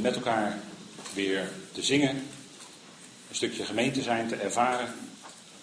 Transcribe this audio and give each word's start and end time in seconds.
met 0.00 0.14
elkaar 0.14 0.58
weer 1.14 1.50
te 1.72 1.82
zingen, 1.82 2.16
een 3.28 3.34
stukje 3.34 3.64
gemeente 3.64 4.02
zijn, 4.02 4.28
te 4.28 4.34
ervaren, 4.34 4.94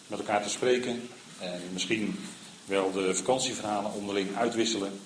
met 0.07 0.19
elkaar 0.19 0.43
te 0.43 0.49
spreken 0.49 1.09
en 1.39 1.61
misschien 1.73 2.19
wel 2.65 2.91
de 2.91 3.15
vakantieverhalen 3.15 3.93
onderling 3.93 4.35
uitwisselen. 4.35 4.99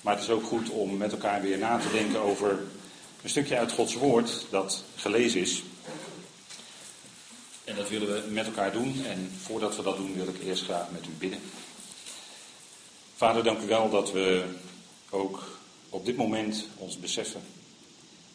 Maar 0.00 0.14
het 0.14 0.22
is 0.22 0.30
ook 0.30 0.44
goed 0.44 0.68
om 0.68 0.96
met 0.96 1.12
elkaar 1.12 1.42
weer 1.42 1.58
na 1.58 1.78
te 1.78 1.90
denken 1.90 2.20
over 2.20 2.50
een 3.22 3.28
stukje 3.28 3.58
uit 3.58 3.72
Gods 3.72 3.94
Woord 3.94 4.46
dat 4.50 4.84
gelezen 4.96 5.40
is. 5.40 5.62
En 7.64 7.76
dat 7.76 7.88
willen 7.88 8.08
we 8.08 8.30
met 8.30 8.46
elkaar 8.46 8.72
doen. 8.72 9.04
En 9.04 9.32
voordat 9.42 9.76
we 9.76 9.82
dat 9.82 9.96
doen 9.96 10.14
wil 10.14 10.28
ik 10.28 10.42
eerst 10.42 10.64
graag 10.64 10.90
met 10.90 11.06
u 11.06 11.10
bidden. 11.18 11.40
Vader, 13.16 13.44
dank 13.44 13.60
u 13.60 13.66
wel 13.66 13.90
dat 13.90 14.12
we 14.12 14.44
ook 15.10 15.58
op 15.88 16.04
dit 16.04 16.16
moment 16.16 16.66
ons 16.76 16.98
beseffen 16.98 17.58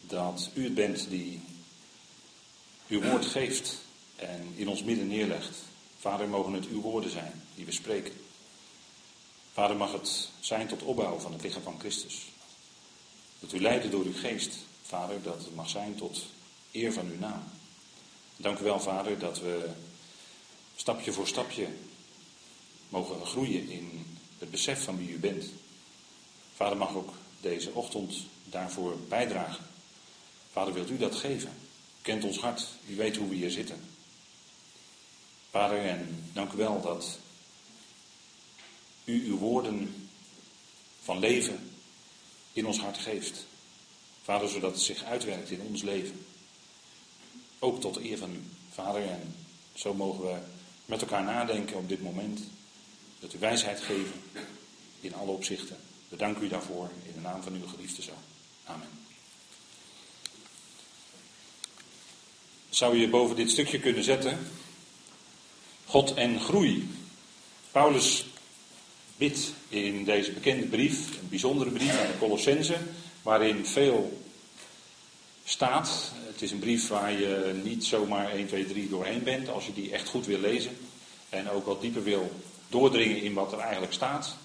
dat 0.07 0.49
u 0.53 0.63
het 0.63 0.75
bent 0.75 1.09
die 1.09 1.41
uw 2.87 3.01
woord 3.01 3.25
geeft 3.25 3.77
en 4.15 4.53
in 4.55 4.67
ons 4.67 4.83
midden 4.83 5.07
neerlegt. 5.07 5.57
Vader, 5.99 6.27
mogen 6.27 6.53
het 6.53 6.67
uw 6.67 6.81
woorden 6.81 7.11
zijn 7.11 7.43
die 7.55 7.65
we 7.65 7.71
spreken. 7.71 8.13
Vader, 9.53 9.75
mag 9.75 9.91
het 9.91 10.29
zijn 10.39 10.67
tot 10.67 10.81
opbouw 10.81 11.19
van 11.19 11.33
het 11.33 11.41
lichaam 11.41 11.61
van 11.61 11.79
Christus. 11.79 12.21
Dat 13.39 13.51
u 13.51 13.61
leiden 13.61 13.91
door 13.91 14.03
uw 14.05 14.13
geest, 14.13 14.55
Vader, 14.81 15.21
dat 15.21 15.45
het 15.45 15.55
mag 15.55 15.69
zijn 15.69 15.95
tot 15.95 16.23
eer 16.71 16.93
van 16.93 17.07
uw 17.07 17.17
naam. 17.17 17.43
Dank 18.37 18.59
u 18.59 18.63
wel, 18.63 18.79
Vader, 18.79 19.19
dat 19.19 19.39
we 19.39 19.69
stapje 20.75 21.13
voor 21.13 21.27
stapje 21.27 21.67
mogen 22.89 23.25
groeien 23.25 23.69
in 23.69 24.05
het 24.39 24.51
besef 24.51 24.83
van 24.83 24.97
wie 24.97 25.09
u 25.09 25.19
bent. 25.19 25.45
Vader, 26.55 26.77
mag 26.77 26.95
ook 26.95 27.13
deze 27.41 27.71
ochtend 27.73 28.15
daarvoor 28.43 28.97
bijdragen. 29.09 29.65
Vader, 30.55 30.73
wilt 30.73 30.89
u 30.89 30.97
dat 30.97 31.15
geven? 31.15 31.49
U 31.49 32.01
kent 32.01 32.23
ons 32.23 32.39
hart, 32.39 32.67
u 32.87 32.95
weet 32.95 33.15
hoe 33.15 33.29
we 33.29 33.35
hier 33.35 33.51
zitten. 33.51 33.79
Vader, 35.49 35.85
en 35.85 36.29
dank 36.33 36.51
u 36.51 36.57
wel 36.57 36.81
dat 36.81 37.19
u 39.03 39.27
uw 39.27 39.37
woorden 39.37 40.09
van 41.01 41.19
leven 41.19 41.71
in 42.53 42.65
ons 42.65 42.79
hart 42.79 42.97
geeft. 42.97 43.45
Vader, 44.23 44.49
zodat 44.49 44.71
het 44.71 44.81
zich 44.81 45.03
uitwerkt 45.03 45.51
in 45.51 45.61
ons 45.61 45.81
leven. 45.81 46.25
Ook 47.59 47.81
tot 47.81 47.97
eer 47.97 48.17
van 48.17 48.31
u, 48.33 48.43
Vader. 48.71 49.09
En 49.09 49.35
zo 49.73 49.93
mogen 49.93 50.25
we 50.25 50.37
met 50.85 51.01
elkaar 51.01 51.23
nadenken 51.23 51.77
op 51.77 51.89
dit 51.89 52.01
moment. 52.01 52.41
Dat 53.19 53.33
u 53.33 53.39
wijsheid 53.39 53.81
geven 53.81 54.21
in 55.01 55.15
alle 55.15 55.31
opzichten. 55.31 55.77
We 56.09 56.15
danken 56.15 56.43
u 56.43 56.47
daarvoor 56.47 56.89
in 57.03 57.13
de 57.13 57.21
naam 57.21 57.43
van 57.43 57.53
uw 57.53 57.67
geliefde 57.67 58.01
zoon. 58.01 58.23
Amen. 58.63 59.04
Zou 62.75 62.97
je 62.97 63.09
boven 63.09 63.35
dit 63.35 63.51
stukje 63.51 63.79
kunnen 63.79 64.03
zetten? 64.03 64.39
God 65.85 66.13
en 66.13 66.39
groei. 66.39 66.89
Paulus 67.71 68.25
bidt 69.17 69.53
in 69.69 70.03
deze 70.03 70.31
bekende 70.31 70.65
brief, 70.65 71.07
een 71.21 71.29
bijzondere 71.29 71.69
brief 71.69 71.99
aan 71.99 72.07
de 72.07 72.17
Colossense, 72.19 72.77
waarin 73.21 73.65
veel 73.65 74.21
staat. 75.45 76.11
Het 76.25 76.41
is 76.41 76.51
een 76.51 76.59
brief 76.59 76.87
waar 76.87 77.11
je 77.11 77.61
niet 77.63 77.85
zomaar 77.85 78.31
1, 78.31 78.47
2, 78.47 78.65
3 78.65 78.89
doorheen 78.89 79.23
bent 79.23 79.49
als 79.49 79.65
je 79.65 79.73
die 79.73 79.91
echt 79.91 80.09
goed 80.09 80.25
wil 80.25 80.39
lezen. 80.39 80.77
En 81.29 81.49
ook 81.49 81.65
wat 81.65 81.81
dieper 81.81 82.03
wil 82.03 82.31
doordringen 82.69 83.21
in 83.21 83.33
wat 83.33 83.51
er 83.51 83.59
eigenlijk 83.59 83.93
staat. 83.93 84.35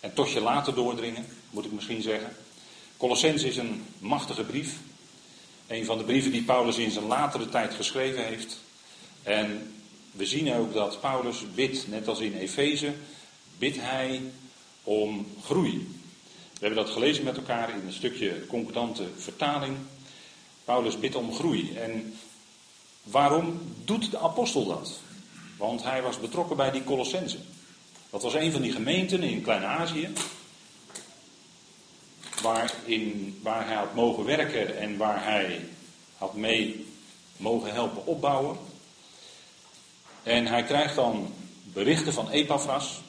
En 0.00 0.14
tot 0.14 0.30
je 0.30 0.40
later 0.40 0.74
doordringen, 0.74 1.26
moet 1.50 1.64
ik 1.64 1.72
misschien 1.72 2.02
zeggen. 2.02 2.36
Colossense 2.96 3.48
is 3.48 3.56
een 3.56 3.84
machtige 3.98 4.44
brief. 4.44 4.76
Een 5.74 5.84
van 5.84 5.98
de 5.98 6.04
brieven 6.04 6.32
die 6.32 6.42
Paulus 6.42 6.76
in 6.76 6.90
zijn 6.90 7.06
latere 7.06 7.48
tijd 7.48 7.74
geschreven 7.74 8.24
heeft. 8.24 8.60
En 9.22 9.74
we 10.10 10.26
zien 10.26 10.54
ook 10.54 10.72
dat 10.72 11.00
Paulus 11.00 11.44
bidt, 11.54 11.88
net 11.88 12.08
als 12.08 12.20
in 12.20 12.34
Efeze, 12.34 12.92
bidt 13.58 13.76
hij 13.80 14.20
om 14.82 15.26
groei. 15.44 15.88
We 16.52 16.66
hebben 16.66 16.84
dat 16.84 16.94
gelezen 16.94 17.24
met 17.24 17.36
elkaar 17.36 17.70
in 17.70 17.86
een 17.86 17.92
stukje 17.92 18.46
concordante 18.46 19.04
vertaling. 19.16 19.76
Paulus 20.64 20.98
bidt 20.98 21.14
om 21.14 21.34
groei. 21.34 21.76
En 21.76 22.14
waarom 23.02 23.60
doet 23.84 24.10
de 24.10 24.18
apostel 24.18 24.66
dat? 24.66 25.00
Want 25.56 25.82
hij 25.82 26.02
was 26.02 26.20
betrokken 26.20 26.56
bij 26.56 26.70
die 26.70 26.84
Colossense. 26.84 27.38
Dat 28.10 28.22
was 28.22 28.34
een 28.34 28.52
van 28.52 28.62
die 28.62 28.72
gemeenten 28.72 29.22
in 29.22 29.42
Klein-Azië. 29.42 30.08
Waar 33.42 33.66
hij 33.66 33.74
had 33.74 33.94
mogen 33.94 34.24
werken 34.24 34.78
en 34.78 34.96
waar 34.96 35.24
hij 35.24 35.68
had 36.16 36.34
mee 36.34 36.86
mogen 37.36 37.72
helpen 37.72 38.06
opbouwen. 38.06 38.58
En 40.22 40.46
hij 40.46 40.62
krijgt 40.62 40.94
dan 40.94 41.32
berichten 41.62 42.12
van 42.12 42.30
Epaphras 42.30 43.00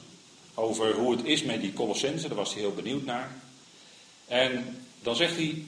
over 0.54 0.94
hoe 0.94 1.16
het 1.16 1.24
is 1.24 1.42
met 1.42 1.60
die 1.60 1.72
Colossense. 1.72 2.28
Daar 2.28 2.36
was 2.36 2.52
hij 2.52 2.62
heel 2.62 2.74
benieuwd 2.74 3.04
naar. 3.04 3.30
En 4.26 4.82
dan 5.02 5.16
zegt 5.16 5.36
hij, 5.36 5.64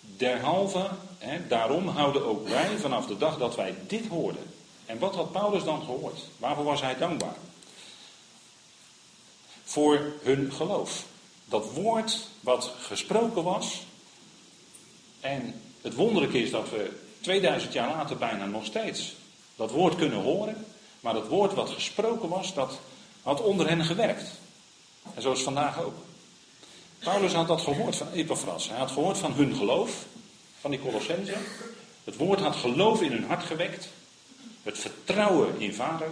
derhalve, 0.00 0.88
hè, 1.18 1.46
daarom 1.46 1.88
houden 1.88 2.26
ook 2.26 2.48
wij 2.48 2.76
vanaf 2.78 3.06
de 3.06 3.16
dag 3.16 3.38
dat 3.38 3.56
wij 3.56 3.74
dit 3.86 4.06
hoorden. 4.06 4.42
En 4.86 4.98
wat 4.98 5.14
had 5.14 5.32
Paulus 5.32 5.64
dan 5.64 5.82
gehoord? 5.82 6.20
Waarvoor 6.38 6.64
was 6.64 6.80
hij 6.80 6.96
dankbaar? 6.96 7.36
Voor 9.64 10.12
hun 10.22 10.52
geloof. 10.52 11.04
Dat 11.48 11.72
woord 11.72 12.28
wat 12.40 12.72
gesproken 12.78 13.42
was. 13.42 13.82
En 15.20 15.60
het 15.80 15.94
wonderlijke 15.94 16.42
is 16.42 16.50
dat 16.50 16.70
we 16.70 17.00
2000 17.20 17.72
jaar 17.72 17.88
later 17.88 18.16
bijna 18.16 18.46
nog 18.46 18.64
steeds 18.64 19.14
dat 19.56 19.70
woord 19.70 19.96
kunnen 19.96 20.22
horen. 20.22 20.66
Maar 21.00 21.14
dat 21.14 21.28
woord 21.28 21.54
wat 21.54 21.70
gesproken 21.70 22.28
was, 22.28 22.54
dat 22.54 22.78
had 23.22 23.40
onder 23.42 23.68
hen 23.68 23.84
gewerkt. 23.84 24.30
En 25.14 25.22
zo 25.22 25.32
is 25.32 25.42
vandaag 25.42 25.82
ook. 25.82 25.94
Paulus 26.98 27.32
had 27.32 27.46
dat 27.46 27.60
gehoord 27.60 27.96
van 27.96 28.12
Epaphras. 28.12 28.68
Hij 28.68 28.78
had 28.78 28.90
gehoord 28.90 29.18
van 29.18 29.32
hun 29.32 29.54
geloof, 29.54 30.04
van 30.60 30.70
die 30.70 30.80
Colossense. 30.80 31.34
Het 32.04 32.16
woord 32.16 32.40
had 32.40 32.56
geloof 32.56 33.00
in 33.00 33.12
hun 33.12 33.24
hart 33.24 33.44
gewekt. 33.44 33.88
Het 34.62 34.78
vertrouwen 34.78 35.60
in 35.60 35.74
Vader. 35.74 36.10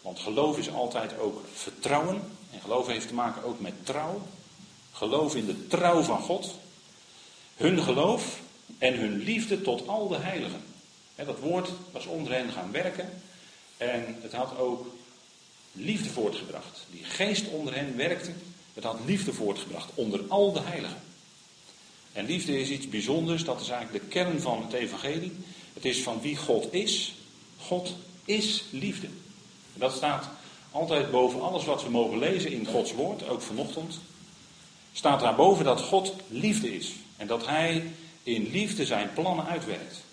Want 0.00 0.18
geloof 0.18 0.58
is 0.58 0.70
altijd 0.70 1.18
ook 1.18 1.44
vertrouwen. 1.54 2.35
En 2.52 2.60
geloof 2.60 2.86
heeft 2.86 3.08
te 3.08 3.14
maken 3.14 3.44
ook 3.44 3.60
met 3.60 3.86
trouw. 3.86 4.22
Geloof 4.92 5.34
in 5.34 5.46
de 5.46 5.66
trouw 5.66 6.02
van 6.02 6.20
God. 6.20 6.54
Hun 7.56 7.82
geloof 7.82 8.40
en 8.78 8.94
hun 8.94 9.16
liefde 9.16 9.62
tot 9.62 9.88
al 9.88 10.08
de 10.08 10.16
heiligen. 10.16 10.62
dat 11.14 11.38
woord 11.38 11.70
was 11.92 12.06
onder 12.06 12.32
hen 12.32 12.52
gaan 12.52 12.72
werken. 12.72 13.22
En 13.76 14.18
het 14.20 14.32
had 14.32 14.58
ook 14.58 14.86
liefde 15.72 16.08
voortgebracht. 16.08 16.86
Die 16.90 17.04
geest 17.04 17.48
onder 17.48 17.74
hen 17.74 17.96
werkte. 17.96 18.32
Het 18.74 18.84
had 18.84 18.98
liefde 19.04 19.32
voortgebracht 19.32 19.90
onder 19.94 20.20
al 20.28 20.52
de 20.52 20.60
heiligen. 20.60 21.02
En 22.12 22.26
liefde 22.26 22.60
is 22.60 22.68
iets 22.68 22.88
bijzonders. 22.88 23.44
Dat 23.44 23.60
is 23.60 23.68
eigenlijk 23.68 24.04
de 24.04 24.10
kern 24.10 24.40
van 24.40 24.62
het 24.62 24.72
evangelie. 24.72 25.32
Het 25.72 25.84
is 25.84 26.02
van 26.02 26.20
wie 26.20 26.36
God 26.36 26.72
is. 26.72 27.14
God 27.58 27.94
is 28.24 28.64
liefde. 28.70 29.06
En 29.74 29.80
dat 29.80 29.92
staat 29.92 30.28
altijd 30.76 31.10
boven 31.10 31.42
alles 31.42 31.64
wat 31.64 31.82
we 31.82 31.90
mogen 31.90 32.18
lezen 32.18 32.52
in 32.52 32.66
Gods 32.66 32.92
woord, 32.92 33.28
ook 33.28 33.42
vanochtend. 33.42 33.98
Staat 34.92 35.20
daarboven 35.20 35.64
dat 35.64 35.80
God 35.80 36.14
liefde 36.28 36.76
is. 36.76 36.92
En 37.16 37.26
dat 37.26 37.46
Hij 37.46 37.92
in 38.22 38.50
liefde 38.50 38.86
zijn 38.86 39.12
plannen 39.12 39.46
uitwerkt. 39.46 40.04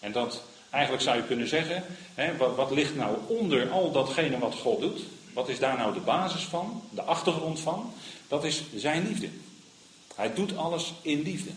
En 0.00 0.12
dat 0.12 0.42
Eigenlijk 0.72 1.02
zou 1.02 1.16
je 1.16 1.24
kunnen 1.24 1.48
zeggen, 1.48 1.84
hè, 2.14 2.36
wat, 2.36 2.56
wat 2.56 2.70
ligt 2.70 2.96
nou 2.96 3.16
onder 3.26 3.70
al 3.70 3.90
datgene 3.90 4.38
wat 4.38 4.54
God 4.54 4.80
doet? 4.80 5.00
Wat 5.32 5.48
is 5.48 5.58
daar 5.58 5.76
nou 5.76 5.94
de 5.94 6.00
basis 6.00 6.42
van, 6.42 6.82
de 6.90 7.02
achtergrond 7.02 7.60
van? 7.60 7.92
Dat 8.28 8.44
is 8.44 8.62
zijn 8.76 9.06
liefde. 9.06 9.28
Hij 10.14 10.34
doet 10.34 10.56
alles 10.56 10.92
in 11.02 11.22
liefde. 11.22 11.50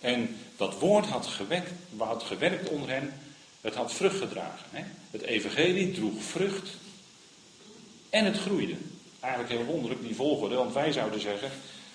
En 0.00 0.36
dat 0.56 0.78
woord 0.78 1.06
had, 1.06 1.26
gewekt, 1.26 1.70
had 1.96 2.22
gewerkt 2.22 2.68
onder 2.68 2.88
hen, 2.88 3.12
het 3.60 3.74
had 3.74 3.92
vrucht 3.92 4.18
gedragen. 4.18 4.66
Hè? 4.70 4.82
Het 5.10 5.22
evangelie 5.22 5.92
droeg 5.92 6.22
vrucht 6.22 6.68
en 8.10 8.24
het 8.24 8.38
groeide. 8.38 8.74
Eigenlijk 9.20 9.52
heel 9.52 9.64
wonderlijk 9.64 10.02
die 10.02 10.14
volgorde, 10.14 10.54
want 10.54 10.72
wij 10.72 10.92
zouden 10.92 11.20
zeggen, 11.20 11.50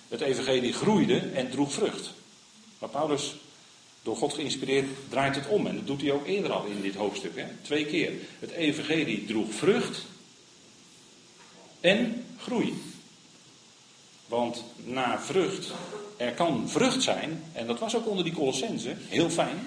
het 0.08 0.20
evangelie 0.20 0.72
groeide 0.72 1.18
en 1.18 1.50
droeg 1.50 1.72
vrucht. 1.72 2.12
Maar 2.78 2.88
Paulus 2.88 3.34
door 4.02 4.16
God 4.16 4.34
geïnspireerd 4.34 4.86
draait 5.08 5.34
het 5.34 5.48
om. 5.48 5.66
En 5.66 5.76
dat 5.76 5.86
doet 5.86 6.00
hij 6.00 6.12
ook 6.12 6.26
eerder 6.26 6.52
al 6.52 6.64
in 6.64 6.80
dit 6.80 6.94
hoofdstuk. 6.94 7.36
Hè? 7.36 7.44
Twee 7.62 7.86
keer. 7.86 8.12
Het 8.38 8.50
evangelie 8.50 9.24
droeg 9.24 9.54
vrucht 9.54 10.04
en 11.80 12.24
groei. 12.38 12.82
Want 14.26 14.64
na 14.84 15.20
vrucht, 15.20 15.70
er 16.16 16.32
kan 16.32 16.68
vrucht 16.68 17.02
zijn, 17.02 17.42
en 17.52 17.66
dat 17.66 17.78
was 17.78 17.96
ook 17.96 18.08
onder 18.08 18.24
die 18.24 18.32
Colossense, 18.32 18.94
heel 19.08 19.30
fijn. 19.30 19.66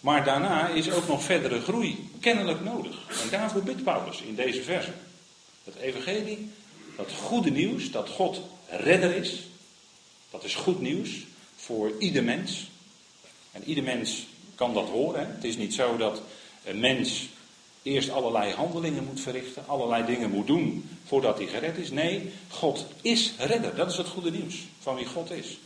Maar 0.00 0.24
daarna 0.24 0.68
is 0.68 0.90
ook 0.90 1.08
nog 1.08 1.22
verdere 1.22 1.60
groei 1.60 2.10
kennelijk 2.20 2.64
nodig. 2.64 3.22
En 3.22 3.30
daarvoor 3.30 3.62
bidt 3.62 3.84
Paulus 3.84 4.20
in 4.20 4.34
deze 4.34 4.62
verse. 4.62 4.92
Het 5.74 5.82
evangelie, 5.82 6.50
dat 6.96 7.12
goede 7.12 7.50
nieuws, 7.50 7.90
dat 7.90 8.08
God 8.08 8.40
redder 8.68 9.14
is, 9.14 9.42
dat 10.30 10.44
is 10.44 10.54
goed 10.54 10.80
nieuws 10.80 11.10
voor 11.56 11.92
ieder 11.98 12.24
mens. 12.24 12.70
En 13.52 13.64
ieder 13.64 13.84
mens 13.84 14.26
kan 14.54 14.74
dat 14.74 14.88
horen. 14.88 15.20
Hè? 15.20 15.32
Het 15.34 15.44
is 15.44 15.56
niet 15.56 15.74
zo 15.74 15.96
dat 15.96 16.22
een 16.64 16.80
mens 16.80 17.28
eerst 17.82 18.10
allerlei 18.10 18.52
handelingen 18.52 19.04
moet 19.04 19.20
verrichten, 19.20 19.66
allerlei 19.66 20.06
dingen 20.06 20.30
moet 20.30 20.46
doen 20.46 20.88
voordat 21.04 21.38
hij 21.38 21.46
gered 21.46 21.78
is. 21.78 21.90
Nee, 21.90 22.32
God 22.48 22.86
is 23.02 23.32
redder. 23.38 23.74
Dat 23.74 23.90
is 23.90 23.96
het 23.96 24.08
goede 24.08 24.30
nieuws 24.30 24.56
van 24.80 24.94
wie 24.94 25.06
God 25.06 25.30
is. 25.30 25.58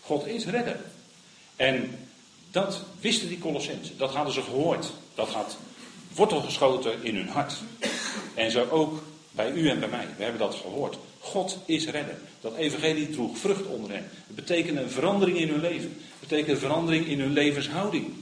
God 0.00 0.26
is 0.26 0.44
redder. 0.44 0.80
En 1.56 1.98
dat 2.50 2.82
wisten 3.00 3.28
die 3.28 3.38
Colossensen. 3.38 3.98
Dat 3.98 4.14
hadden 4.14 4.34
ze 4.34 4.42
gehoord. 4.42 4.90
Dat 5.14 5.28
had 5.28 5.56
wortel 6.14 6.40
geschoten 6.40 7.04
in 7.04 7.16
hun 7.16 7.28
hart. 7.28 7.54
En 8.34 8.50
zo 8.50 8.68
ook 8.70 9.02
bij 9.30 9.52
u 9.52 9.68
en 9.68 9.80
bij 9.80 9.88
mij. 9.88 10.06
We 10.16 10.22
hebben 10.22 10.40
dat 10.40 10.54
gehoord. 10.54 10.98
God 11.18 11.58
is 11.64 11.86
redder. 11.86 12.18
Dat 12.40 12.56
evangelie 12.56 13.10
droeg 13.10 13.38
vrucht 13.38 13.66
onder 13.66 13.90
hen. 13.90 14.08
Het 14.26 14.36
betekent 14.36 14.78
een 14.78 14.90
verandering 14.90 15.38
in 15.38 15.48
hun 15.48 15.60
leven. 15.60 15.96
Het 15.98 16.28
betekent 16.28 16.48
een 16.48 16.58
verandering 16.58 17.06
in 17.06 17.20
hun 17.20 17.32
levenshouding. 17.32 18.14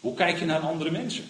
Hoe 0.00 0.14
kijk 0.14 0.38
je 0.38 0.44
naar 0.44 0.60
andere 0.60 0.90
mensen? 0.90 1.24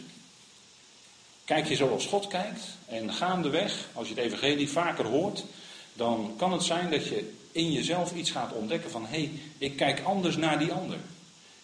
Kijk 1.44 1.66
je 1.66 1.76
zoals 1.76 2.06
God 2.06 2.26
kijkt 2.26 2.60
en 2.86 3.12
gaandeweg, 3.12 3.88
als 3.92 4.08
je 4.08 4.14
het 4.14 4.24
evangelie 4.24 4.68
vaker 4.68 5.06
hoort, 5.06 5.44
dan 5.92 6.34
kan 6.36 6.52
het 6.52 6.62
zijn 6.62 6.90
dat 6.90 7.06
je 7.06 7.32
in 7.52 7.72
jezelf 7.72 8.14
iets 8.14 8.30
gaat 8.30 8.52
ontdekken 8.52 8.90
van 8.90 9.06
hé, 9.06 9.18
hey, 9.18 9.30
ik 9.58 9.76
kijk 9.76 10.02
anders 10.02 10.36
naar 10.36 10.58
die 10.58 10.72
ander. 10.72 10.98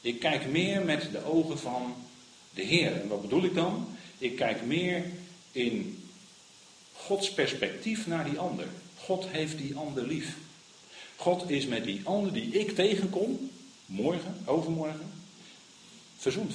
Ik 0.00 0.20
kijk 0.20 0.46
meer 0.46 0.84
met 0.84 1.08
de 1.12 1.24
ogen 1.24 1.58
van 1.58 1.94
de 2.54 2.62
Heer. 2.62 3.00
En 3.00 3.08
wat 3.08 3.22
bedoel 3.22 3.44
ik 3.44 3.54
dan? 3.54 3.96
Ik 4.18 4.36
kijk 4.36 4.64
meer 4.64 5.04
in 5.52 6.04
Gods 6.92 7.32
perspectief 7.32 8.06
naar 8.06 8.24
die 8.24 8.38
ander. 8.38 8.66
God 8.96 9.26
heeft 9.28 9.58
die 9.58 9.76
ander 9.76 10.06
lief. 10.06 10.36
God 11.16 11.50
is 11.50 11.66
met 11.66 11.84
die 11.84 12.00
ander 12.04 12.32
die 12.32 12.58
ik 12.58 12.74
tegenkom, 12.74 13.50
morgen, 13.86 14.42
overmorgen, 14.44 15.12
verzoend. 16.16 16.54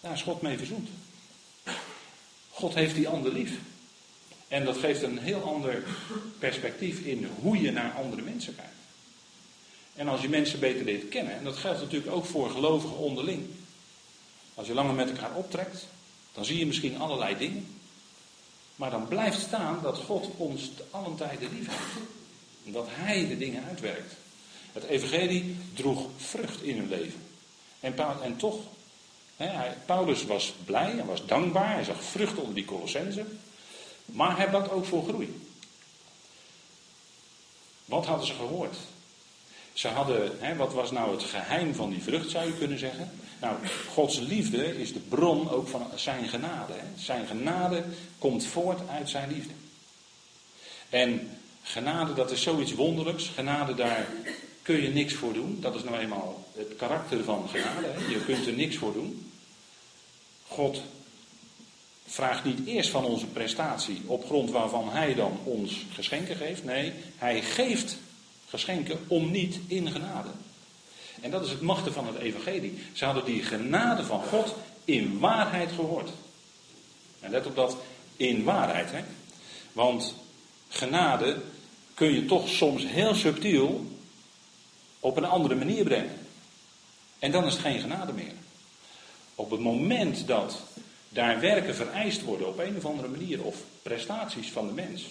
Daar 0.00 0.12
is 0.12 0.22
God 0.22 0.42
mee 0.42 0.58
verzoend. 0.58 0.88
God 2.48 2.74
heeft 2.74 2.94
die 2.94 3.08
ander 3.08 3.32
lief. 3.32 3.52
En 4.48 4.64
dat 4.64 4.76
geeft 4.76 5.02
een 5.02 5.18
heel 5.18 5.42
ander 5.42 5.84
perspectief 6.38 7.00
in 7.00 7.30
hoe 7.40 7.60
je 7.60 7.70
naar 7.70 7.92
andere 7.92 8.22
mensen 8.22 8.54
kijkt. 8.56 8.72
En 9.94 10.08
als 10.08 10.20
je 10.20 10.28
mensen 10.28 10.60
beter 10.60 10.84
leert 10.84 11.08
kennen, 11.08 11.34
en 11.34 11.44
dat 11.44 11.56
geldt 11.56 11.80
natuurlijk 11.80 12.12
ook 12.12 12.24
voor 12.24 12.50
gelovigen 12.50 12.96
onderling. 12.96 13.46
Als 14.54 14.66
je 14.66 14.74
langer 14.74 14.94
met 14.94 15.10
elkaar 15.10 15.34
optrekt, 15.34 15.86
dan 16.32 16.44
zie 16.44 16.58
je 16.58 16.66
misschien 16.66 16.98
allerlei 16.98 17.36
dingen. 17.38 17.77
Maar 18.78 18.90
dan 18.90 19.08
blijft 19.08 19.40
staan 19.40 19.78
dat 19.82 19.98
God 19.98 20.30
ons 20.36 20.70
te 20.76 20.84
allen 20.90 21.16
tijden 21.16 21.52
lief 21.52 21.66
heeft. 21.66 22.06
Dat 22.64 22.86
Hij 22.90 23.28
de 23.28 23.38
dingen 23.38 23.64
uitwerkt. 23.64 24.14
Het 24.72 24.84
evangelie 24.84 25.56
droeg 25.74 26.06
vrucht 26.16 26.62
in 26.62 26.76
hun 26.76 26.88
leven. 26.88 27.22
En, 27.80 27.94
en 28.22 28.36
toch 28.36 28.60
Paulus 29.86 30.24
was 30.24 30.54
blij 30.64 30.98
en 30.98 31.06
was 31.06 31.26
dankbaar. 31.26 31.72
Hij 31.72 31.84
zag 31.84 32.02
vrucht 32.02 32.38
onder 32.38 32.54
die 32.54 32.64
Colossense. 32.64 33.24
Maar 34.04 34.36
hij 34.36 34.46
had 34.46 34.70
ook 34.70 34.84
voor 34.84 35.04
groei. 35.08 35.40
Wat 37.84 38.06
hadden 38.06 38.26
ze 38.26 38.34
gehoord? 38.34 38.76
Ze 39.72 39.88
hadden, 39.88 40.56
wat 40.56 40.72
was 40.72 40.90
nou 40.90 41.12
het 41.12 41.22
geheim 41.22 41.74
van 41.74 41.90
die 41.90 42.02
vrucht, 42.02 42.30
zou 42.30 42.46
je 42.46 42.58
kunnen 42.58 42.78
zeggen? 42.78 43.10
Nou, 43.40 43.56
Gods 43.92 44.18
liefde 44.18 44.80
is 44.80 44.92
de 44.92 44.98
bron 44.98 45.50
ook 45.50 45.68
van 45.68 45.86
zijn 45.94 46.28
genade. 46.28 46.72
Hè. 46.72 47.02
Zijn 47.02 47.26
genade 47.26 47.84
komt 48.18 48.46
voort 48.46 48.88
uit 48.88 49.10
zijn 49.10 49.32
liefde. 49.32 49.52
En 50.88 51.30
genade, 51.62 52.14
dat 52.14 52.30
is 52.30 52.42
zoiets 52.42 52.74
wonderlijks. 52.74 53.28
Genade, 53.28 53.74
daar 53.74 54.08
kun 54.62 54.82
je 54.82 54.88
niks 54.88 55.14
voor 55.14 55.32
doen. 55.32 55.58
Dat 55.60 55.74
is 55.74 55.82
nou 55.82 55.98
eenmaal 55.98 56.46
het 56.56 56.76
karakter 56.76 57.24
van 57.24 57.48
genade. 57.48 57.86
Hè. 57.86 58.10
Je 58.10 58.24
kunt 58.24 58.46
er 58.46 58.52
niks 58.52 58.76
voor 58.76 58.92
doen. 58.92 59.32
God 60.46 60.82
vraagt 62.06 62.44
niet 62.44 62.66
eerst 62.66 62.90
van 62.90 63.04
onze 63.04 63.26
prestatie 63.26 64.02
op 64.06 64.24
grond 64.24 64.50
waarvan 64.50 64.90
Hij 64.90 65.14
dan 65.14 65.38
ons 65.44 65.86
geschenken 65.92 66.36
geeft. 66.36 66.64
Nee, 66.64 66.92
Hij 67.16 67.42
geeft 67.42 67.96
geschenken 68.48 68.98
om 69.06 69.30
niet 69.30 69.58
in 69.66 69.90
genade. 69.90 70.28
En 71.20 71.30
dat 71.30 71.44
is 71.44 71.50
het 71.50 71.60
machten 71.60 71.92
van 71.92 72.06
het 72.06 72.16
evangelie. 72.16 72.78
Ze 72.92 73.04
hadden 73.04 73.24
die 73.24 73.42
genade 73.42 74.04
van 74.04 74.22
God 74.22 74.54
in 74.84 75.18
waarheid 75.18 75.72
gehoord. 75.72 76.10
En 77.20 77.30
let 77.30 77.46
op 77.46 77.56
dat 77.56 77.76
in 78.16 78.44
waarheid. 78.44 78.90
Hè? 78.92 79.00
Want 79.72 80.14
genade 80.68 81.40
kun 81.94 82.12
je 82.12 82.24
toch 82.24 82.48
soms 82.48 82.86
heel 82.86 83.14
subtiel 83.14 83.86
op 85.00 85.16
een 85.16 85.24
andere 85.24 85.54
manier 85.54 85.84
brengen. 85.84 86.18
En 87.18 87.30
dan 87.30 87.44
is 87.44 87.52
het 87.52 87.62
geen 87.62 87.80
genade 87.80 88.12
meer. 88.12 88.32
Op 89.34 89.50
het 89.50 89.60
moment 89.60 90.26
dat 90.26 90.62
daar 91.08 91.40
werken 91.40 91.74
vereist 91.74 92.22
worden 92.22 92.48
op 92.48 92.58
een 92.58 92.76
of 92.76 92.84
andere 92.84 93.08
manier, 93.08 93.42
of 93.42 93.56
prestaties 93.82 94.50
van 94.50 94.66
de 94.66 94.72
mens, 94.72 95.04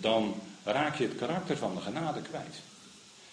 dan 0.00 0.34
raak 0.64 0.98
je 0.98 1.04
het 1.04 1.16
karakter 1.16 1.56
van 1.56 1.74
de 1.74 1.80
genade 1.80 2.20
kwijt. 2.22 2.56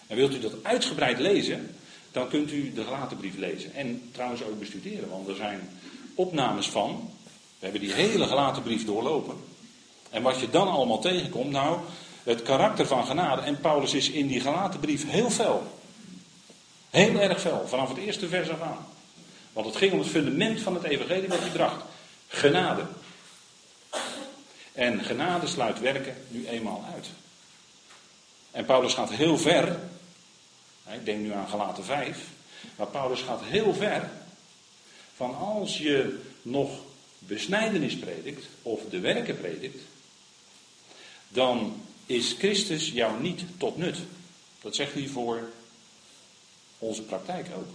En 0.06 0.16
wilt 0.16 0.34
u 0.34 0.40
dat 0.40 0.54
uitgebreid 0.62 1.18
lezen, 1.18 1.76
dan 2.12 2.28
kunt 2.28 2.52
u 2.52 2.72
de 2.72 2.84
gelaten 2.84 3.16
brief 3.16 3.36
lezen. 3.36 3.74
En 3.74 4.10
trouwens 4.12 4.42
ook 4.42 4.58
bestuderen, 4.58 5.08
want 5.08 5.28
er 5.28 5.36
zijn 5.36 5.70
opnames 6.14 6.68
van. 6.68 7.10
We 7.58 7.64
hebben 7.70 7.80
die 7.80 7.92
hele 7.92 8.26
gelaten 8.26 8.62
brief 8.62 8.84
doorlopen. 8.84 9.36
En 10.10 10.22
wat 10.22 10.40
je 10.40 10.50
dan 10.50 10.68
allemaal 10.68 11.00
tegenkomt, 11.00 11.50
nou, 11.50 11.78
het 12.22 12.42
karakter 12.42 12.86
van 12.86 13.06
genade. 13.06 13.42
En 13.42 13.60
Paulus 13.60 13.94
is 13.94 14.10
in 14.10 14.26
die 14.26 14.40
gelaten 14.40 14.80
brief 14.80 15.10
heel 15.10 15.30
fel. 15.30 15.80
Heel 16.90 17.20
erg 17.20 17.40
fel, 17.40 17.68
vanaf 17.68 17.88
het 17.88 17.98
eerste 17.98 18.28
vers 18.28 18.50
af 18.50 18.60
aan. 18.60 18.86
Want 19.52 19.66
het 19.66 19.76
ging 19.76 19.92
om 19.92 19.98
het 19.98 20.08
fundament 20.08 20.60
van 20.60 20.74
het 20.74 20.82
evangelie 20.82 21.28
wat 21.28 21.40
hij 21.40 21.48
bracht. 21.48 21.84
Genade. 22.28 22.82
En 24.72 25.04
genade 25.04 25.46
sluit 25.46 25.80
werken 25.80 26.16
nu 26.28 26.46
eenmaal 26.46 26.84
uit. 26.94 27.06
En 28.50 28.64
Paulus 28.64 28.94
gaat 28.94 29.10
heel 29.10 29.38
ver. 29.38 29.78
Ik 30.92 31.04
denk 31.04 31.20
nu 31.20 31.32
aan 31.32 31.48
Galaten 31.48 31.84
5. 31.84 32.18
Maar 32.76 32.86
Paulus 32.86 33.20
gaat 33.20 33.42
heel 33.44 33.74
ver. 33.74 34.10
Van 35.16 35.36
als 35.36 35.78
je 35.78 36.20
nog 36.42 36.70
besnijdenis 37.18 37.98
predikt. 37.98 38.46
Of 38.62 38.80
de 38.90 39.00
werken 39.00 39.40
predikt. 39.40 39.82
Dan 41.28 41.82
is 42.06 42.34
Christus 42.38 42.90
jou 42.90 43.20
niet 43.20 43.42
tot 43.56 43.76
nut. 43.76 43.98
Dat 44.60 44.74
zegt 44.74 44.92
hij 44.92 45.06
voor 45.06 45.50
onze 46.78 47.02
praktijk 47.02 47.46
ook. 47.56 47.68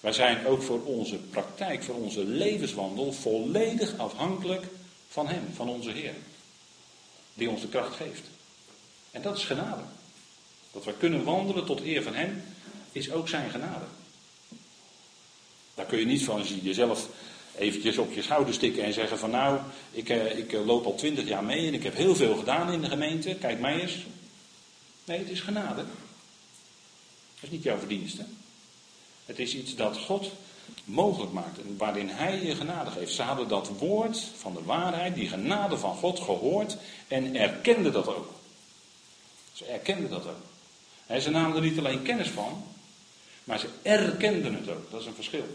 Wij 0.00 0.12
zijn 0.12 0.46
ook 0.46 0.62
voor 0.62 0.84
onze 0.84 1.16
praktijk, 1.16 1.82
voor 1.82 1.94
onze 1.94 2.24
levenswandel 2.24 3.12
volledig 3.12 3.98
afhankelijk 3.98 4.64
van 5.08 5.28
Hem, 5.28 5.44
van 5.54 5.68
onze 5.68 5.90
Heer. 5.90 6.14
Die 7.34 7.50
ons 7.50 7.60
de 7.60 7.68
kracht 7.68 7.96
geeft. 7.96 8.22
En 9.10 9.22
dat 9.22 9.36
is 9.36 9.44
genade. 9.44 9.82
Dat 10.76 10.84
wij 10.84 10.94
kunnen 10.94 11.24
wandelen 11.24 11.64
tot 11.64 11.80
eer 11.80 12.02
van 12.02 12.14
Hem, 12.14 12.42
is 12.92 13.10
ook 13.10 13.28
Zijn 13.28 13.50
genade. 13.50 13.84
Daar 15.74 15.86
kun 15.86 15.98
je 15.98 16.06
niet 16.06 16.24
van 16.24 16.42
jezelf 16.62 17.08
eventjes 17.58 17.98
op 17.98 18.12
je 18.12 18.22
schouder 18.22 18.54
stikken 18.54 18.84
en 18.84 18.92
zeggen 18.92 19.18
van 19.18 19.30
nou, 19.30 19.60
ik, 19.90 20.08
eh, 20.08 20.38
ik 20.38 20.52
eh, 20.52 20.66
loop 20.66 20.84
al 20.84 20.94
twintig 20.94 21.28
jaar 21.28 21.44
mee 21.44 21.66
en 21.66 21.74
ik 21.74 21.82
heb 21.82 21.94
heel 21.94 22.16
veel 22.16 22.36
gedaan 22.36 22.72
in 22.72 22.80
de 22.80 22.88
gemeente, 22.88 23.34
kijk 23.34 23.60
mij 23.60 23.80
eens. 23.80 23.96
Nee, 25.04 25.18
het 25.18 25.28
is 25.28 25.40
genade. 25.40 25.84
Dat 25.84 25.84
is 27.40 27.50
niet 27.50 27.62
jouw 27.62 27.78
verdienste. 27.78 28.24
Het 29.26 29.38
is 29.38 29.54
iets 29.54 29.74
dat 29.74 29.98
God 29.98 30.30
mogelijk 30.84 31.32
maakt 31.32 31.58
en 31.58 31.76
waarin 31.76 32.08
Hij 32.08 32.44
je 32.44 32.56
genade 32.56 32.90
geeft. 32.90 33.14
Ze 33.14 33.22
hadden 33.22 33.48
dat 33.48 33.68
woord 33.78 34.24
van 34.36 34.54
de 34.54 34.62
waarheid, 34.62 35.14
die 35.14 35.28
genade 35.28 35.78
van 35.78 35.94
God 35.94 36.20
gehoord 36.20 36.76
en 37.08 37.36
erkenden 37.36 37.92
dat 37.92 38.08
ook. 38.08 38.30
Ze 39.52 39.64
erkenden 39.64 40.10
dat 40.10 40.26
ook. 40.26 40.55
Ze 41.20 41.30
namen 41.30 41.56
er 41.56 41.62
niet 41.62 41.78
alleen 41.78 42.02
kennis 42.02 42.28
van, 42.28 42.64
maar 43.44 43.58
ze 43.58 43.68
erkenden 43.82 44.54
het 44.54 44.68
ook. 44.68 44.90
Dat 44.90 45.00
is 45.00 45.06
een 45.06 45.14
verschil. 45.14 45.46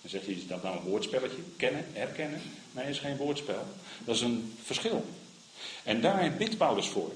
Dan 0.00 0.10
zeg 0.10 0.26
je, 0.26 0.36
is 0.36 0.46
dat 0.46 0.62
nou 0.62 0.76
een 0.76 0.82
woordspelletje? 0.82 1.42
Kennen, 1.56 1.86
erkennen? 1.94 2.40
Nee, 2.72 2.84
dat 2.84 2.94
is 2.94 3.00
geen 3.00 3.16
woordspel. 3.16 3.66
Dat 4.04 4.14
is 4.14 4.20
een 4.20 4.56
verschil. 4.64 5.04
En 5.82 6.00
daar 6.00 6.32
bidt 6.36 6.56
Paulus 6.56 6.86
voor. 6.86 7.12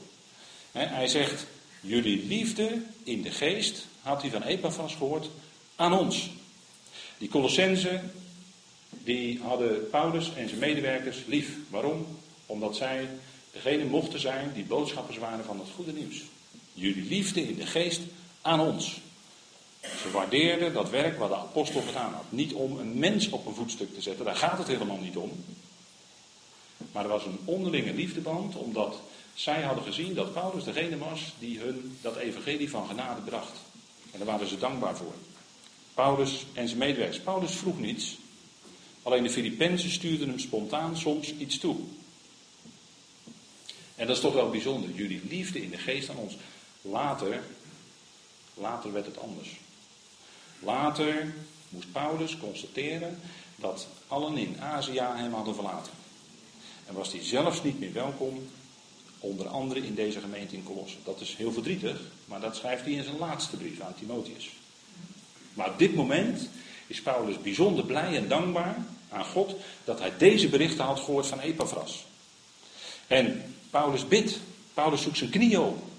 Hij 0.72 1.08
zegt, 1.08 1.46
jullie 1.80 2.26
liefde 2.26 2.82
in 3.02 3.22
de 3.22 3.30
geest 3.30 3.86
had 4.02 4.22
hij 4.22 4.30
van 4.30 4.42
Epaphras 4.42 4.94
gehoord, 4.94 5.30
aan 5.76 5.98
ons. 5.98 6.30
Die 7.18 7.28
Colossensen, 7.28 8.12
die 8.90 9.40
hadden 9.40 9.90
Paulus 9.90 10.34
en 10.34 10.48
zijn 10.48 10.60
medewerkers 10.60 11.18
lief. 11.26 11.56
Waarom? 11.68 12.06
Omdat 12.46 12.76
zij 12.76 13.08
degene 13.52 13.84
mochten 13.84 14.20
zijn 14.20 14.52
die 14.54 14.64
boodschappers 14.64 15.18
waren 15.18 15.44
van 15.44 15.58
het 15.58 15.68
goede 15.74 15.92
nieuws. 15.92 16.22
Jullie 16.72 17.08
liefde 17.08 17.48
in 17.48 17.56
de 17.56 17.66
geest 17.66 18.00
aan 18.40 18.60
ons. 18.60 19.00
Ze 19.80 20.10
waardeerden 20.12 20.72
dat 20.72 20.90
werk 20.90 21.18
wat 21.18 21.28
de 21.28 21.36
apostel 21.36 21.82
gedaan 21.82 22.12
had. 22.12 22.24
Niet 22.28 22.52
om 22.52 22.78
een 22.78 22.98
mens 22.98 23.28
op 23.28 23.46
een 23.46 23.54
voetstuk 23.54 23.94
te 23.94 24.02
zetten, 24.02 24.24
daar 24.24 24.36
gaat 24.36 24.58
het 24.58 24.66
helemaal 24.66 25.00
niet 25.00 25.16
om. 25.16 25.44
Maar 26.92 27.02
er 27.02 27.10
was 27.10 27.24
een 27.24 27.38
onderlinge 27.44 27.94
liefdeband, 27.94 28.56
omdat 28.56 29.00
Zij 29.40 29.62
hadden 29.62 29.84
gezien 29.84 30.14
dat 30.14 30.32
Paulus 30.32 30.64
degene 30.64 30.98
was 30.98 31.20
die 31.38 31.58
hun 31.58 31.98
dat 32.00 32.16
evangelie 32.16 32.70
van 32.70 32.86
genade 32.86 33.20
bracht. 33.20 33.58
En 34.12 34.18
daar 34.18 34.26
waren 34.26 34.48
ze 34.48 34.58
dankbaar 34.58 34.96
voor. 34.96 35.14
Paulus 35.94 36.46
en 36.52 36.66
zijn 36.66 36.78
medewerkers. 36.78 37.20
Paulus 37.20 37.52
vroeg 37.52 37.78
niets. 37.78 38.16
Alleen 39.02 39.22
de 39.22 39.30
Filippenzen 39.30 39.90
stuurden 39.90 40.28
hem 40.28 40.38
spontaan 40.38 40.96
soms 40.96 41.34
iets 41.36 41.58
toe. 41.58 41.76
En 43.94 44.06
dat 44.06 44.16
is 44.16 44.22
toch 44.22 44.34
wel 44.34 44.50
bijzonder. 44.50 44.90
Jullie 44.90 45.20
liefde 45.28 45.62
in 45.62 45.70
de 45.70 45.78
geest 45.78 46.08
aan 46.10 46.16
ons. 46.16 46.36
Later, 46.82 47.42
later 48.54 48.92
werd 48.92 49.06
het 49.06 49.18
anders. 49.18 49.56
Later 50.58 51.34
moest 51.68 51.92
Paulus 51.92 52.36
constateren 52.36 53.20
dat 53.56 53.86
allen 54.06 54.36
in 54.36 54.60
Azië 54.60 55.00
hem 55.00 55.32
hadden 55.32 55.54
verlaten. 55.54 55.92
En 56.86 56.94
was 56.94 57.12
hij 57.12 57.24
zelfs 57.24 57.62
niet 57.62 57.80
meer 57.80 57.92
welkom, 57.92 58.48
onder 59.18 59.48
andere 59.48 59.86
in 59.86 59.94
deze 59.94 60.20
gemeente 60.20 60.54
in 60.54 60.64
Colosse. 60.64 60.96
Dat 61.04 61.20
is 61.20 61.34
heel 61.36 61.52
verdrietig, 61.52 62.00
maar 62.24 62.40
dat 62.40 62.56
schrijft 62.56 62.84
hij 62.84 62.92
in 62.92 63.04
zijn 63.04 63.18
laatste 63.18 63.56
brief 63.56 63.80
aan 63.80 63.94
Timotheus. 63.98 64.50
Maar 65.54 65.70
op 65.70 65.78
dit 65.78 65.94
moment 65.94 66.48
is 66.86 67.02
Paulus 67.02 67.40
bijzonder 67.40 67.84
blij 67.84 68.16
en 68.16 68.28
dankbaar 68.28 68.84
aan 69.08 69.24
God 69.24 69.54
dat 69.84 69.98
hij 69.98 70.12
deze 70.16 70.48
berichten 70.48 70.84
had 70.84 71.00
gehoord 71.00 71.26
van 71.26 71.40
Epaphras. 71.40 72.04
En 73.06 73.54
Paulus 73.70 74.08
bidt. 74.08 74.38
Paulus 74.74 75.02
zoekt 75.02 75.18
zijn 75.18 75.30
knieën 75.30 75.60
op. 75.60 75.89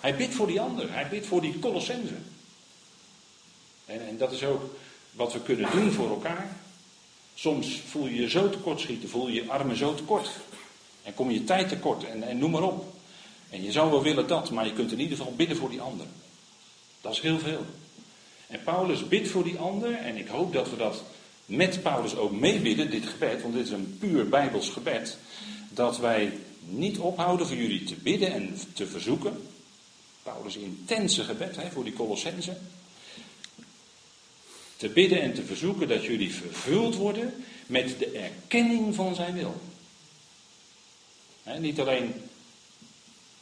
Hij 0.00 0.16
bidt 0.16 0.34
voor 0.34 0.46
die 0.46 0.60
ander. 0.60 0.92
Hij 0.92 1.08
bidt 1.08 1.26
voor 1.26 1.40
die 1.40 1.58
Colossense. 1.58 2.14
En, 3.86 4.06
en 4.06 4.18
dat 4.18 4.32
is 4.32 4.44
ook 4.44 4.74
wat 5.10 5.32
we 5.32 5.40
kunnen 5.40 5.70
doen 5.70 5.92
voor 5.92 6.08
elkaar. 6.08 6.56
Soms 7.34 7.80
voel 7.88 8.06
je 8.06 8.14
je 8.14 8.28
zo 8.28 8.50
tekortschieten, 8.50 9.08
voel 9.08 9.28
je 9.28 9.42
je 9.42 9.50
armen 9.50 9.76
zo 9.76 9.94
tekort. 9.94 10.30
En 11.02 11.14
kom 11.14 11.30
je 11.30 11.44
tijd 11.44 11.68
tekort 11.68 12.04
en, 12.04 12.22
en 12.22 12.38
noem 12.38 12.50
maar 12.50 12.62
op. 12.62 12.94
En 13.50 13.62
je 13.62 13.72
zou 13.72 13.90
wel 13.90 14.02
willen 14.02 14.26
dat, 14.26 14.50
maar 14.50 14.66
je 14.66 14.72
kunt 14.72 14.92
in 14.92 15.00
ieder 15.00 15.16
geval 15.16 15.34
bidden 15.34 15.56
voor 15.56 15.70
die 15.70 15.80
ander. 15.80 16.06
Dat 17.00 17.12
is 17.12 17.20
heel 17.20 17.38
veel. 17.38 17.66
En 18.46 18.62
Paulus 18.64 19.08
bidt 19.08 19.28
voor 19.28 19.44
die 19.44 19.58
ander 19.58 19.92
en 19.94 20.16
ik 20.16 20.28
hoop 20.28 20.52
dat 20.52 20.70
we 20.70 20.76
dat 20.76 21.02
met 21.46 21.82
Paulus 21.82 22.16
ook 22.16 22.32
meebidden, 22.32 22.90
dit 22.90 23.06
gebed, 23.06 23.42
want 23.42 23.54
dit 23.54 23.66
is 23.66 23.72
een 23.72 23.96
puur 24.00 24.28
Bijbels 24.28 24.68
gebed. 24.68 25.18
Dat 25.68 25.98
wij 25.98 26.32
niet 26.60 26.98
ophouden 26.98 27.46
voor 27.46 27.56
jullie 27.56 27.84
te 27.84 27.94
bidden 27.94 28.32
en 28.32 28.58
te 28.72 28.86
verzoeken. 28.86 29.48
Paulus' 30.24 30.56
intense 30.56 31.24
gebed 31.24 31.56
hè, 31.56 31.70
voor 31.70 31.84
die 31.84 31.92
Colossense 31.92 32.56
te 34.76 34.88
bidden 34.88 35.20
en 35.20 35.34
te 35.34 35.44
verzoeken 35.44 35.88
dat 35.88 36.04
jullie 36.04 36.34
vervuld 36.34 36.94
worden 36.94 37.44
met 37.66 37.98
de 37.98 38.10
erkenning 38.10 38.94
van 38.94 39.14
zijn 39.14 39.34
wil. 39.34 39.60
niet 41.58 41.80
alleen 41.80 42.14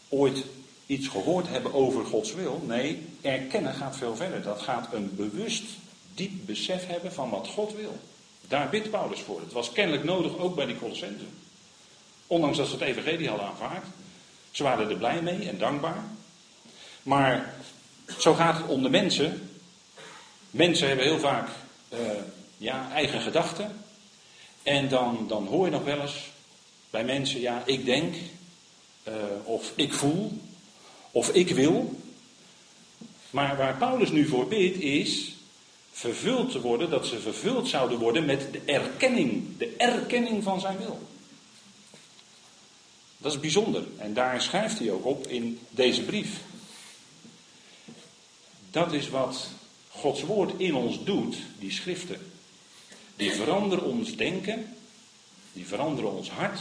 ooit 0.09 0.45
iets 0.87 1.09
gehoord 1.09 1.49
hebben 1.49 1.75
over 1.75 2.05
Gods 2.05 2.35
wil, 2.35 2.63
nee, 2.67 3.07
erkennen 3.21 3.75
gaat 3.75 3.97
veel 3.97 4.17
verder. 4.17 4.43
Dat 4.43 4.63
gaat 4.63 4.93
een 4.93 5.17
bewust, 5.17 5.65
diep 6.15 6.33
besef 6.47 6.87
hebben 6.87 7.13
van 7.13 7.31
wat 7.31 7.49
God 7.49 7.75
wil. 7.75 7.99
Daar 8.49 8.69
bidt 8.69 8.91
Paulus 8.91 9.21
voor. 9.21 9.41
Het 9.41 9.53
was 9.53 9.73
kennelijk 9.73 10.05
nodig 10.05 10.39
ook 10.39 10.55
bij 10.55 10.67
die 10.67 10.79
Colossensen. 10.79 11.29
Ondanks 12.27 12.57
dat 12.57 12.67
ze 12.67 12.73
het 12.73 12.83
evangelie 12.83 13.29
hadden 13.29 13.47
aanvaard. 13.47 13.87
Ze 14.51 14.63
waren 14.63 14.91
er 14.91 14.97
blij 14.97 15.23
mee 15.23 15.49
en 15.49 15.59
dankbaar. 15.59 16.05
Maar 17.03 17.55
zo 18.19 18.35
gaat 18.35 18.59
het 18.59 18.67
om 18.67 18.83
de 18.83 18.91
mensen 18.91 19.53
Mensen 20.53 20.89
hebben 20.89 21.05
heel 21.07 21.19
vaak 21.19 21.49
uh, 21.93 21.99
ja, 22.57 22.91
eigen 22.93 23.21
gedachten. 23.21 23.85
En 24.63 24.89
dan, 24.89 25.25
dan 25.29 25.47
hoor 25.47 25.65
je 25.65 25.71
nog 25.71 25.85
wel 25.85 26.01
eens 26.01 26.31
bij 26.91 27.05
mensen, 27.05 27.41
ja, 27.41 27.63
ik 27.67 27.85
denk, 27.85 28.15
uh, 29.09 29.15
of 29.45 29.73
ik 29.75 29.93
voel, 29.93 30.41
of 31.11 31.29
ik 31.29 31.49
wil. 31.51 32.01
Maar 33.31 33.57
waar 33.57 33.77
Paulus 33.77 34.11
nu 34.11 34.27
voor 34.27 34.49
bidt 34.49 34.81
is 34.81 35.35
vervuld 35.93 36.51
te 36.51 36.61
worden, 36.61 36.91
dat 36.91 37.07
ze 37.07 37.21
vervuld 37.21 37.69
zouden 37.69 37.99
worden 37.99 38.25
met 38.25 38.53
de 38.53 38.61
erkenning, 38.65 39.59
de 39.59 39.75
erkenning 39.77 40.43
van 40.43 40.61
zijn 40.61 40.79
wil. 40.79 41.09
Dat 43.19 43.33
is 43.33 43.41
bijzonder 43.41 43.85
en 43.99 44.15
daar 44.15 44.43
schrijft 44.43 44.79
hij 44.79 44.91
ook 44.91 45.05
op 45.05 45.27
in 45.27 45.59
deze 45.71 46.03
brief. 46.03 46.41
Dat 48.73 48.93
is 48.93 49.09
wat 49.09 49.49
Gods 49.89 50.23
woord 50.23 50.61
in 50.61 50.75
ons 50.75 51.05
doet, 51.05 51.37
die 51.59 51.73
schriften, 51.73 52.33
die 53.17 53.33
veranderen 53.33 53.85
ons 53.85 54.17
denken, 54.17 54.77
die 55.53 55.67
veranderen 55.67 56.13
ons 56.13 56.31
hart. 56.31 56.61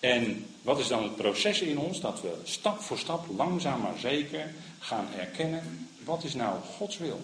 En 0.00 0.46
wat 0.62 0.78
is 0.78 0.88
dan 0.88 1.02
het 1.02 1.16
proces 1.16 1.60
in 1.60 1.78
ons? 1.78 2.00
Dat 2.00 2.20
we 2.20 2.34
stap 2.44 2.80
voor 2.80 2.98
stap, 2.98 3.26
langzaam 3.36 3.80
maar 3.80 3.98
zeker, 3.98 4.54
gaan 4.78 5.06
herkennen, 5.10 5.88
wat 6.04 6.24
is 6.24 6.34
nou 6.34 6.60
Gods 6.76 6.98
wil? 6.98 7.20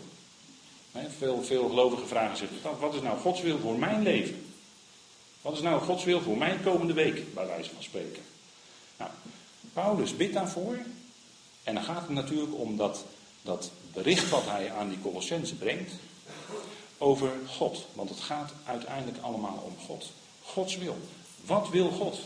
veel, 1.19 1.43
veel 1.43 1.69
gelovigen 1.69 2.09
vragen 2.09 2.37
zich 2.37 2.49
af, 2.63 2.79
wat 2.79 2.95
is 2.95 3.01
nou 3.01 3.19
Gods 3.19 3.41
wil 3.41 3.59
voor 3.59 3.79
mijn 3.79 4.03
leven? 4.03 4.53
Wat 5.43 5.53
is 5.53 5.61
nou 5.61 5.83
Gods 5.83 6.05
wil 6.05 6.21
voor 6.21 6.37
mijn 6.37 6.63
komende 6.63 6.93
week, 6.93 7.35
bij 7.35 7.47
wijze 7.47 7.71
van 7.75 7.83
spreken? 7.83 8.23
Nou, 8.97 9.11
Paulus 9.73 10.17
bidt 10.17 10.35
daarvoor. 10.35 10.79
En 11.65 11.75
dan 11.75 11.83
gaat 11.83 12.01
het 12.01 12.11
natuurlijk 12.11 12.55
om 12.55 12.77
dat, 12.77 13.05
dat 13.49 13.71
bericht 13.93 14.29
wat 14.29 14.45
hij 14.45 14.73
aan 14.73 14.89
die 14.89 15.01
Colossense 15.03 15.55
brengt 15.55 15.93
over 16.99 17.31
God. 17.47 17.87
Want 17.93 18.11
het 18.11 18.21
gaat 18.21 18.53
uiteindelijk 18.65 19.19
allemaal 19.21 19.63
om 19.65 19.85
God. 19.87 20.11
Gods 20.43 20.77
wil. 20.77 20.97
Wat 21.47 21.69
wil 21.69 21.91
God? 21.91 22.19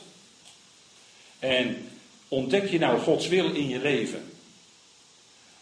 En 1.38 1.88
ontdek 2.28 2.70
je 2.70 2.78
nou 2.78 3.00
Gods 3.00 3.28
wil 3.28 3.54
in 3.54 3.68
je 3.68 3.78
leven 3.78 4.32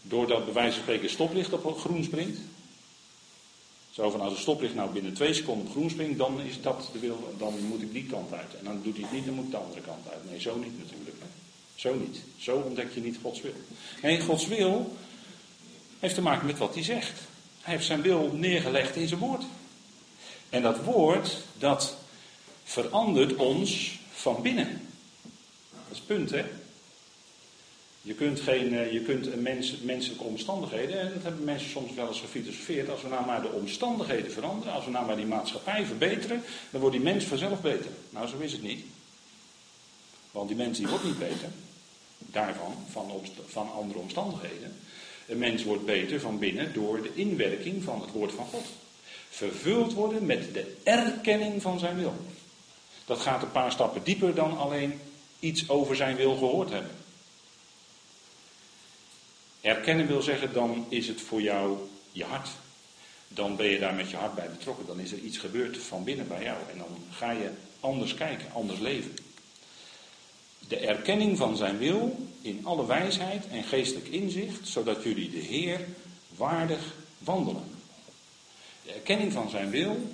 doordat 0.01 0.45
bij 0.45 0.53
wijze 0.53 0.73
van 0.73 0.81
spreken 0.81 1.09
stoplicht 1.09 1.53
op 1.53 1.79
groen 1.79 2.03
springt? 2.03 2.39
Zo 3.91 4.09
van 4.09 4.21
als 4.21 4.33
een 4.33 4.39
stoplicht 4.39 4.75
nou 4.75 4.91
binnen 4.91 5.13
twee 5.13 5.33
seconden 5.33 5.65
op 5.65 5.71
groen 5.71 5.89
springt, 5.89 6.17
dan 6.17 6.41
is 6.41 6.61
dat 6.61 6.89
de 6.93 6.99
wil, 6.99 7.33
dan 7.37 7.53
moet 7.67 7.81
ik 7.81 7.93
die 7.93 8.05
kant 8.05 8.33
uit. 8.33 8.55
En 8.59 8.63
dan 8.65 8.81
doet 8.83 8.95
hij 8.95 9.03
het 9.03 9.11
niet, 9.11 9.25
dan 9.25 9.33
moet 9.33 9.45
ik 9.45 9.51
de 9.51 9.57
andere 9.57 9.81
kant 9.81 10.09
uit. 10.09 10.29
Nee, 10.29 10.39
zo 10.39 10.57
niet 10.57 10.77
natuurlijk. 10.77 11.17
Zo 11.75 11.95
niet. 11.95 12.17
Zo 12.37 12.55
ontdek 12.55 12.93
je 12.93 13.01
niet 13.01 13.17
Gods 13.21 13.41
wil. 13.41 13.53
Nee, 14.01 14.21
Gods 14.21 14.47
wil 14.47 14.95
heeft 16.01 16.15
te 16.15 16.21
maken 16.21 16.45
met 16.45 16.57
wat 16.57 16.73
hij 16.73 16.83
zegt. 16.83 17.19
Hij 17.61 17.73
heeft 17.73 17.85
zijn 17.85 18.01
wil 18.01 18.31
neergelegd 18.33 18.95
in 18.95 19.07
zijn 19.07 19.19
woord. 19.19 19.43
En 20.49 20.61
dat 20.61 20.83
woord, 20.83 21.37
dat 21.57 21.97
verandert 22.63 23.35
ons 23.35 23.99
van 24.11 24.41
binnen. 24.41 24.87
Dat 25.71 25.97
is 25.97 25.99
punt, 25.99 26.29
hè? 26.29 26.45
Je 28.01 28.13
kunt, 28.13 28.39
geen, 28.39 28.73
eh, 28.73 28.91
je 28.91 29.01
kunt 29.01 29.27
een 29.27 29.41
mens, 29.41 29.77
menselijke 29.77 30.23
omstandigheden, 30.23 30.99
en 30.99 31.13
dat 31.13 31.23
hebben 31.23 31.43
mensen 31.43 31.69
soms 31.69 31.93
wel 31.93 32.07
eens 32.07 32.19
gefilosofeerd, 32.19 32.89
als 32.89 33.01
we 33.01 33.07
nou 33.07 33.25
maar 33.25 33.41
de 33.41 33.51
omstandigheden 33.51 34.31
veranderen, 34.31 34.73
als 34.73 34.85
we 34.85 34.91
nou 34.91 35.05
maar 35.05 35.15
die 35.15 35.25
maatschappij 35.25 35.85
verbeteren, 35.85 36.43
dan 36.69 36.81
wordt 36.81 36.95
die 36.95 37.05
mens 37.05 37.25
vanzelf 37.25 37.61
beter. 37.61 37.91
Nou, 38.09 38.27
zo 38.27 38.37
is 38.37 38.51
het 38.51 38.61
niet. 38.61 38.85
Want 40.31 40.47
die 40.47 40.57
mens 40.57 40.77
die 40.77 40.87
wordt 40.87 41.03
niet 41.03 41.19
beter, 41.19 41.49
daarvan, 42.17 42.75
van, 42.89 43.11
van 43.47 43.71
andere 43.71 43.99
omstandigheden. 43.99 44.75
Een 45.27 45.37
mens 45.37 45.63
wordt 45.63 45.85
beter 45.85 46.19
van 46.19 46.39
binnen 46.39 46.73
door 46.73 47.01
de 47.01 47.11
inwerking 47.13 47.83
van 47.83 48.01
het 48.01 48.11
woord 48.11 48.31
van 48.31 48.45
God. 48.45 48.65
Vervuld 49.29 49.93
worden 49.93 50.25
met 50.25 50.53
de 50.53 50.75
erkenning 50.83 51.61
van 51.61 51.79
zijn 51.79 51.97
wil. 51.97 52.15
Dat 53.05 53.19
gaat 53.19 53.41
een 53.41 53.51
paar 53.51 53.71
stappen 53.71 54.03
dieper 54.03 54.35
dan 54.35 54.57
alleen 54.57 54.99
iets 55.39 55.69
over 55.69 55.95
zijn 55.95 56.15
wil 56.15 56.37
gehoord 56.37 56.69
hebben. 56.69 56.91
Erkennen 59.61 60.07
wil 60.07 60.21
zeggen, 60.21 60.53
dan 60.53 60.85
is 60.89 61.07
het 61.07 61.21
voor 61.21 61.41
jou 61.41 61.77
je 62.11 62.23
hart. 62.23 62.49
Dan 63.27 63.55
ben 63.55 63.67
je 63.67 63.79
daar 63.79 63.93
met 63.93 64.09
je 64.09 64.17
hart 64.17 64.35
bij 64.35 64.49
betrokken. 64.49 64.85
Dan 64.85 64.99
is 64.99 65.11
er 65.11 65.19
iets 65.19 65.37
gebeurd 65.37 65.77
van 65.77 66.03
binnen 66.03 66.27
bij 66.27 66.43
jou. 66.43 66.57
En 66.71 66.77
dan 66.77 66.97
ga 67.11 67.31
je 67.31 67.49
anders 67.79 68.13
kijken, 68.13 68.51
anders 68.53 68.79
leven 68.79 69.15
de 70.67 70.77
erkenning 70.77 71.37
van 71.37 71.57
zijn 71.57 71.77
wil 71.77 72.27
in 72.41 72.65
alle 72.65 72.85
wijsheid 72.85 73.47
en 73.47 73.63
geestelijk 73.63 74.07
inzicht, 74.07 74.67
zodat 74.67 75.03
jullie 75.03 75.29
de 75.29 75.37
Heer 75.37 75.87
waardig 76.35 76.93
wandelen. 77.17 77.63
De 78.83 78.91
erkenning 78.91 79.31
van 79.31 79.49
zijn 79.49 79.69
wil, 79.69 80.11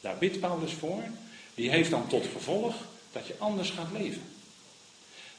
daar 0.00 0.18
bidt 0.18 0.40
Paulus 0.40 0.72
voor, 0.72 1.02
die 1.54 1.70
heeft 1.70 1.90
dan 1.90 2.06
tot 2.06 2.26
gevolg 2.32 2.74
dat 3.12 3.26
je 3.26 3.34
anders 3.38 3.70
gaat 3.70 3.92
leven. 3.92 4.22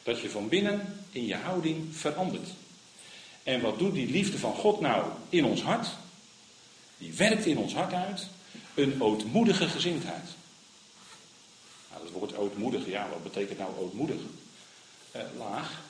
Dat 0.03 0.19
je 0.19 0.29
van 0.29 0.49
binnen 0.49 1.03
in 1.11 1.25
je 1.25 1.35
houding 1.35 1.95
verandert. 1.95 2.49
En 3.43 3.61
wat 3.61 3.79
doet 3.79 3.93
die 3.93 4.11
liefde 4.11 4.37
van 4.37 4.55
God 4.55 4.79
nou 4.79 5.11
in 5.29 5.45
ons 5.45 5.61
hart? 5.61 5.87
Die 6.97 7.13
werkt 7.13 7.45
in 7.45 7.57
ons 7.57 7.73
hart 7.73 7.93
uit 7.93 8.27
een 8.73 9.01
ootmoedige 9.01 9.67
gezindheid. 9.67 10.29
Het 11.89 12.11
woord 12.11 12.35
ootmoedig, 12.35 12.85
ja, 12.87 13.09
wat 13.09 13.23
betekent 13.23 13.57
nou 13.57 13.77
ootmoedig? 13.77 14.21
Eh, 15.11 15.21
laag. 15.37 15.81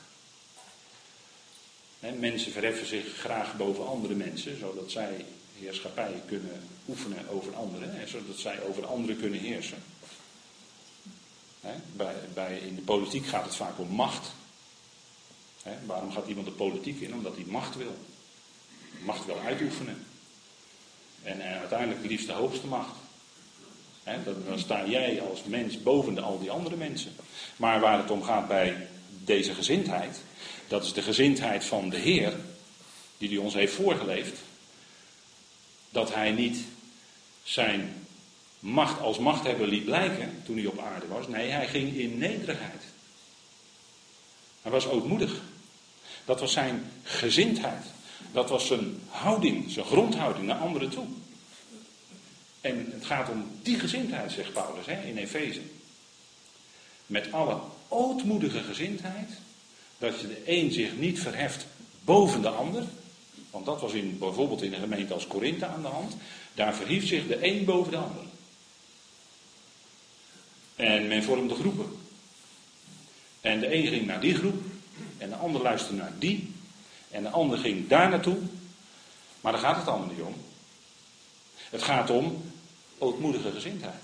mensen 2.00 2.52
verheffen 2.52 2.88
zich 2.88 3.18
graag 3.18 3.58
boven 3.58 3.88
andere 3.88 4.16
mensen, 4.16 4.60
zodat 4.60 4.92
zij 4.92 5.26
heerschappij 5.60 6.22
kunnen 6.28 6.68
oefenen 6.88 7.30
over 7.30 7.56
anderen, 7.56 8.10
zodat 8.10 8.38
zij 8.38 8.62
over 8.62 8.86
anderen 8.86 9.18
kunnen 9.18 9.40
heersen. 9.40 9.84
bij, 12.34 12.58
in 12.58 12.76
de 12.76 12.82
politiek 12.82 13.26
gaat 13.26 13.46
het 13.46 13.56
vaak 13.56 13.80
om 13.80 13.90
macht. 13.90 14.32
waarom 15.86 16.12
gaat 16.12 16.28
iemand 16.28 16.48
de 16.48 16.54
politiek 16.54 17.02
in? 17.02 17.14
Omdat 17.14 17.36
hij 17.36 17.46
macht 17.48 17.76
wil. 17.76 17.98
Macht 19.04 19.26
wil 19.26 19.40
uitoefenen. 19.40 20.06
En, 21.24 21.42
en 21.42 21.60
uiteindelijk 21.60 22.06
liefst 22.06 22.28
de 22.28 22.34
hoogste 22.34 22.68
macht. 22.68 22.96
Dan, 24.24 24.60
sta 24.60 24.86
jij 24.86 25.22
als 25.22 25.44
mens 25.44 25.84
boven 25.84 26.24
al 26.24 26.40
die 26.40 26.52
andere 26.52 26.76
mensen. 26.76 27.12
Maar 27.56 27.80
waar 27.80 27.98
het 27.98 28.12
om 28.12 28.24
gaat 28.24 28.48
bij 28.48 28.88
deze 29.24 29.54
gezindheid, 29.54 30.22
dat 30.68 30.84
is 30.84 30.94
de 30.94 31.02
gezindheid 31.02 31.66
van 31.66 31.90
de 31.90 31.98
Heer, 31.98 32.34
die 33.18 33.30
hij 33.30 33.38
ons 33.38 33.54
heeft 33.54 33.74
voorgeleefd. 33.74 34.38
Dat 35.90 36.14
hij 36.14 36.32
niet 36.32 36.58
zijn 37.44 38.06
macht 38.60 39.02
als 39.02 39.20
machthebber 39.20 39.68
liet 39.68 39.86
blijken 39.86 40.42
toen 40.46 40.58
hij 40.58 40.66
op 40.66 40.80
aarde 40.80 41.08
was. 41.08 41.28
Nee, 41.28 41.50
hij 41.50 41.68
ging 41.68 41.96
in 41.96 42.18
nederigheid. 42.18 42.84
Hij 44.62 44.72
was 44.72 44.88
ootmoedig. 44.88 45.42
Dat 46.26 46.40
was 46.40 46.52
zijn 46.52 46.92
gezindheid. 47.04 47.86
Dat 48.32 48.50
was 48.50 48.68
zijn 48.68 49.00
houding, 49.08 49.72
zijn 49.72 49.86
grondhouding 49.86 50.46
naar 50.46 50.58
anderen 50.58 50.90
toe. 50.90 51.06
En 52.62 52.92
het 52.92 53.06
gaat 53.06 53.30
om 53.30 53.46
die 53.62 53.80
gezindheid, 53.80 54.32
zegt 54.32 54.54
Paulus 54.54 54.86
hè, 54.86 55.02
in 55.02 55.18
Efeze. 55.18 55.62
Met 57.06 57.32
alle 57.32 57.60
ootmoedige 57.88 58.64
gezindheid, 58.64 59.30
dat 59.98 60.20
je 60.20 60.28
de 60.28 60.42
een 60.46 60.72
zich 60.72 60.96
niet 60.98 61.20
verheft 61.20 61.66
boven 62.04 62.42
de 62.42 62.50
ander. 62.50 62.84
Want 63.50 63.66
dat 63.66 63.82
was 63.82 63.94
in, 63.94 64.18
bijvoorbeeld 64.18 64.62
in 64.62 64.74
een 64.74 64.80
gemeente 64.80 65.14
als 65.14 65.28
Korinthe 65.28 65.66
aan 65.66 65.82
de 65.82 65.88
hand. 65.88 66.16
Daar 66.54 66.76
verhief 66.76 67.08
zich 67.08 67.28
de 67.28 67.48
een 67.48 67.66
boven 67.66 67.92
de 67.92 67.98
ander. 67.98 68.24
En 70.76 71.08
men 71.08 71.24
vormde 71.24 71.56
groepen. 71.56 71.98
En 73.42 73.60
de 73.60 73.76
een 73.76 73.88
ging 73.88 74.06
naar 74.06 74.22
die 74.22 74.36
groep. 74.36 74.64
En 75.18 75.30
de 75.30 75.36
ander 75.36 75.62
luisterde 75.62 75.98
naar 76.02 76.14
die. 76.20 76.54
En 77.12 77.24
de 77.24 77.30
ander 77.30 77.58
ging 77.58 77.88
daar 77.88 78.10
naartoe. 78.10 78.38
Maar 79.42 79.52
daar 79.52 79.62
gaat 79.62 79.76
het 79.76 79.88
allemaal 79.88 80.08
niet 80.08 80.22
om. 80.22 80.36
Het 81.70 81.84
gaat 81.84 82.10
om 82.10 82.44
ootmoedige 82.98 83.52
gezindheid. 83.52 84.04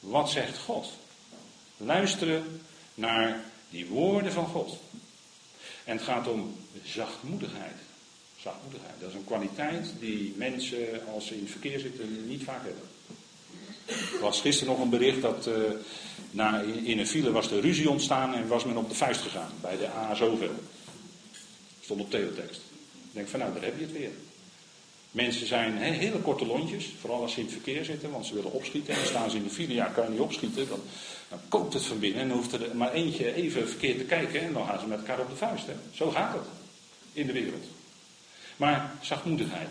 Wat 0.00 0.30
zegt 0.30 0.58
God? 0.58 0.92
Luisteren 1.76 2.60
naar 2.94 3.44
die 3.70 3.86
woorden 3.86 4.32
van 4.32 4.46
God. 4.46 4.78
En 5.84 5.96
het 5.96 6.04
gaat 6.04 6.28
om 6.28 6.56
zachtmoedigheid. 6.84 7.76
Zachtmoedigheid. 8.40 8.94
Dat 9.00 9.08
is 9.08 9.14
een 9.14 9.24
kwaliteit 9.24 9.92
die 10.00 10.34
mensen 10.36 11.06
als 11.14 11.26
ze 11.26 11.34
in 11.34 11.40
het 11.40 11.50
verkeer 11.50 11.78
zitten 11.78 12.28
niet 12.28 12.44
vaak 12.44 12.62
hebben. 12.64 12.82
Er 13.86 14.20
was 14.20 14.40
gisteren 14.40 14.72
nog 14.72 14.82
een 14.82 14.90
bericht 14.90 15.22
dat 15.22 15.48
na, 16.30 16.60
in 16.60 16.98
een 16.98 17.06
file 17.06 17.32
was 17.32 17.50
er 17.50 17.60
ruzie 17.60 17.90
ontstaan 17.90 18.34
en 18.34 18.48
was 18.48 18.64
men 18.64 18.76
op 18.76 18.88
de 18.88 18.94
vuist 18.94 19.20
gegaan 19.20 19.52
bij 19.60 19.76
de 19.76 19.88
A 19.88 20.14
zoveel. 20.14 20.54
Stond 21.80 22.00
op 22.00 22.10
teletext. 22.10 22.60
Ik 22.92 23.12
denk 23.12 23.28
van 23.28 23.40
nou, 23.40 23.52
daar 23.52 23.62
heb 23.62 23.78
je 23.78 23.84
het 23.84 23.92
weer. 23.92 24.10
Mensen 25.16 25.46
zijn 25.46 25.76
hele 25.76 26.18
korte 26.18 26.46
lontjes, 26.46 26.92
vooral 27.00 27.22
als 27.22 27.32
ze 27.32 27.38
in 27.38 27.44
het 27.44 27.54
verkeer 27.54 27.84
zitten, 27.84 28.10
want 28.10 28.26
ze 28.26 28.34
willen 28.34 28.52
opschieten. 28.52 28.94
En 28.94 29.00
dan 29.00 29.08
staan 29.08 29.30
ze 29.30 29.36
in 29.36 29.42
de 29.42 29.50
file, 29.50 29.74
ja, 29.74 29.86
kan 29.86 30.04
je 30.04 30.10
niet 30.10 30.20
opschieten, 30.20 30.68
dan, 30.68 30.80
dan 31.28 31.38
kookt 31.48 31.74
het 31.74 31.84
van 31.84 31.98
binnen. 31.98 32.20
En 32.20 32.28
dan 32.28 32.36
hoeft 32.36 32.52
er 32.52 32.76
maar 32.76 32.92
eentje 32.92 33.34
even 33.34 33.68
verkeerd 33.68 33.98
te 33.98 34.04
kijken 34.04 34.40
en 34.40 34.52
dan 34.52 34.66
gaan 34.66 34.80
ze 34.80 34.86
met 34.86 34.98
elkaar 34.98 35.20
op 35.20 35.30
de 35.30 35.36
vuist. 35.36 35.64
Zo 35.94 36.10
gaat 36.10 36.32
het 36.32 36.46
in 37.12 37.26
de 37.26 37.32
wereld. 37.32 37.64
Maar 38.56 38.94
zachtmoedigheid. 39.00 39.70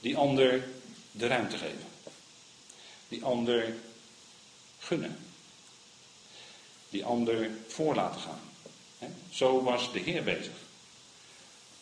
Die 0.00 0.16
ander 0.16 0.64
de 1.10 1.26
ruimte 1.26 1.56
geven. 1.56 1.86
Die 3.08 3.24
ander 3.24 3.74
gunnen. 4.78 5.16
Die 6.90 7.04
ander 7.04 7.50
voor 7.66 7.94
laten 7.94 8.20
gaan. 8.20 8.40
Zo 9.30 9.62
was 9.62 9.92
de 9.92 9.98
Heer 9.98 10.22
bezig. 10.22 10.59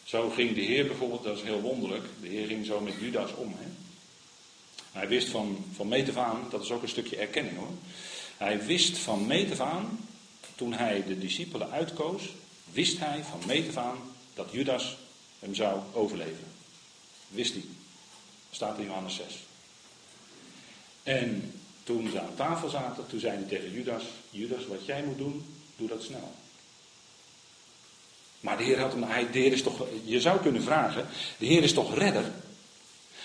Zo 0.08 0.30
ging 0.30 0.54
de 0.54 0.60
Heer 0.60 0.86
bijvoorbeeld, 0.86 1.22
dat 1.22 1.36
is 1.36 1.42
heel 1.42 1.60
wonderlijk, 1.60 2.04
de 2.20 2.28
Heer 2.28 2.46
ging 2.46 2.66
zo 2.66 2.80
met 2.80 2.94
Judas 3.00 3.34
om. 3.34 3.54
Hè? 3.58 3.66
Hij 4.92 5.08
wist 5.08 5.28
van, 5.28 5.64
van 5.72 5.88
meet 5.88 6.08
af 6.08 6.16
aan, 6.16 6.46
dat 6.50 6.62
is 6.62 6.70
ook 6.70 6.82
een 6.82 6.88
stukje 6.88 7.16
erkenning 7.16 7.56
hoor. 7.56 7.72
Hij 8.36 8.64
wist 8.64 8.98
van 8.98 9.26
meet 9.26 9.50
af 9.50 9.60
aan, 9.60 10.08
toen 10.54 10.72
hij 10.72 11.04
de 11.06 11.18
discipelen 11.18 11.70
uitkoos, 11.70 12.22
wist 12.72 12.98
hij 12.98 13.24
van 13.24 13.40
meet 13.46 13.68
af 13.68 13.76
aan 13.76 13.98
dat 14.34 14.48
Judas 14.50 14.96
hem 15.38 15.54
zou 15.54 15.80
overleven. 15.92 16.46
Wist 17.28 17.52
hij. 17.52 17.64
Staat 18.50 18.78
in 18.78 18.84
Johannes 18.84 19.14
6. 19.14 19.26
En 21.02 21.60
toen 21.82 22.10
ze 22.10 22.20
aan 22.20 22.34
tafel 22.34 22.68
zaten, 22.68 23.06
toen 23.06 23.20
zei 23.20 23.36
hij 23.36 23.48
tegen 23.48 23.72
Judas, 23.72 24.02
Judas, 24.30 24.66
wat 24.66 24.86
jij 24.86 25.02
moet 25.02 25.18
doen, 25.18 25.44
doe 25.76 25.88
dat 25.88 26.02
snel. 26.02 26.32
Maar 28.40 28.56
de 28.56 28.62
Heer 28.62 28.80
had 28.80 28.92
hem, 28.92 29.02
hij, 29.02 29.22
is 29.22 29.62
toch, 29.62 29.86
je 30.04 30.20
zou 30.20 30.40
kunnen 30.40 30.62
vragen, 30.62 31.06
de 31.38 31.46
Heer 31.46 31.62
is 31.62 31.72
toch 31.72 31.94
redder? 31.94 32.32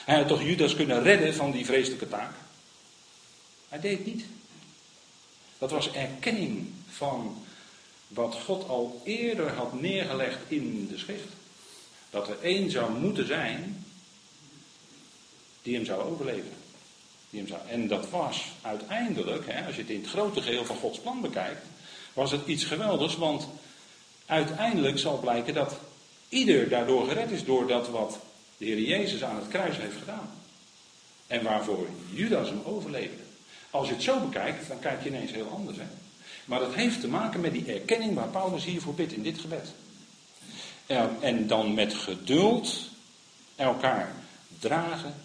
Hij 0.06 0.15
had 0.15 0.28
toch 0.28 0.43
Judas 0.43 0.76
kunnen 0.76 1.04
redden 1.04 1.36
van 1.36 1.52
die 1.52 1.65
vreselijke 1.65 2.10
taak? 2.10 2.34
Hij 3.69 3.80
deed 3.80 3.97
het 3.97 4.06
niet. 4.06 4.26
Dat 5.58 5.71
was 5.71 5.91
erkenning 5.91 6.67
van 6.89 7.43
wat 8.08 8.36
God 8.45 8.67
al 8.67 9.02
eerder 9.04 9.52
had 9.52 9.82
neergelegd 9.82 10.38
in 10.47 10.88
de 10.88 10.97
schrift. 10.97 11.28
Dat 12.10 12.28
er 12.28 12.38
één 12.41 12.71
zou 12.71 12.99
moeten 12.99 13.28
zijn 13.28 13.86
die 15.62 15.76
hem 15.76 15.86
zou 15.86 16.02
overleven. 16.02 16.54
Die 17.30 17.39
hem 17.39 17.49
zou, 17.49 17.62
en 17.67 17.88
dat 17.88 18.10
was 18.10 18.45
uiteindelijk, 18.62 19.45
hè, 19.47 19.65
als 19.65 19.76
je 19.76 19.82
het 19.82 19.89
in 19.89 20.02
het 20.02 20.10
grote 20.10 20.41
geheel 20.41 20.65
van 20.65 20.78
Gods 20.78 20.99
plan 20.99 21.21
bekijkt, 21.21 21.65
was 22.13 22.32
het 22.32 22.47
iets 22.47 22.63
geweldigs, 22.63 23.15
want 23.15 23.47
uiteindelijk 24.25 24.99
zal 24.99 25.19
blijken 25.19 25.53
dat 25.53 25.77
ieder 26.29 26.69
daardoor 26.69 27.07
gered 27.07 27.31
is 27.31 27.45
door 27.45 27.67
dat 27.67 27.89
wat 27.89 28.19
de 28.57 28.65
Heer 28.65 28.79
Jezus 28.79 29.23
aan 29.23 29.36
het 29.36 29.47
kruis 29.47 29.77
heeft 29.77 29.97
gedaan. 29.97 30.29
En 31.27 31.43
waarvoor 31.43 31.88
Judas 32.09 32.49
hem 32.49 32.62
overleefde. 32.63 33.23
Als 33.69 33.88
je 33.88 33.93
het 33.93 34.03
zo 34.03 34.19
bekijkt, 34.19 34.67
dan 34.67 34.79
kijk 34.79 35.03
je 35.03 35.09
ineens 35.09 35.31
heel 35.31 35.47
anders. 35.47 35.77
Maar 36.45 36.59
dat 36.59 36.73
heeft 36.73 37.01
te 37.01 37.07
maken 37.07 37.41
met 37.41 37.53
die 37.53 37.73
erkenning 37.73 38.13
waar 38.15 38.27
Paulus 38.27 38.65
hiervoor 38.65 38.93
bidt 38.93 39.13
in 39.13 39.23
dit 39.23 39.39
gebed. 39.39 39.73
En 41.19 41.47
dan 41.47 41.73
met 41.73 41.93
geduld 41.93 42.89
elkaar 43.55 44.15
dragen 44.59 45.15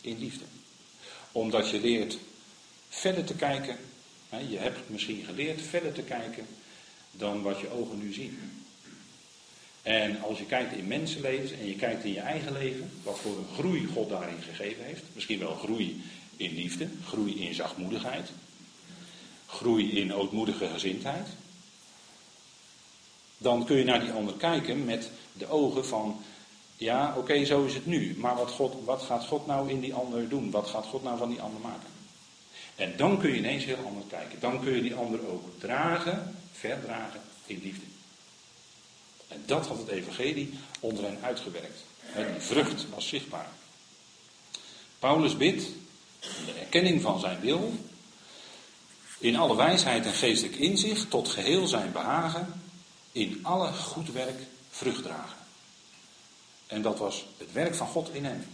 in 0.00 0.18
liefde. 0.18 0.44
Omdat 1.32 1.70
je 1.70 1.80
leert 1.80 2.18
verder 2.88 3.24
te 3.24 3.34
kijken. 3.34 3.76
Je 4.48 4.58
hebt 4.58 4.78
misschien 4.86 5.24
geleerd 5.24 5.62
verder 5.62 5.92
te 5.92 6.02
kijken 6.02 6.46
dan 7.16 7.42
wat 7.42 7.60
je 7.60 7.70
ogen 7.70 7.98
nu 7.98 8.12
zien. 8.12 8.38
En 9.82 10.22
als 10.22 10.38
je 10.38 10.44
kijkt 10.44 10.72
in 10.72 10.86
mensenlevens 10.86 11.52
en 11.52 11.66
je 11.66 11.74
kijkt 11.74 12.04
in 12.04 12.12
je 12.12 12.20
eigen 12.20 12.52
leven, 12.52 12.90
wat 13.02 13.18
voor 13.18 13.38
een 13.38 13.54
groei 13.54 13.86
God 13.94 14.08
daarin 14.08 14.42
gegeven 14.42 14.84
heeft. 14.84 15.02
Misschien 15.12 15.38
wel 15.38 15.54
groei 15.54 16.02
in 16.36 16.54
liefde, 16.54 16.88
groei 17.04 17.46
in 17.46 17.54
zachtmoedigheid, 17.54 18.30
groei 19.46 19.90
in 19.90 20.14
ootmoedige 20.14 20.68
gezindheid. 20.68 21.28
Dan 23.38 23.64
kun 23.64 23.76
je 23.76 23.84
naar 23.84 24.00
die 24.00 24.10
ander 24.10 24.34
kijken 24.34 24.84
met 24.84 25.10
de 25.32 25.48
ogen 25.48 25.86
van, 25.86 26.20
ja 26.76 27.14
oké, 27.16 27.44
zo 27.44 27.64
is 27.64 27.74
het 27.74 27.86
nu. 27.86 28.14
Maar 28.18 28.36
wat, 28.36 28.50
God, 28.50 28.74
wat 28.84 29.02
gaat 29.02 29.24
God 29.24 29.46
nou 29.46 29.70
in 29.70 29.80
die 29.80 29.94
ander 29.94 30.28
doen? 30.28 30.50
Wat 30.50 30.68
gaat 30.68 30.86
God 30.86 31.02
nou 31.02 31.18
van 31.18 31.28
die 31.28 31.40
ander 31.40 31.60
maken? 31.60 31.95
En 32.76 32.96
dan 32.96 33.18
kun 33.18 33.30
je 33.30 33.36
ineens 33.36 33.64
heel 33.64 33.84
anders 33.86 34.06
kijken. 34.08 34.40
Dan 34.40 34.62
kun 34.62 34.74
je 34.74 34.82
die 34.82 34.94
ander 34.94 35.28
ook 35.28 35.60
dragen 35.60 36.36
verdragen 36.52 37.20
in 37.46 37.60
liefde. 37.62 37.84
En 39.28 39.42
dat 39.46 39.66
had 39.66 39.78
het 39.78 39.88
evangelie 39.88 40.58
onder 40.80 41.04
hen 41.04 41.18
uitgewerkt. 41.22 41.84
die 42.14 42.24
vrucht 42.38 42.86
was 42.94 43.08
zichtbaar. 43.08 43.48
Paulus 44.98 45.36
bidt 45.36 45.62
de 46.20 46.52
erkenning 46.60 47.02
van 47.02 47.20
zijn 47.20 47.40
wil, 47.40 47.72
in 49.18 49.36
alle 49.36 49.56
wijsheid 49.56 50.06
en 50.06 50.12
geestelijk 50.12 50.56
inzicht, 50.56 51.10
tot 51.10 51.28
geheel 51.28 51.66
zijn 51.66 51.92
behagen, 51.92 52.62
in 53.12 53.38
alle 53.42 53.72
goed 53.72 54.12
werk 54.12 54.40
vrucht 54.70 55.02
dragen. 55.02 55.38
En 56.66 56.82
dat 56.82 56.98
was 56.98 57.26
het 57.38 57.52
werk 57.52 57.74
van 57.74 57.86
God 57.86 58.14
in 58.14 58.24
hem. 58.24 58.46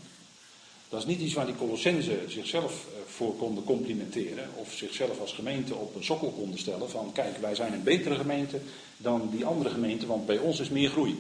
Dat 0.93 1.01
is 1.01 1.07
niet 1.07 1.21
iets 1.21 1.35
waar 1.35 1.47
die 1.47 1.57
Colossenzen 1.57 2.31
zichzelf 2.31 2.73
eh, 2.73 3.01
voor 3.07 3.37
konden 3.37 3.65
complimenteren. 3.65 4.49
Of 4.55 4.73
zichzelf 4.73 5.21
als 5.21 5.33
gemeente 5.33 5.75
op 5.75 5.95
een 5.95 6.05
sokkel 6.05 6.31
konden 6.31 6.59
stellen. 6.59 6.91
Van 6.91 7.13
kijk, 7.13 7.37
wij 7.37 7.55
zijn 7.55 7.73
een 7.73 7.83
betere 7.83 8.15
gemeente 8.15 8.61
dan 8.97 9.29
die 9.31 9.45
andere 9.45 9.71
gemeente, 9.71 10.07
want 10.07 10.27
bij 10.27 10.39
ons 10.39 10.61
is 10.61 10.69
meer 10.69 10.91
groei. 10.91 11.19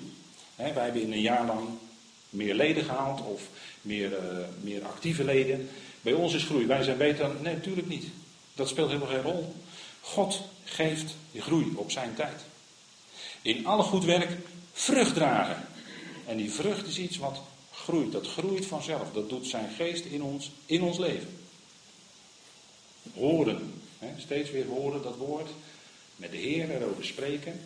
wij 0.56 0.72
hebben 0.72 1.02
in 1.02 1.12
een 1.12 1.20
jaar 1.20 1.46
lang 1.46 1.68
meer 2.30 2.54
leden 2.54 2.84
gehaald 2.84 3.20
of 3.26 3.48
meer, 3.82 4.10
uh, 4.10 4.18
meer 4.60 4.84
actieve 4.84 5.24
leden. 5.24 5.68
Bij 6.02 6.12
ons 6.12 6.34
is 6.34 6.44
groei. 6.44 6.66
Wij 6.66 6.82
zijn 6.82 6.98
beter. 6.98 7.30
Nee, 7.40 7.54
natuurlijk 7.54 7.88
niet. 7.88 8.06
Dat 8.54 8.68
speelt 8.68 8.88
helemaal 8.88 9.08
geen 9.08 9.22
rol. 9.22 9.54
God 10.00 10.42
geeft 10.64 11.14
die 11.30 11.42
groei 11.42 11.72
op 11.74 11.90
zijn 11.90 12.14
tijd. 12.14 12.40
In 13.42 13.66
alle 13.66 13.82
goed 13.82 14.04
werk 14.04 14.38
vrucht 14.72 15.14
dragen. 15.14 15.64
En 16.26 16.36
die 16.36 16.52
vrucht 16.52 16.86
is 16.86 16.98
iets 16.98 17.16
wat 17.16 17.40
groeit. 17.84 18.12
Dat 18.12 18.26
groeit 18.26 18.66
vanzelf. 18.66 19.12
Dat 19.12 19.28
doet 19.28 19.46
zijn 19.46 19.70
geest 19.70 20.04
in 20.04 20.22
ons, 20.22 20.50
in 20.66 20.82
ons 20.82 20.98
leven. 20.98 21.38
Horen. 23.14 23.82
steeds 24.18 24.50
weer 24.50 24.66
horen 24.66 25.02
dat 25.02 25.16
woord. 25.16 25.50
Met 26.16 26.30
de 26.30 26.36
Heer 26.36 26.70
erover 26.70 27.04
spreken. 27.04 27.60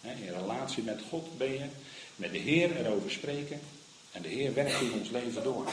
in 0.00 0.32
relatie 0.38 0.82
met 0.82 1.00
God 1.08 1.38
ben 1.38 1.52
je. 1.52 1.64
Met 2.16 2.32
de 2.32 2.38
Heer 2.38 2.76
erover 2.76 3.10
spreken. 3.10 3.60
En 4.12 4.22
de 4.22 4.28
Heer 4.28 4.54
werkt 4.54 4.80
in 4.80 4.92
ons 4.92 5.10
leven 5.10 5.42
door. 5.42 5.68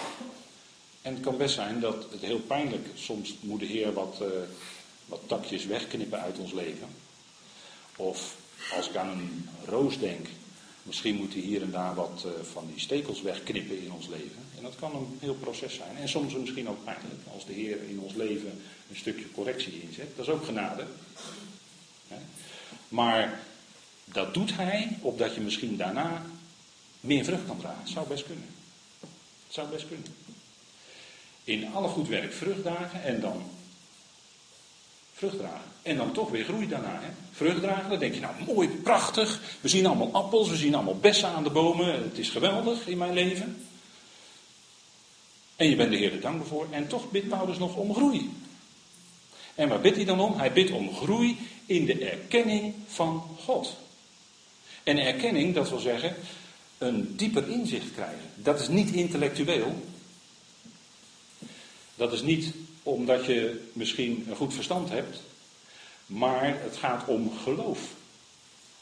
En 1.01 1.13
het 1.13 1.23
kan 1.23 1.37
best 1.37 1.55
zijn 1.55 1.79
dat 1.79 2.05
het 2.11 2.21
heel 2.21 2.39
pijnlijk, 2.39 2.87
soms 2.95 3.35
moet 3.39 3.59
de 3.59 3.65
Heer 3.65 3.93
wat, 3.93 4.19
uh, 4.21 4.27
wat 5.05 5.21
takjes 5.25 5.65
wegknippen 5.65 6.19
uit 6.19 6.37
ons 6.37 6.51
leven. 6.51 6.87
Of 7.95 8.35
als 8.75 8.89
ik 8.89 8.95
aan 8.95 9.09
een 9.09 9.49
roos 9.65 9.99
denk, 9.99 10.27
misschien 10.83 11.15
moet 11.15 11.33
hij 11.33 11.41
hier 11.41 11.61
en 11.61 11.71
daar 11.71 11.95
wat 11.95 12.23
uh, 12.25 12.31
van 12.51 12.67
die 12.67 12.79
stekels 12.79 13.21
wegknippen 13.21 13.83
in 13.83 13.91
ons 13.91 14.07
leven. 14.07 14.41
En 14.57 14.63
dat 14.63 14.75
kan 14.75 14.95
een 14.95 15.17
heel 15.19 15.35
proces 15.35 15.75
zijn. 15.75 15.97
En 15.97 16.09
soms 16.09 16.33
misschien 16.33 16.69
ook 16.69 16.83
pijnlijk, 16.83 17.21
als 17.33 17.45
de 17.45 17.53
Heer 17.53 17.77
in 17.89 17.99
ons 17.99 18.13
leven 18.13 18.61
een 18.89 18.95
stukje 18.95 19.31
correctie 19.31 19.81
inzet. 19.81 20.15
Dat 20.15 20.27
is 20.27 20.33
ook 20.33 20.45
genade. 20.45 20.85
Maar 22.87 23.39
dat 24.05 24.33
doet 24.33 24.55
hij, 24.55 24.97
opdat 25.01 25.35
je 25.35 25.41
misschien 25.41 25.77
daarna 25.77 26.25
meer 26.99 27.23
vrucht 27.23 27.45
kan 27.45 27.59
dragen. 27.59 27.87
Zou 27.87 28.07
best 28.07 28.25
kunnen. 28.25 28.47
Het 29.45 29.53
zou 29.53 29.69
best 29.69 29.87
kunnen. 29.87 30.07
In 31.43 31.73
alle 31.73 31.87
goed 31.87 32.07
werk 32.07 32.33
vrucht 32.33 32.61
dragen 32.61 33.03
en 33.03 33.21
dan 33.21 33.43
vrucht 35.21 35.37
dragen. 35.37 35.71
En 35.81 35.97
dan 35.97 36.11
toch 36.11 36.29
weer 36.29 36.43
groei 36.43 36.67
daarna. 36.67 36.99
Hè? 37.01 37.59
Dragen, 37.59 37.89
dan 37.89 37.99
denk 37.99 38.13
je 38.13 38.19
nou 38.19 38.33
mooi, 38.47 38.67
prachtig. 38.67 39.41
We 39.61 39.67
zien 39.67 39.85
allemaal 39.85 40.11
appels, 40.11 40.49
we 40.49 40.55
zien 40.55 40.75
allemaal 40.75 40.97
bessen 40.97 41.29
aan 41.29 41.43
de 41.43 41.49
bomen. 41.49 42.03
Het 42.03 42.17
is 42.17 42.29
geweldig 42.29 42.87
in 42.87 42.97
mijn 42.97 43.13
leven. 43.13 43.65
En 45.55 45.69
je 45.69 45.75
bent 45.75 45.91
de 45.91 45.97
Heer 45.97 46.13
er 46.13 46.21
dankbaar 46.21 46.47
voor. 46.47 46.67
En 46.71 46.87
toch 46.87 47.11
bidt 47.11 47.29
Paulus 47.29 47.57
nog 47.57 47.75
om 47.75 47.93
groei. 47.93 48.29
En 49.55 49.69
waar 49.69 49.81
bidt 49.81 49.95
hij 49.95 50.05
dan 50.05 50.19
om? 50.19 50.37
Hij 50.37 50.51
bidt 50.51 50.71
om 50.71 50.95
groei 50.95 51.37
in 51.65 51.85
de 51.85 52.09
erkenning 52.09 52.73
van 52.87 53.23
God. 53.39 53.77
En 54.83 54.97
erkenning, 54.97 55.53
dat 55.53 55.69
wil 55.69 55.79
zeggen, 55.79 56.15
een 56.77 57.15
dieper 57.15 57.49
inzicht 57.49 57.93
krijgen. 57.93 58.29
Dat 58.35 58.59
is 58.59 58.67
niet 58.67 58.91
intellectueel. 58.91 59.87
Dat 61.95 62.13
is 62.13 62.21
niet 62.21 62.53
omdat 62.83 63.25
je 63.25 63.69
misschien 63.73 64.25
een 64.29 64.35
goed 64.35 64.53
verstand 64.53 64.89
hebt, 64.89 65.21
maar 66.05 66.61
het 66.61 66.77
gaat 66.77 67.07
om 67.07 67.37
geloof. 67.43 67.79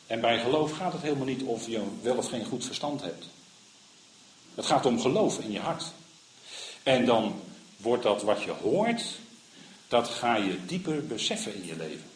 En 0.08 0.22
bij 0.22 0.40
geloof 0.40 0.72
gaat 0.72 0.94
het 0.94 1.02
helemaal 1.02 1.26
niet 1.26 1.44
of 1.44 1.68
je 1.68 1.82
wel 2.02 2.18
of 2.18 2.30
geen 2.30 2.46
goed 2.46 2.66
verstand 2.66 3.02
hebt. 3.02 3.26
Het 4.56 4.66
gaat 4.66 4.86
om 4.86 5.00
geloof 5.00 5.40
in 5.40 5.52
je 5.52 5.60
hart. 5.60 5.84
En 6.84 7.06
dan 7.06 7.42
wordt 7.78 8.04
dat 8.04 8.24
wat 8.24 8.44
je 8.44 8.52
hoort, 8.52 9.20
dat 9.88 10.08
ga 10.08 10.36
je 10.36 10.66
dieper 10.66 11.06
beseffen 11.06 11.56
in 11.56 11.66
je 11.66 11.76
leven. 11.76 12.10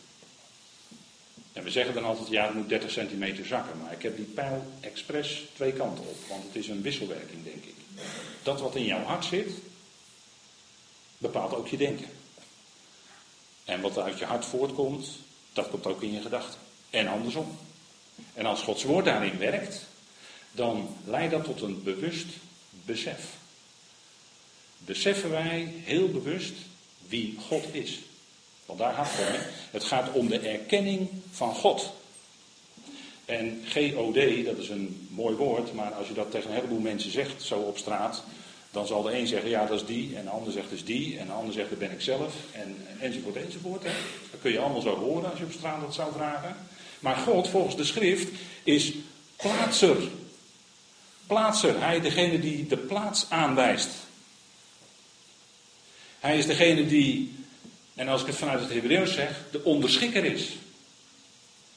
En 1.54 1.64
we 1.64 1.72
zeggen 1.72 1.94
dan 1.94 2.04
altijd, 2.04 2.28
ja, 2.28 2.46
het 2.46 2.54
moet 2.54 2.70
30 2.70 2.92
centimeter 2.92 3.46
zakken. 3.46 3.78
Maar 3.78 3.94
ik 3.94 4.02
heb 4.02 4.16
die 4.16 4.26
pijl 4.26 4.66
expres 4.80 5.44
twee 5.54 5.74
kanten 5.74 6.04
op. 6.04 6.18
Want 6.30 6.44
het 6.44 6.56
is 6.56 6.68
een 6.68 6.82
wisselwerking, 6.82 7.44
denk 7.44 7.64
ik. 7.64 7.76
Dat 8.44 8.62
wat 8.62 8.76
in 8.76 8.86
jouw 8.86 9.04
hart 9.04 9.26
zit, 9.26 9.52
bepaalt 11.24 11.56
ook 11.56 11.68
je 11.68 11.78
denken. 11.78 12.08
En 13.66 13.82
wat 13.82 13.98
uit 13.98 14.20
je 14.20 14.26
hart 14.26 14.46
voortkomt, 14.46 15.10
dat 15.54 15.70
komt 15.70 15.86
ook 15.86 16.02
in 16.02 16.14
je 16.14 16.22
gedachten. 16.22 16.60
En 16.90 17.08
andersom. 17.08 17.58
En 18.34 18.46
als 18.46 18.62
Gods 18.62 18.84
woord 18.84 19.06
daarin 19.06 19.38
werkt, 19.38 19.86
dan 20.52 20.96
leidt 21.06 21.32
dat 21.32 21.44
tot 21.44 21.62
een 21.62 21.84
bewust 21.84 22.28
besef. 22.86 23.22
Beseffen 24.78 25.30
wij 25.30 25.74
heel 25.84 26.08
bewust 26.08 26.54
wie 27.08 27.38
God 27.48 27.66
is. 27.72 28.00
Want 28.66 28.80
daar 28.80 28.94
gaat 28.94 29.10
het 29.12 29.28
om. 29.28 29.42
Het 29.72 29.84
gaat 29.84 30.12
om 30.12 30.28
de 30.28 30.40
erkenning 30.40 31.10
van 31.32 31.56
God. 31.56 31.94
En 33.26 33.64
GOD, 33.70 34.46
dat 34.46 34.58
is 34.58 34.70
een 34.70 35.08
mooi 35.12 35.36
woord, 35.36 35.74
maar 35.74 35.94
als 35.94 36.08
je 36.08 36.14
dat 36.14 36.32
tegen 36.32 36.50
een 36.50 36.56
heleboel 36.56 36.80
mensen 36.80 37.12
zegt, 37.12 37.44
zo 37.44 37.60
op 37.60 37.78
straat, 37.78 38.24
dan 38.74 38.88
zal 38.88 39.02
de 39.02 39.18
een 39.18 39.28
zeggen, 39.28 39.50
ja 39.50 39.66
dat 39.66 39.82
is 39.82 39.86
die, 39.86 40.18
en 40.18 40.24
de 40.24 40.30
ander 40.30 40.54
zegt 40.54 40.70
dat 40.70 40.78
is 40.78 40.86
die, 40.86 41.18
en 41.18 41.26
de 41.26 41.32
ander 41.32 41.54
zegt 41.54 41.70
dat 41.70 41.80
ben 41.80 41.92
ik 41.92 42.02
zelf, 42.02 42.36
en, 42.52 42.88
enzovoort 43.00 43.36
enzovoort. 43.36 43.84
Hè. 43.84 43.92
Dat 44.32 44.42
kun 44.42 44.52
je 44.52 44.60
allemaal 44.60 44.82
zo 44.82 44.96
horen 44.98 45.30
als 45.30 45.40
je 45.40 45.46
op 45.46 45.52
straat 45.52 45.82
dat 45.82 45.94
zou 45.94 46.14
vragen. 46.14 46.56
Maar 47.00 47.16
God, 47.16 47.50
volgens 47.50 47.76
de 47.76 47.84
schrift, 47.84 48.28
is 48.64 48.94
plaatser. 49.36 49.98
Plaatser, 51.28 51.82
hij 51.82 52.02
degene 52.02 52.40
die 52.40 52.68
de 52.68 52.78
plaats 52.78 53.26
aanwijst. 53.30 53.90
Hij 56.20 56.38
is 56.38 56.46
degene 56.46 56.88
die, 56.88 57.36
en 57.94 58.08
als 58.08 58.22
ik 58.22 58.28
het 58.28 58.36
vanuit 58.36 58.60
het 58.60 58.74
Hebreeuws 58.74 59.14
zeg, 59.14 59.42
de 59.52 59.64
onderschikker 59.64 60.26
is. 60.26 60.50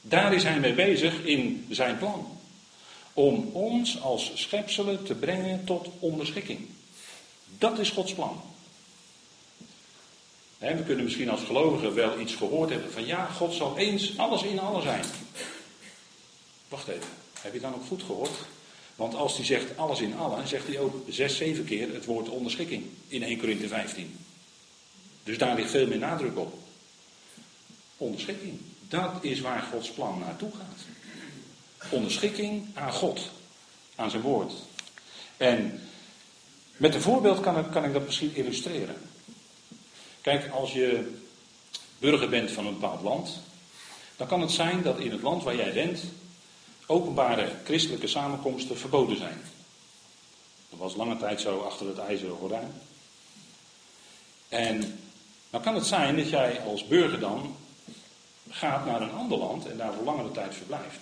Daar 0.01 0.33
is 0.33 0.43
hij 0.43 0.59
mee 0.59 0.73
bezig 0.73 1.23
in 1.23 1.65
zijn 1.69 1.97
plan. 1.97 2.37
Om 3.13 3.49
ons 3.53 4.01
als 4.01 4.31
schepselen 4.33 5.03
te 5.03 5.15
brengen 5.15 5.63
tot 5.63 5.87
onderschikking. 5.99 6.75
Dat 7.57 7.79
is 7.79 7.89
Gods 7.89 8.13
plan. 8.13 8.41
we 10.57 10.83
kunnen 10.85 11.03
misschien 11.03 11.29
als 11.29 11.43
gelovigen 11.43 11.93
wel 11.93 12.19
iets 12.19 12.35
gehoord 12.35 12.69
hebben 12.69 12.91
van 12.91 13.05
ja, 13.05 13.25
God 13.25 13.53
zal 13.53 13.77
eens 13.77 14.17
alles 14.17 14.43
in 14.43 14.59
alles 14.59 14.83
zijn. 14.83 15.05
Wacht 16.67 16.87
even, 16.87 17.09
heb 17.39 17.53
je 17.53 17.59
dan 17.59 17.75
ook 17.75 17.85
goed 17.87 18.03
gehoord? 18.03 18.31
Want 18.95 19.15
als 19.15 19.35
hij 19.35 19.45
zegt 19.45 19.77
alles 19.77 19.99
in 19.99 20.17
allen, 20.17 20.47
zegt 20.47 20.67
hij 20.67 20.79
ook 20.79 21.05
zes, 21.09 21.37
zeven 21.37 21.65
keer 21.65 21.93
het 21.93 22.05
woord 22.05 22.29
onderschikking 22.29 22.85
in 23.07 23.23
1 23.23 23.37
Korinthe 23.37 23.67
15. 23.67 24.17
Dus 25.23 25.37
daar 25.37 25.55
ligt 25.55 25.71
veel 25.71 25.87
meer 25.87 25.97
nadruk 25.97 26.37
op. 26.37 26.53
Onderschikking. 27.97 28.59
Dat 28.87 29.11
is 29.21 29.39
waar 29.39 29.61
Gods 29.61 29.89
plan 29.89 30.19
naartoe 30.19 30.51
gaat. 30.51 30.85
Onderschikking 31.91 32.65
aan 32.73 32.93
God, 32.93 33.29
aan 33.95 34.09
zijn 34.09 34.21
woord. 34.21 34.53
En 35.37 35.81
met 36.77 36.95
een 36.95 37.01
voorbeeld 37.01 37.39
kan 37.39 37.57
ik, 37.57 37.71
kan 37.71 37.83
ik 37.83 37.93
dat 37.93 38.05
misschien 38.05 38.35
illustreren. 38.35 38.95
Kijk, 40.21 40.49
als 40.51 40.73
je 40.73 41.17
burger 41.99 42.29
bent 42.29 42.51
van 42.51 42.65
een 42.65 42.79
bepaald 42.79 43.01
land, 43.01 43.41
dan 44.15 44.27
kan 44.27 44.41
het 44.41 44.51
zijn 44.51 44.81
dat 44.81 44.99
in 44.99 45.11
het 45.11 45.21
land 45.21 45.43
waar 45.43 45.55
jij 45.55 45.73
bent 45.73 46.03
openbare 46.85 47.51
christelijke 47.63 48.07
samenkomsten 48.07 48.77
verboden 48.77 49.17
zijn. 49.17 49.41
Dat 50.69 50.79
was 50.79 50.95
lange 50.95 51.17
tijd 51.17 51.41
zo 51.41 51.59
achter 51.59 51.87
het 51.87 51.97
ijzeren 51.97 52.35
gordijn. 52.35 52.81
En 54.49 54.99
dan 55.49 55.61
kan 55.61 55.75
het 55.75 55.85
zijn 55.85 56.15
dat 56.15 56.29
jij 56.29 56.61
als 56.61 56.87
burger 56.87 57.19
dan 57.19 57.55
gaat 58.49 58.85
naar 58.85 59.01
een 59.01 59.11
ander 59.11 59.37
land 59.37 59.65
en 59.65 59.77
daar 59.77 59.93
voor 59.93 60.03
langere 60.03 60.31
tijd 60.31 60.55
verblijft. 60.55 60.99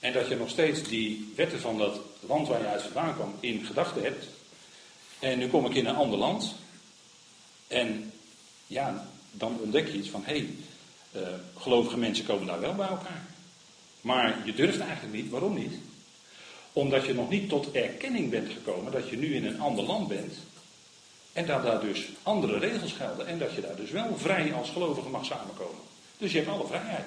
En 0.00 0.12
dat 0.12 0.28
je 0.28 0.36
nog 0.36 0.48
steeds 0.48 0.82
die 0.82 1.32
wetten 1.36 1.60
van 1.60 1.78
dat 1.78 1.98
land 2.20 2.48
waar 2.48 2.60
je 2.60 2.66
uit 2.66 2.82
vandaan 2.82 3.14
kwam 3.14 3.34
in 3.40 3.64
gedachten 3.64 4.02
hebt. 4.02 4.26
En 5.24 5.38
nu 5.38 5.48
kom 5.48 5.66
ik 5.66 5.74
in 5.74 5.86
een 5.86 5.94
ander 5.94 6.18
land. 6.18 6.54
En 7.68 8.12
ja, 8.66 9.08
dan 9.30 9.58
ontdek 9.60 9.86
je 9.86 9.98
iets 9.98 10.08
van, 10.08 10.22
hé, 10.24 10.32
hey, 10.32 10.48
uh, 11.22 11.28
gelovige 11.56 11.96
mensen 11.96 12.26
komen 12.26 12.46
daar 12.46 12.60
wel 12.60 12.74
bij 12.74 12.88
elkaar. 12.88 13.26
Maar 14.00 14.38
je 14.44 14.54
durft 14.54 14.80
eigenlijk 14.80 15.14
niet. 15.14 15.30
Waarom 15.30 15.54
niet? 15.54 15.74
Omdat 16.72 17.06
je 17.06 17.14
nog 17.14 17.30
niet 17.30 17.48
tot 17.48 17.72
erkenning 17.72 18.30
bent 18.30 18.52
gekomen 18.52 18.92
dat 18.92 19.08
je 19.08 19.16
nu 19.16 19.34
in 19.34 19.46
een 19.46 19.60
ander 19.60 19.84
land 19.84 20.08
bent. 20.08 20.34
En 21.32 21.46
dat 21.46 21.62
daar 21.62 21.80
dus 21.80 22.08
andere 22.22 22.58
regels 22.58 22.92
gelden. 22.92 23.26
En 23.26 23.38
dat 23.38 23.54
je 23.54 23.60
daar 23.60 23.76
dus 23.76 23.90
wel 23.90 24.16
vrij 24.16 24.54
als 24.54 24.70
gelovige 24.70 25.08
mag 25.08 25.24
samenkomen. 25.24 25.82
Dus 26.18 26.32
je 26.32 26.38
hebt 26.38 26.50
alle 26.50 26.66
vrijheid. 26.66 27.06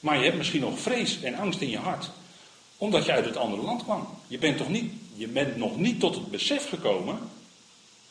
Maar 0.00 0.18
je 0.18 0.24
hebt 0.24 0.36
misschien 0.36 0.60
nog 0.60 0.78
vrees 0.78 1.22
en 1.22 1.34
angst 1.34 1.60
in 1.60 1.70
je 1.70 1.78
hart. 1.78 2.10
Omdat 2.76 3.04
je 3.04 3.12
uit 3.12 3.24
het 3.24 3.36
andere 3.36 3.62
land 3.62 3.82
kwam. 3.82 4.08
Je 4.26 4.38
bent, 4.38 4.56
toch 4.56 4.68
niet, 4.68 4.92
je 5.16 5.28
bent 5.28 5.56
nog 5.56 5.76
niet 5.76 6.00
tot 6.00 6.14
het 6.14 6.30
besef 6.30 6.68
gekomen. 6.68 7.18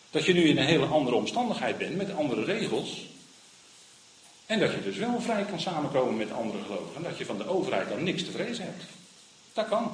Dat 0.09 0.25
je 0.25 0.33
nu 0.33 0.43
in 0.43 0.57
een 0.57 0.65
hele 0.65 0.85
andere 0.85 1.15
omstandigheid 1.15 1.77
bent 1.77 1.95
met 1.95 2.13
andere 2.13 2.43
regels. 2.43 3.05
En 4.45 4.59
dat 4.59 4.71
je 4.71 4.81
dus 4.81 4.97
wel 4.97 5.21
vrij 5.21 5.45
kan 5.45 5.59
samenkomen 5.59 6.17
met 6.17 6.31
andere 6.31 6.63
gelovigen. 6.63 6.95
En 6.95 7.03
dat 7.03 7.17
je 7.17 7.25
van 7.25 7.37
de 7.37 7.47
overheid 7.47 7.89
dan 7.89 8.03
niks 8.03 8.23
te 8.23 8.31
vrezen 8.31 8.65
hebt. 8.65 8.83
Dat 9.53 9.67
kan. 9.67 9.91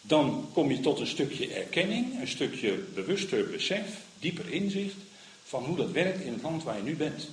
Dan 0.00 0.48
kom 0.52 0.70
je 0.70 0.80
tot 0.80 1.00
een 1.00 1.06
stukje 1.06 1.54
erkenning, 1.54 2.20
een 2.20 2.28
stukje 2.28 2.72
bewuster 2.94 3.50
besef, 3.50 4.00
dieper 4.18 4.52
inzicht 4.52 4.96
van 5.44 5.64
hoe 5.64 5.76
dat 5.76 5.90
werkt 5.90 6.20
in 6.20 6.32
het 6.32 6.42
land 6.42 6.62
waar 6.62 6.76
je 6.76 6.82
nu 6.82 6.96
bent. 6.96 7.28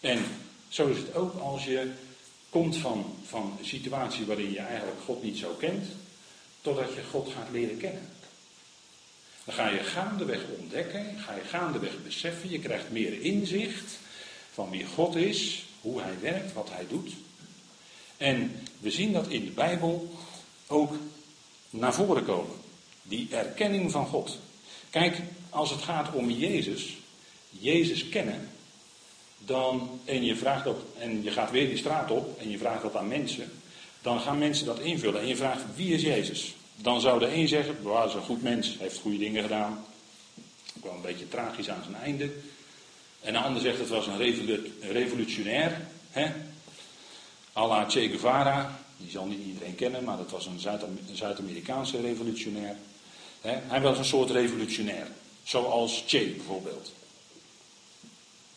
En 0.00 0.24
zo 0.68 0.86
is 0.86 0.96
het 0.96 1.14
ook 1.14 1.40
als 1.40 1.64
je 1.64 1.90
komt 2.50 2.76
van, 2.76 3.04
van 3.26 3.56
een 3.58 3.66
situatie 3.66 4.26
waarin 4.26 4.52
je 4.52 4.58
eigenlijk 4.58 5.00
God 5.04 5.22
niet 5.22 5.38
zo 5.38 5.54
kent, 5.58 5.86
totdat 6.60 6.94
je 6.94 7.04
God 7.10 7.32
gaat 7.32 7.50
leren 7.50 7.76
kennen. 7.76 8.08
Dan 9.44 9.54
ga 9.54 9.68
je 9.68 9.78
gaandeweg 9.78 10.40
ontdekken, 10.58 11.18
ga 11.18 11.34
je 11.34 11.40
gaandeweg 11.40 12.02
beseffen, 12.02 12.50
je 12.50 12.58
krijgt 12.58 12.90
meer 12.90 13.20
inzicht 13.20 13.98
van 14.52 14.70
wie 14.70 14.86
God 14.86 15.16
is, 15.16 15.64
hoe 15.80 16.00
Hij 16.00 16.20
werkt, 16.20 16.52
wat 16.52 16.68
Hij 16.70 16.86
doet. 16.88 17.12
En 18.16 18.66
we 18.78 18.90
zien 18.90 19.12
dat 19.12 19.28
in 19.28 19.44
de 19.44 19.50
Bijbel 19.50 20.14
ook 20.66 20.94
naar 21.70 21.94
voren 21.94 22.24
komen. 22.24 22.56
Die 23.02 23.28
erkenning 23.30 23.90
van 23.90 24.06
God. 24.06 24.38
Kijk, 24.90 25.20
als 25.50 25.70
het 25.70 25.82
gaat 25.82 26.12
om 26.12 26.30
Jezus, 26.30 26.96
Jezus 27.50 28.08
kennen, 28.08 28.48
dan, 29.38 30.00
en 30.04 30.24
je 30.24 30.36
vraagt 30.36 30.64
dat, 30.64 30.76
en 30.98 31.22
je 31.22 31.30
gaat 31.30 31.50
weer 31.50 31.68
die 31.68 31.78
straat 31.78 32.10
op 32.10 32.40
en 32.40 32.50
je 32.50 32.58
vraagt 32.58 32.82
dat 32.82 32.96
aan 32.96 33.08
mensen, 33.08 33.50
dan 34.02 34.20
gaan 34.20 34.38
mensen 34.38 34.66
dat 34.66 34.78
invullen. 34.78 35.20
En 35.20 35.26
je 35.26 35.36
vraagt 35.36 35.62
wie 35.74 35.94
is 35.94 36.02
Jezus? 36.02 36.54
Dan 36.76 37.00
zou 37.00 37.18
de 37.18 37.34
een 37.34 37.48
zeggen, 37.48 37.76
dat 37.82 38.08
is 38.08 38.14
een 38.14 38.22
goed 38.22 38.42
mens, 38.42 38.76
heeft 38.78 38.98
goede 38.98 39.18
dingen 39.18 39.42
gedaan. 39.42 39.84
Ook 40.76 40.84
wel 40.84 40.94
een 40.94 41.00
beetje 41.00 41.28
tragisch 41.28 41.70
aan 41.70 41.82
zijn 41.82 42.02
einde. 42.02 42.30
En 43.20 43.32
de 43.32 43.38
ander 43.38 43.62
zegt 43.62 43.78
het 43.78 43.88
was 43.88 44.06
een 44.06 44.18
revolutionair. 44.80 45.86
Hè? 46.10 46.26
A 47.56 47.66
la 47.66 47.88
Che 47.88 48.08
Guevara. 48.08 48.78
Die 48.96 49.10
zal 49.10 49.26
niet 49.26 49.46
iedereen 49.46 49.74
kennen, 49.74 50.04
maar 50.04 50.16
dat 50.16 50.30
was 50.30 50.46
een 50.46 50.60
Zuid-Amerikaanse 51.12 52.00
revolutionair. 52.00 52.76
Hè? 53.40 53.58
Hij 53.66 53.80
was 53.80 53.98
een 53.98 54.04
soort 54.04 54.30
revolutionair. 54.30 55.06
Zoals 55.42 56.04
Che 56.06 56.32
bijvoorbeeld. 56.36 56.92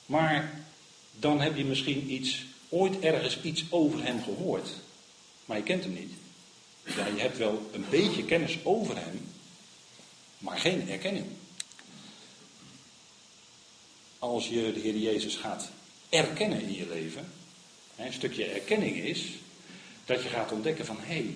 Maar 0.06 0.66
dan 1.20 1.42
heb 1.42 1.58
je 1.58 1.66
misschien 1.66 2.12
iets, 2.12 2.44
ooit 2.70 3.00
ergens 3.00 3.42
iets 3.42 3.64
over 3.70 4.04
hem 4.04 4.24
gehoord. 4.24 4.70
Maar 5.46 5.58
je 5.58 5.64
kent 5.64 5.84
hem 5.84 5.94
niet. 5.94 6.12
Ja, 6.84 7.06
je 7.06 7.22
hebt 7.22 7.38
wel 7.38 7.70
een 7.74 7.86
beetje 7.90 8.26
kennis 8.26 8.58
over 8.64 8.96
hem, 8.98 9.28
maar 10.38 10.60
geen 10.60 10.90
erkenning. 10.90 11.26
Als 14.20 14.48
je 14.48 14.74
de 14.74 14.80
Heer 14.80 14.98
Jezus 14.98 15.36
gaat 15.36 15.70
erkennen 16.10 16.62
in 16.62 16.74
je 16.74 16.88
leven, 16.88 17.32
een 17.96 18.14
stukje 18.14 18.46
erkenning 18.46 18.96
is 18.96 19.26
dat 20.06 20.24
je 20.24 20.30
gaat 20.30 20.52
ontdekken 20.52 20.86
van 20.86 20.98
hé, 21.00 21.06
hey, 21.06 21.36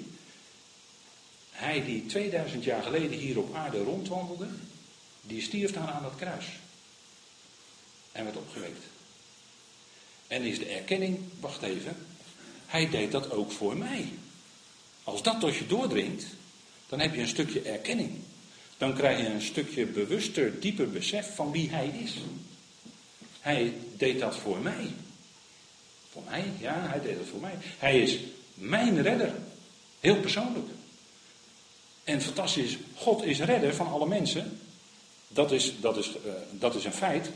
hij 1.52 1.86
die 1.86 2.06
2000 2.06 2.63
jaar 2.63 2.84
geleden 2.84 3.17
hier 3.17 3.38
op 3.38 3.56
aarde 3.56 3.84
rondwandelde, 3.84 4.48
die 5.22 5.41
stierf 5.41 5.72
daar 5.72 5.88
aan 5.88 6.04
dat 6.04 6.15
kruis. 6.15 6.46
En 8.12 8.24
werd 8.24 8.38
opgewekt. 8.38 8.84
En 10.28 10.41
is 10.41 10.60
de 10.60 10.65
erkenning, 10.65 11.20
wacht 11.39 11.62
even, 11.62 12.07
hij 12.67 12.89
deed 12.89 13.12
dat 13.12 13.32
ook 13.32 13.51
voor 13.51 13.77
mij. 13.77 14.10
Als 15.03 15.23
dat 15.23 15.39
tot 15.39 15.56
je 15.56 15.67
doordringt, 15.67 16.25
dan 16.89 16.99
heb 16.99 17.15
je 17.15 17.21
een 17.21 17.27
stukje 17.27 17.62
erkenning. 17.62 18.12
Dan 18.77 18.93
krijg 18.93 19.19
je 19.19 19.27
een 19.27 19.41
stukje 19.41 19.86
bewuster, 19.86 20.60
dieper 20.60 20.89
besef 20.89 21.36
van 21.36 21.51
wie 21.51 21.69
hij 21.69 21.88
is. 21.88 22.13
Hij 23.39 23.73
deed 23.97 24.19
dat 24.19 24.36
voor 24.36 24.58
mij. 24.58 24.88
Voor 26.12 26.23
mij? 26.30 26.51
Ja, 26.60 26.88
hij 26.89 27.01
deed 27.01 27.17
dat 27.17 27.27
voor 27.27 27.39
mij. 27.39 27.58
Hij 27.77 28.01
is 28.01 28.17
mijn 28.53 29.01
redder. 29.01 29.36
Heel 29.99 30.19
persoonlijk. 30.19 30.67
En 32.03 32.21
fantastisch, 32.21 32.77
God 32.95 33.23
is 33.23 33.39
redder 33.39 33.75
van 33.75 33.88
alle 33.88 34.08
mensen. 34.08 34.60
Dat 35.27 35.51
is, 35.51 35.73
dat 35.80 35.97
is, 35.97 36.10
uh, 36.10 36.32
dat 36.51 36.75
is 36.75 36.86
een 36.86 36.93
feit. 36.93 37.30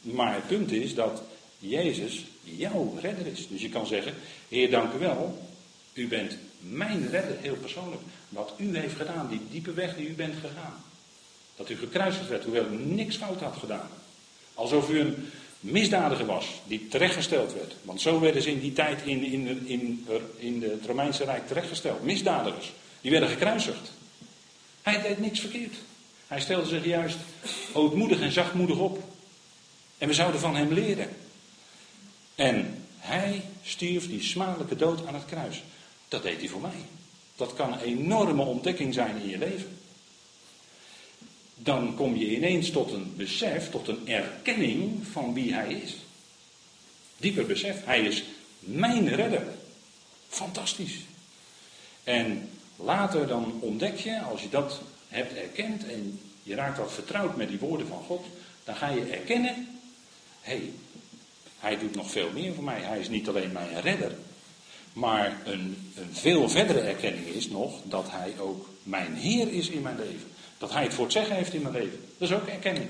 Maar 0.00 0.34
het 0.34 0.46
punt 0.46 0.72
is 0.72 0.94
dat 0.94 1.22
Jezus 1.60 2.24
jouw 2.42 2.98
redder 3.00 3.26
is. 3.26 3.48
Dus 3.48 3.60
je 3.60 3.68
kan 3.68 3.86
zeggen, 3.86 4.14
Heer 4.48 4.70
dank 4.70 4.92
u 4.92 4.98
wel, 4.98 5.48
u 5.92 6.08
bent 6.08 6.36
mijn 6.58 7.08
redder, 7.10 7.36
heel 7.40 7.56
persoonlijk. 7.56 8.02
Wat 8.28 8.54
u 8.56 8.76
heeft 8.76 8.96
gedaan, 8.96 9.28
die 9.28 9.40
diepe 9.50 9.72
weg 9.72 9.96
die 9.96 10.08
u 10.08 10.12
bent 10.12 10.34
gegaan. 10.34 10.82
Dat 11.56 11.70
u 11.70 11.76
gekruisigd 11.76 12.28
werd, 12.28 12.44
hoewel 12.44 12.66
u 12.66 12.76
niks 12.76 13.16
fout 13.16 13.40
had 13.40 13.56
gedaan. 13.56 13.88
Alsof 14.54 14.90
u 14.90 15.00
een 15.00 15.30
misdadiger 15.60 16.26
was, 16.26 16.46
die 16.66 16.88
terechtgesteld 16.88 17.52
werd. 17.52 17.74
Want 17.82 18.00
zo 18.00 18.20
werden 18.20 18.42
ze 18.42 18.50
in 18.50 18.60
die 18.60 18.72
tijd 18.72 19.02
in, 19.04 19.24
in, 19.24 19.66
in, 19.66 20.06
in 20.36 20.62
het 20.62 20.86
Romeinse 20.86 21.24
Rijk 21.24 21.46
terechtgesteld. 21.46 22.02
Misdadigers, 22.02 22.72
die 23.00 23.10
werden 23.10 23.28
gekruisigd. 23.28 23.92
Hij 24.82 25.02
deed 25.02 25.18
niks 25.18 25.40
verkeerd. 25.40 25.74
Hij 26.26 26.40
stelde 26.40 26.68
zich 26.68 26.84
juist 26.84 27.18
ootmoedig 27.72 28.20
en 28.20 28.32
zachtmoedig 28.32 28.78
op. 28.78 29.02
En 29.98 30.08
we 30.08 30.14
zouden 30.14 30.40
van 30.40 30.56
hem 30.56 30.72
leren. 30.72 31.08
En 32.40 32.84
hij 32.98 33.42
stierf 33.62 34.08
die 34.08 34.22
smadelijke 34.22 34.76
dood 34.76 35.06
aan 35.06 35.14
het 35.14 35.24
kruis. 35.24 35.62
Dat 36.08 36.22
deed 36.22 36.38
hij 36.38 36.48
voor 36.48 36.60
mij. 36.60 36.84
Dat 37.36 37.54
kan 37.54 37.72
een 37.72 37.80
enorme 37.80 38.42
ontdekking 38.42 38.94
zijn 38.94 39.16
in 39.16 39.28
je 39.28 39.38
leven. 39.38 39.78
Dan 41.54 41.94
kom 41.94 42.16
je 42.16 42.36
ineens 42.36 42.70
tot 42.70 42.92
een 42.92 43.16
besef, 43.16 43.70
tot 43.70 43.88
een 43.88 44.08
erkenning 44.08 45.06
van 45.12 45.34
wie 45.34 45.54
hij 45.54 45.72
is. 45.72 45.96
Dieper 47.16 47.46
besef, 47.46 47.84
hij 47.84 48.00
is 48.00 48.24
mijn 48.58 49.08
redder. 49.08 49.46
Fantastisch. 50.28 50.98
En 52.04 52.50
later 52.76 53.26
dan 53.26 53.58
ontdek 53.60 53.96
je, 53.96 54.20
als 54.20 54.42
je 54.42 54.48
dat 54.48 54.80
hebt 55.08 55.34
erkend 55.34 55.86
en 55.86 56.20
je 56.42 56.54
raakt 56.54 56.78
wat 56.78 56.92
vertrouwd 56.92 57.36
met 57.36 57.48
die 57.48 57.58
woorden 57.58 57.86
van 57.86 58.02
God, 58.02 58.26
dan 58.64 58.76
ga 58.76 58.88
je 58.88 59.04
erkennen 59.04 59.68
hey, 60.40 60.72
hij 61.60 61.78
doet 61.78 61.94
nog 61.94 62.10
veel 62.10 62.30
meer 62.34 62.54
voor 62.54 62.64
mij. 62.64 62.80
Hij 62.80 62.98
is 62.98 63.08
niet 63.08 63.28
alleen 63.28 63.52
mijn 63.52 63.80
redder. 63.80 64.12
Maar 64.92 65.40
een, 65.44 65.92
een 65.94 66.08
veel 66.12 66.48
verdere 66.48 66.80
erkenning 66.80 67.26
is 67.26 67.48
nog 67.48 67.80
dat 67.84 68.10
hij 68.10 68.34
ook 68.38 68.68
mijn 68.82 69.14
Heer 69.14 69.52
is 69.52 69.68
in 69.68 69.82
mijn 69.82 69.96
leven. 69.96 70.28
Dat 70.58 70.72
hij 70.72 70.82
het 70.82 70.94
voor 70.94 71.04
het 71.04 71.12
zeggen 71.12 71.36
heeft 71.36 71.54
in 71.54 71.62
mijn 71.62 71.74
leven. 71.74 72.04
Dat 72.18 72.30
is 72.30 72.34
ook 72.36 72.46
erkenning. 72.46 72.88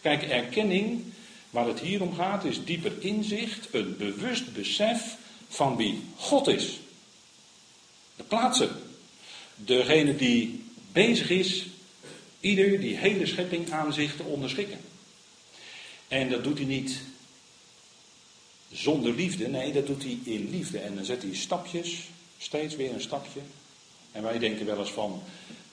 Kijk, 0.00 0.22
erkenning, 0.22 1.04
waar 1.50 1.66
het 1.66 1.80
hier 1.80 2.02
om 2.02 2.14
gaat, 2.14 2.44
is 2.44 2.64
dieper 2.64 2.92
inzicht, 2.98 3.68
een 3.70 3.96
bewust 3.96 4.52
besef 4.52 5.16
van 5.48 5.76
wie 5.76 6.02
God 6.16 6.48
is. 6.48 6.78
De 8.16 8.22
plaatsen. 8.22 8.70
Degene 9.54 10.16
die 10.16 10.64
bezig 10.92 11.30
is, 11.30 11.66
ieder 12.40 12.80
die 12.80 12.96
hele 12.96 13.26
schepping 13.26 13.72
aan 13.72 13.92
zich 13.92 14.16
te 14.16 14.22
onderschikken. 14.22 14.80
En 16.08 16.30
dat 16.30 16.44
doet 16.44 16.58
hij 16.58 16.66
niet 16.66 17.00
zonder 18.72 19.12
liefde, 19.12 19.48
nee, 19.48 19.72
dat 19.72 19.86
doet 19.86 20.02
hij 20.02 20.18
in 20.24 20.50
liefde. 20.50 20.78
En 20.78 20.94
dan 20.94 21.04
zet 21.04 21.22
hij 21.22 21.34
stapjes, 21.34 22.08
steeds 22.38 22.76
weer 22.76 22.92
een 22.92 23.00
stapje. 23.00 23.40
En 24.12 24.22
wij 24.22 24.38
denken 24.38 24.66
wel 24.66 24.78
eens 24.78 24.92
van, 24.92 25.22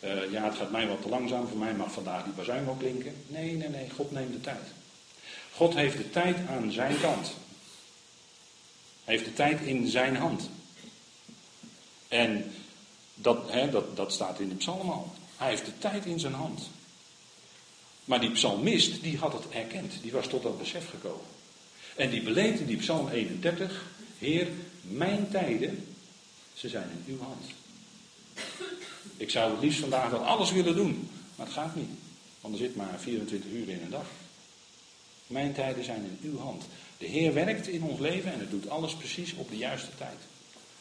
uh, 0.04 0.32
ja, 0.32 0.44
het 0.44 0.56
gaat 0.56 0.72
mij 0.72 0.88
wat 0.88 1.02
te 1.02 1.10
langzaam, 1.10 1.48
voor 1.48 1.58
mij 1.58 1.74
mag 1.74 1.92
vandaag 1.92 2.24
die 2.24 2.34
bazuin 2.34 2.66
wel 2.66 2.76
klinken. 2.76 3.16
Nee, 3.28 3.56
nee, 3.56 3.70
nee, 3.70 3.90
God 3.90 4.12
neemt 4.12 4.34
de 4.34 4.42
tijd. 4.42 4.68
God 5.54 5.74
heeft 5.74 5.98
de 5.98 6.10
tijd 6.10 6.38
aan 6.48 6.72
zijn 6.72 7.00
kant. 7.00 7.32
Hij 9.04 9.14
heeft 9.14 9.26
de 9.26 9.34
tijd 9.34 9.62
in 9.62 9.88
zijn 9.88 10.16
hand. 10.16 10.50
En 12.08 12.52
dat, 13.14 13.52
hè, 13.52 13.70
dat, 13.70 13.96
dat 13.96 14.14
staat 14.14 14.40
in 14.40 14.50
de 14.50 14.56
psalm 14.56 14.90
al. 14.90 15.12
Hij 15.38 15.50
heeft 15.50 15.66
de 15.66 15.78
tijd 15.78 16.06
in 16.06 16.20
zijn 16.20 16.34
hand. 16.34 16.70
Maar 18.06 18.20
die 18.20 18.32
psalmist, 18.32 19.02
die 19.02 19.18
had 19.18 19.34
het 19.34 19.50
erkend. 19.50 19.94
Die 20.02 20.12
was 20.12 20.28
tot 20.28 20.44
dat 20.44 20.58
besef 20.58 20.90
gekomen. 20.90 21.26
En 21.96 22.10
die 22.10 22.22
beleed 22.22 22.60
in 22.60 22.66
die 22.66 22.78
psalm 22.78 23.10
31. 23.10 23.86
Heer, 24.18 24.48
mijn 24.82 25.28
tijden, 25.30 25.88
ze 26.54 26.70
zijn 26.70 26.90
in 27.06 27.14
uw 27.14 27.20
hand. 27.22 27.46
Ik 29.18 29.30
zou 29.30 29.52
het 29.52 29.62
liefst 29.62 29.80
vandaag 29.80 30.10
wel 30.10 30.26
alles 30.26 30.52
willen 30.52 30.76
doen. 30.76 31.10
Maar 31.36 31.46
het 31.46 31.56
gaat 31.56 31.76
niet. 31.76 31.90
Want 32.42 32.54
er 32.54 32.60
zit 32.60 32.76
maar 32.76 33.00
24 33.00 33.52
uur 33.52 33.70
in 33.70 33.82
een 33.82 33.90
dag. 33.90 34.06
Mijn 35.28 35.54
tijden 35.54 35.84
zijn 35.84 36.04
in 36.04 36.30
uw 36.30 36.40
hand. 36.40 36.64
De 36.98 37.06
Heer 37.06 37.34
werkt 37.34 37.68
in 37.68 37.84
ons 37.84 38.00
leven 38.00 38.34
en 38.34 38.40
het 38.40 38.52
doet 38.52 38.70
alles 38.70 38.96
precies 38.96 39.34
op 39.34 39.50
de 39.50 39.58
juiste 39.58 39.96
tijd. 39.98 40.18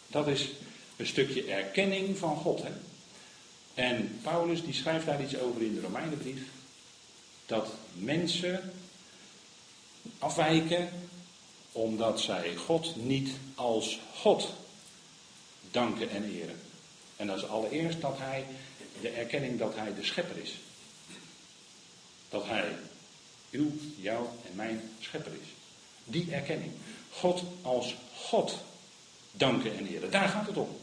Dat 0.07 0.29
is 0.29 0.49
een 0.97 1.07
stukje 1.07 1.45
erkenning 1.45 2.19
van 2.19 2.37
God. 2.37 2.63
Hè? 2.63 2.71
En 3.75 4.19
Paulus 4.23 4.65
die 4.65 4.75
schrijft 4.75 5.07
daar 5.07 5.23
iets 5.23 5.39
over 5.39 5.63
in 5.63 5.75
de 5.75 5.81
Romeinenbrief 5.81 6.41
dat 7.47 7.69
mensen 7.95 8.73
afwijken 10.19 10.89
omdat 11.73 12.21
zij 12.21 12.55
God 12.55 12.97
niet 12.97 13.31
als 13.55 13.99
God 14.15 14.53
danken 15.71 16.11
en 16.11 16.25
eren. 16.25 16.61
En 17.17 17.27
dat 17.27 17.37
is 17.37 17.49
allereerst 17.49 18.01
dat 18.01 18.19
hij, 18.19 18.47
de 19.01 19.09
erkenning 19.09 19.59
dat 19.59 19.75
hij 19.75 19.95
de 19.95 20.05
schepper 20.05 20.37
is. 20.43 20.55
Dat 22.29 22.47
hij 22.47 22.77
uw, 23.51 23.71
jou 23.97 24.27
en 24.47 24.57
mijn 24.57 24.91
schepper 25.01 25.33
is. 25.33 25.49
Die 26.05 26.33
erkenning. 26.33 26.73
God 27.11 27.43
als 27.63 27.95
God 28.17 28.59
danken 29.31 29.79
en 29.79 29.87
eren. 29.87 30.11
Daar 30.11 30.29
gaat 30.29 30.47
het 30.47 30.57
om. 30.57 30.77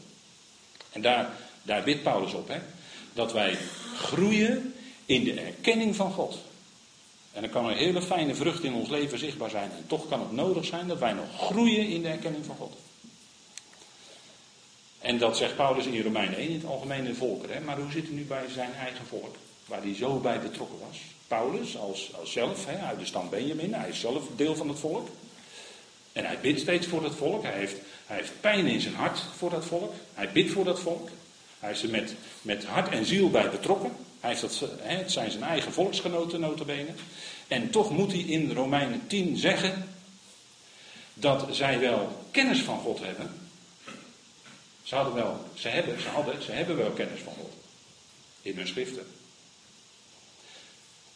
En 0.92 1.02
daar, 1.02 1.30
daar 1.62 1.82
bidt 1.82 2.02
Paulus 2.02 2.32
op. 2.32 2.48
Hè? 2.48 2.58
Dat 3.12 3.32
wij 3.32 3.58
groeien 3.96 4.74
in 5.04 5.24
de 5.24 5.40
erkenning 5.40 5.96
van 5.96 6.12
God. 6.12 6.38
En 7.38 7.44
dan 7.44 7.52
kan 7.52 7.70
een 7.70 7.76
hele 7.76 8.02
fijne 8.02 8.34
vrucht 8.34 8.64
in 8.64 8.74
ons 8.74 8.88
leven 8.88 9.18
zichtbaar 9.18 9.50
zijn. 9.50 9.70
En 9.70 9.84
toch 9.86 10.08
kan 10.08 10.20
het 10.20 10.32
nodig 10.32 10.64
zijn 10.64 10.88
dat 10.88 10.98
wij 10.98 11.12
nog 11.12 11.26
groeien 11.36 11.88
in 11.88 12.02
de 12.02 12.08
erkenning 12.08 12.44
van 12.44 12.56
God. 12.56 12.76
En 14.98 15.18
dat 15.18 15.36
zegt 15.36 15.56
Paulus 15.56 15.86
in 15.86 16.02
Romeinen 16.02 16.38
1 16.38 16.48
in 16.48 16.54
het 16.54 16.64
algemene 16.64 17.14
volkeren. 17.14 17.56
Hè? 17.56 17.62
Maar 17.62 17.78
hoe 17.78 17.90
zit 17.90 18.02
het 18.02 18.12
nu 18.12 18.24
bij 18.24 18.44
zijn 18.54 18.74
eigen 18.74 19.06
volk? 19.06 19.34
Waar 19.66 19.82
hij 19.82 19.94
zo 19.94 20.18
bij 20.18 20.40
betrokken 20.40 20.78
was. 20.88 20.98
Paulus 21.28 21.76
als, 21.76 22.10
als 22.14 22.32
zelf, 22.32 22.66
hè, 22.66 22.78
uit 22.78 22.98
de 22.98 23.06
stam 23.06 23.28
Benjamin. 23.30 23.74
Hij 23.74 23.88
is 23.88 24.00
zelf 24.00 24.24
deel 24.36 24.56
van 24.56 24.68
het 24.68 24.78
volk. 24.78 25.08
En 26.12 26.24
hij 26.24 26.38
bidt 26.40 26.60
steeds 26.60 26.86
voor 26.86 27.02
dat 27.02 27.14
volk. 27.14 27.42
Hij 27.42 27.68
heeft, 28.06 28.40
pijn 28.40 28.66
in 28.66 28.80
zijn 28.80 28.94
hart 28.94 29.24
voor 29.36 29.50
dat 29.50 29.64
volk. 29.64 29.94
Hij 30.14 30.32
bidt 30.32 30.52
voor 30.52 30.64
dat 30.64 30.80
volk. 30.80 31.08
Hij 31.58 31.70
is 31.70 31.82
er 31.82 31.90
met, 31.90 32.14
met 32.42 32.64
hart 32.64 32.88
en 32.88 33.04
ziel 33.04 33.30
bij 33.30 33.50
betrokken. 33.50 33.92
Hij 34.20 34.30
heeft 34.30 34.40
dat, 34.40 34.70
het 34.78 35.12
zijn 35.12 35.30
zijn 35.30 35.42
eigen 35.42 35.72
volksgenoten 35.72 36.40
notabene. 36.40 36.90
En 37.48 37.70
toch 37.70 37.90
moet 37.90 38.12
hij 38.12 38.20
in 38.20 38.52
Romeinen 38.52 39.06
10 39.06 39.36
zeggen 39.36 39.88
dat 41.14 41.46
zij 41.50 41.78
wel 41.78 42.24
kennis 42.30 42.60
van 42.60 42.78
God 42.78 42.98
hebben. 43.00 43.50
Ze 44.82 44.94
hadden 44.94 45.14
wel, 45.14 45.44
ze 45.54 45.68
hebben, 45.68 46.00
ze 46.00 46.08
hadden, 46.08 46.42
ze 46.42 46.52
hebben 46.52 46.76
wel 46.76 46.90
kennis 46.90 47.20
van 47.20 47.32
God. 47.32 47.52
In 48.42 48.56
hun 48.56 48.68
schriften. 48.68 49.06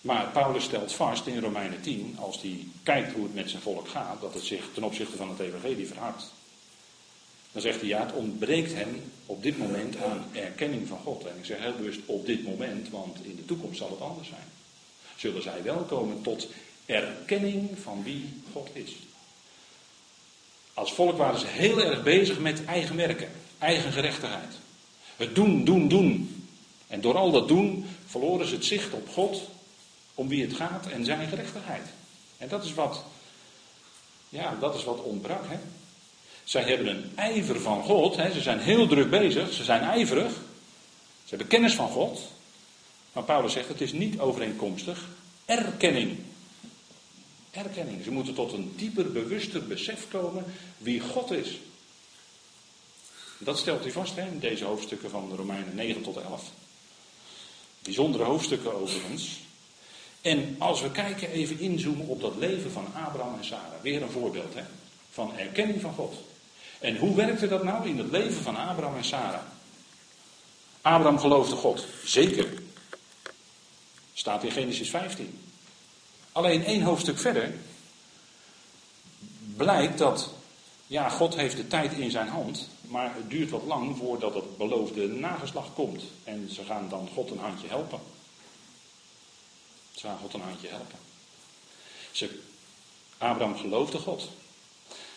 Maar 0.01 0.27
Paulus 0.27 0.65
stelt 0.65 0.93
vast 0.93 1.27
in 1.27 1.41
Romeinen 1.41 1.81
10, 1.81 2.17
als 2.19 2.43
hij 2.43 2.67
kijkt 2.83 3.12
hoe 3.12 3.23
het 3.23 3.35
met 3.35 3.51
zijn 3.51 3.62
volk 3.62 3.88
gaat, 3.88 4.21
dat 4.21 4.35
het 4.35 4.45
zich 4.45 4.65
ten 4.75 4.83
opzichte 4.83 5.17
van 5.17 5.29
het 5.29 5.38
evangelie 5.38 5.87
verhardt. 5.87 6.33
Dan 7.53 7.62
zegt 7.62 7.81
hij 7.81 7.88
ja, 7.88 8.01
het 8.07 8.12
ontbreekt 8.12 8.75
hen 8.75 9.12
op 9.27 9.43
dit 9.43 9.59
moment 9.59 9.97
aan 9.97 10.25
erkenning 10.33 10.88
van 10.88 10.99
God. 10.99 11.25
En 11.25 11.37
ik 11.38 11.45
zeg 11.45 11.59
heel 11.59 11.77
bewust 11.77 12.01
op 12.07 12.27
dit 12.27 12.45
moment, 12.45 12.91
want 12.91 13.17
in 13.25 13.37
de 13.37 13.45
toekomst 13.45 13.79
zal 13.79 13.91
het 13.91 14.01
anders 14.01 14.29
zijn. 14.29 14.47
Zullen 15.17 15.43
zij 15.43 15.62
wel 15.62 15.79
komen 15.79 16.23
tot 16.23 16.49
erkenning 16.87 17.71
van 17.83 18.03
wie 18.03 18.43
God 18.53 18.69
is. 18.73 18.93
Als 20.75 20.93
volk 20.93 21.17
waren 21.17 21.41
ze 21.41 21.47
heel 21.47 21.83
erg 21.83 22.03
bezig 22.03 22.38
met 22.38 22.65
eigen 22.65 22.97
werken, 22.97 23.31
eigen 23.59 23.93
gerechtigheid. 23.93 24.55
Het 25.17 25.35
doen, 25.35 25.65
doen, 25.65 25.88
doen. 25.88 26.45
En 26.87 27.01
door 27.01 27.17
al 27.17 27.31
dat 27.31 27.49
doen 27.49 27.87
verloren 28.07 28.47
ze 28.47 28.55
het 28.55 28.65
zicht 28.65 28.93
op 28.93 29.09
God, 29.09 29.41
om 30.15 30.29
wie 30.29 30.43
het 30.43 30.55
gaat 30.55 30.87
en 30.87 31.05
zijn 31.05 31.29
gerechtigheid. 31.29 31.87
En 32.38 32.49
dat 32.49 32.65
is 32.65 32.75
wat, 32.75 33.05
ja, 34.29 34.57
dat 34.61 34.75
is 34.75 34.85
wat 34.85 35.03
ontbrak. 35.03 35.45
Hè? 35.49 35.59
Zij 36.53 36.62
hebben 36.62 36.87
een 36.87 37.12
ijver 37.15 37.61
van 37.61 37.83
God. 37.83 38.17
Hè? 38.17 38.33
Ze 38.33 38.41
zijn 38.41 38.59
heel 38.59 38.87
druk 38.87 39.11
bezig. 39.11 39.53
Ze 39.53 39.65
zijn 39.65 39.83
ijverig. 39.83 40.33
Ze 41.25 41.29
hebben 41.29 41.47
kennis 41.47 41.75
van 41.75 41.88
God. 41.88 42.21
Maar 43.12 43.23
Paulus 43.23 43.53
zegt 43.53 43.69
het 43.69 43.81
is 43.81 43.93
niet 43.93 44.19
overeenkomstig 44.19 45.09
erkenning. 45.45 46.19
Erkenning. 47.51 48.05
Ze 48.05 48.11
moeten 48.11 48.35
tot 48.35 48.53
een 48.53 48.73
dieper, 48.77 49.12
bewuster 49.12 49.67
besef 49.67 50.09
komen 50.11 50.45
wie 50.79 51.01
God 51.01 51.31
is. 51.31 51.59
Dat 53.38 53.59
stelt 53.59 53.83
hij 53.83 53.93
vast 53.93 54.17
hè, 54.17 54.27
in 54.27 54.38
deze 54.38 54.65
hoofdstukken 54.65 55.11
van 55.11 55.29
de 55.29 55.37
Romeinen 55.37 55.75
9 55.75 56.03
tot 56.03 56.17
11. 56.17 56.51
Bijzondere 57.83 58.25
hoofdstukken 58.25 58.75
overigens. 58.81 59.41
En 60.21 60.57
als 60.59 60.81
we 60.81 60.91
kijken, 60.91 61.31
even 61.31 61.59
inzoomen 61.59 62.07
op 62.07 62.21
dat 62.21 62.37
leven 62.37 62.71
van 62.71 62.87
Abraham 62.95 63.38
en 63.38 63.45
Sarah. 63.45 63.83
Weer 63.83 64.03
een 64.03 64.11
voorbeeld 64.11 64.55
hè, 64.55 64.62
van 65.11 65.37
erkenning 65.37 65.81
van 65.81 65.95
God. 65.95 66.31
En 66.83 66.97
hoe 66.97 67.14
werkte 67.14 67.49
dat 67.49 67.62
nou 67.62 67.88
in 67.88 67.99
het 67.99 68.11
leven 68.11 68.42
van 68.42 68.57
Abraham 68.57 68.97
en 68.97 69.05
Sarah? 69.05 69.42
Abraham 70.81 71.18
geloofde 71.18 71.57
God, 71.57 71.87
zeker. 72.05 72.53
Staat 74.12 74.45
in 74.45 74.51
Genesis 74.51 74.90
15. 74.90 75.40
Alleen 76.33 76.64
één 76.64 76.83
hoofdstuk 76.83 77.18
verder 77.18 77.55
blijkt 79.57 79.99
dat, 79.99 80.31
ja, 80.87 81.09
God 81.09 81.35
heeft 81.35 81.57
de 81.57 81.66
tijd 81.66 81.92
in 81.92 82.11
zijn 82.11 82.29
hand, 82.29 82.68
maar 82.81 83.14
het 83.14 83.31
duurt 83.31 83.51
wat 83.51 83.64
lang 83.64 83.97
voordat 83.97 84.35
het 84.35 84.57
beloofde 84.57 85.09
nageslacht 85.09 85.73
komt. 85.75 86.03
En 86.25 86.51
ze 86.51 86.64
gaan 86.64 86.88
dan 86.88 87.09
God 87.14 87.31
een 87.31 87.38
handje 87.38 87.68
helpen. 87.68 88.01
Ze 89.92 90.07
gaan 90.07 90.18
God 90.18 90.35
een 90.35 90.40
handje 90.40 90.68
helpen. 90.68 90.99
Ze, 92.11 92.40
Abraham 93.18 93.57
geloofde 93.57 93.99
God. 93.99 94.29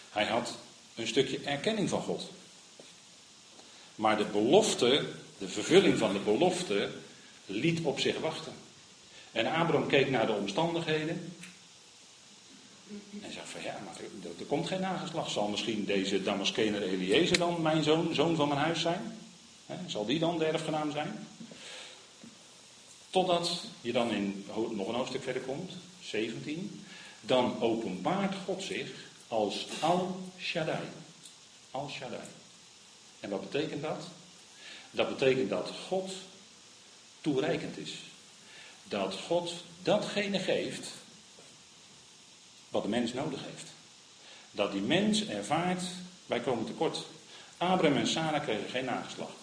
Hij 0.10 0.26
had 0.26 0.58
een 0.96 1.08
stukje 1.08 1.40
erkenning 1.40 1.90
van 1.90 2.02
God. 2.02 2.30
Maar 3.96 4.18
de 4.18 4.26
belofte, 4.26 5.06
de 5.38 5.48
vervulling 5.48 5.98
van 5.98 6.14
de 6.14 6.20
belofte, 6.20 6.90
liet 7.46 7.82
op 7.82 8.00
zich 8.00 8.20
wachten. 8.20 8.54
En 9.32 9.46
Abraham 9.46 9.88
keek 9.88 10.10
naar 10.10 10.26
de 10.26 10.34
omstandigheden. 10.34 11.34
En 13.22 13.32
zei 13.32 13.46
van 13.46 13.62
ja, 13.62 13.80
maar 13.86 13.96
er, 14.40 14.46
komt 14.46 14.68
geen 14.68 14.80
nageslacht. 14.80 15.32
Zal 15.32 15.48
misschien 15.48 15.86
deze 15.86 16.24
Damaskener 16.24 16.82
Eliezer 16.82 17.38
dan 17.38 17.62
mijn 17.62 17.84
zoon, 17.84 18.14
zoon 18.14 18.36
van 18.36 18.48
mijn 18.48 18.60
huis 18.60 18.82
zijn? 18.82 19.20
zal 19.88 20.06
die 20.06 20.20
dan 20.20 20.38
de 20.38 20.46
erfgenaam 20.46 20.92
zijn? 20.92 21.28
Totdat 23.10 23.62
je 23.82 23.92
dan 23.92 24.12
in 24.12 24.46
nog 24.72 24.88
een 24.88 24.96
hoofdstuk 24.96 25.24
verder 25.24 25.42
komt, 25.42 25.72
17. 26.02 26.86
Dan 27.22 27.62
openbaart 27.62 28.36
God 28.46 28.64
zich 28.64 28.90
als 29.36 29.66
Al 29.82 30.20
Shaddai. 30.40 30.84
Al 31.72 31.90
Shaddai. 31.90 32.28
En 33.20 33.30
wat 33.30 33.50
betekent 33.50 33.82
dat? 33.82 34.08
Dat 34.92 35.10
betekent 35.18 35.50
dat 35.50 35.72
God 35.88 36.12
toereikend 37.22 37.78
is. 37.78 37.94
Dat 38.84 39.16
God 39.16 39.54
datgene 39.84 40.40
geeft 40.40 40.88
wat 42.70 42.84
de 42.84 42.90
mens 42.90 43.14
nodig 43.14 43.40
heeft. 43.44 43.70
Dat 44.52 44.72
die 44.72 44.82
mens 44.82 45.26
ervaart, 45.26 45.84
wij 46.26 46.40
komen 46.40 46.66
tekort. 46.66 47.06
Abraham 47.58 47.98
en 47.98 48.08
Sarah 48.08 48.44
kregen 48.44 48.70
geen 48.70 48.86
nageslacht. 48.86 49.38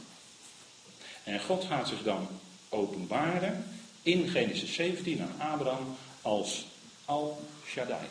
En 1.25 1.41
God 1.41 1.65
gaat 1.65 1.89
zich 1.89 2.03
dan 2.03 2.29
openbaren 2.69 3.81
in 4.03 4.29
Genesis 4.29 4.75
17 4.75 5.23
aan 5.23 5.53
Abraham 5.53 5.97
als 6.23 6.65
Al 7.05 7.49
Shaddai. 7.67 8.07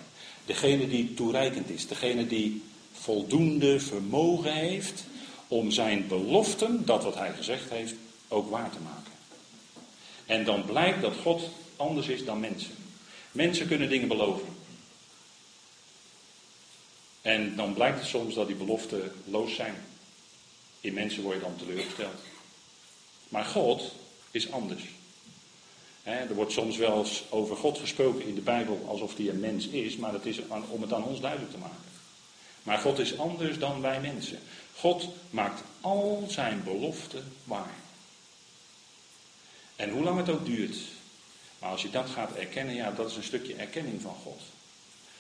Degene 0.52 0.88
die 0.88 1.14
toereikend 1.14 1.70
is, 1.70 1.88
degene 1.88 2.28
die 2.28 2.64
voldoende 2.92 3.80
vermogen 3.80 4.54
heeft 4.54 5.04
om 5.48 5.72
zijn 5.72 6.08
beloften, 6.08 6.86
dat 6.86 7.04
wat 7.04 7.16
hij 7.16 7.34
gezegd 7.34 7.70
heeft, 7.70 7.94
ook 8.28 8.50
waar 8.50 8.70
te 8.70 8.80
maken. 8.80 9.12
En 10.26 10.46
dan 10.46 10.66
blijkt 10.66 11.02
dat 11.02 11.16
God 11.22 11.50
anders 11.76 12.08
is 12.08 12.26
dan 12.26 12.40
mensen. 12.40 12.76
Mensen 13.32 13.68
kunnen 13.68 13.90
dingen 13.90 14.08
beloven. 14.08 14.48
En 17.22 17.56
dan 17.56 17.74
blijkt 17.74 18.00
het 18.00 18.08
soms 18.08 18.36
dat 18.36 18.48
die 18.48 18.56
beloften 18.56 19.12
loos 19.26 19.56
zijn. 19.56 19.76
In 20.82 20.94
mensen 20.94 21.24
word 21.24 21.36
je 21.36 21.42
dan 21.42 21.56
teleurgesteld. 21.56 22.22
Maar 23.30 23.46
God 23.46 23.94
is 24.32 24.52
anders 24.52 24.84
er 26.04 26.34
wordt 26.34 26.52
soms 26.52 26.78
wel 26.78 26.98
eens 26.98 27.24
over 27.30 27.56
God 27.56 27.78
gesproken 27.78 28.28
in 28.28 28.36
de 28.36 28.42
Bijbel 28.42 28.86
alsof 28.88 29.18
hij 29.18 29.30
een 29.30 29.40
mens 29.40 29.68
is, 29.68 29.96
maar 29.96 30.12
dat 30.12 30.26
is 30.26 30.40
om 30.70 30.82
het 30.82 30.94
aan 30.94 31.04
ons 31.04 31.20
duidelijk 31.20 31.52
te 31.52 31.58
maken. 31.58 31.92
Maar 32.64 32.78
God 32.78 33.00
is 33.00 33.18
anders 33.18 33.60
dan 33.60 33.82
wij 33.82 34.02
mensen. 34.02 34.40
God 34.76 35.08
maakt 35.30 35.62
al 35.82 36.26
zijn 36.28 36.64
beloften 36.64 37.34
waar. 37.44 37.76
En 39.76 39.90
hoe 39.90 40.04
lang 40.04 40.18
het 40.18 40.30
ook 40.30 40.46
duurt. 40.46 40.78
Maar 41.60 41.70
als 41.70 41.82
je 41.82 41.90
dat 41.90 42.10
gaat 42.10 42.36
erkennen, 42.36 42.76
ja, 42.76 42.92
dat 42.92 43.10
is 43.10 43.16
een 43.16 43.24
stukje 43.24 43.56
erkenning 43.56 44.02
van 44.02 44.16
God. 44.24 44.42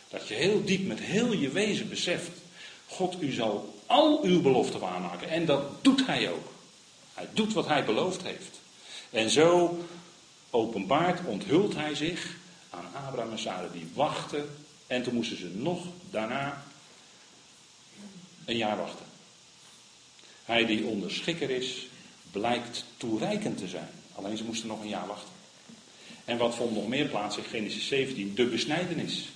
Dat 0.09 0.27
je 0.27 0.33
heel 0.33 0.63
diep 0.65 0.87
met 0.87 0.99
heel 0.99 1.33
je 1.33 1.49
wezen 1.49 1.89
beseft. 1.89 2.31
God, 2.87 3.21
u 3.21 3.31
zal 3.31 3.73
al 3.85 4.23
uw 4.23 4.41
beloften 4.41 4.79
waarmaken. 4.79 5.29
En 5.29 5.45
dat 5.45 5.83
doet 5.83 6.05
hij 6.05 6.31
ook. 6.31 6.51
Hij 7.13 7.27
doet 7.33 7.53
wat 7.53 7.67
hij 7.67 7.85
beloofd 7.85 8.23
heeft. 8.23 8.59
En 9.09 9.29
zo 9.29 9.77
openbaart, 10.51 11.25
onthult 11.25 11.75
hij 11.75 11.95
zich 11.95 12.37
aan 12.69 12.85
Abraham 13.05 13.31
en 13.31 13.39
Sarah. 13.39 13.73
Die 13.73 13.91
wachten 13.93 14.49
en 14.87 15.03
toen 15.03 15.13
moesten 15.13 15.37
ze 15.37 15.47
nog 15.53 15.85
daarna 16.09 16.63
een 18.45 18.57
jaar 18.57 18.77
wachten. 18.77 19.05
Hij 20.43 20.65
die 20.65 20.85
onderschikker 20.85 21.49
is, 21.49 21.87
blijkt 22.31 22.85
toereikend 22.97 23.57
te 23.57 23.67
zijn. 23.67 23.89
Alleen 24.15 24.37
ze 24.37 24.43
moesten 24.43 24.67
nog 24.67 24.81
een 24.81 24.87
jaar 24.87 25.07
wachten. 25.07 25.33
En 26.25 26.37
wat 26.37 26.55
vond 26.55 26.75
nog 26.75 26.87
meer 26.87 27.07
plaats 27.07 27.37
in 27.37 27.43
Genesis 27.43 27.87
17? 27.87 28.35
De 28.35 28.45
besnijdenis. 28.45 29.29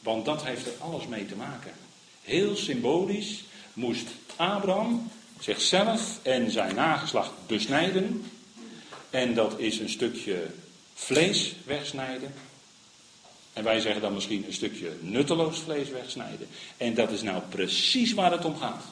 Want 0.00 0.24
dat 0.24 0.44
heeft 0.44 0.66
er 0.66 0.72
alles 0.78 1.06
mee 1.06 1.26
te 1.26 1.36
maken. 1.36 1.72
Heel 2.22 2.56
symbolisch 2.56 3.44
moest 3.72 4.08
Abraham 4.36 5.10
zichzelf 5.40 6.18
en 6.22 6.50
zijn 6.50 6.74
nageslacht 6.74 7.32
besnijden 7.46 8.24
en 9.10 9.34
dat 9.34 9.58
is 9.58 9.78
een 9.78 9.88
stukje 9.88 10.46
vlees 10.94 11.54
wegsnijden. 11.64 12.34
En 13.52 13.64
wij 13.64 13.80
zeggen 13.80 14.00
dan 14.00 14.14
misschien 14.14 14.44
een 14.46 14.52
stukje 14.52 14.92
nutteloos 15.00 15.58
vlees 15.58 15.88
wegsnijden. 15.88 16.48
En 16.76 16.94
dat 16.94 17.10
is 17.10 17.22
nou 17.22 17.42
precies 17.48 18.14
waar 18.14 18.32
het 18.32 18.44
om 18.44 18.56
gaat. 18.56 18.84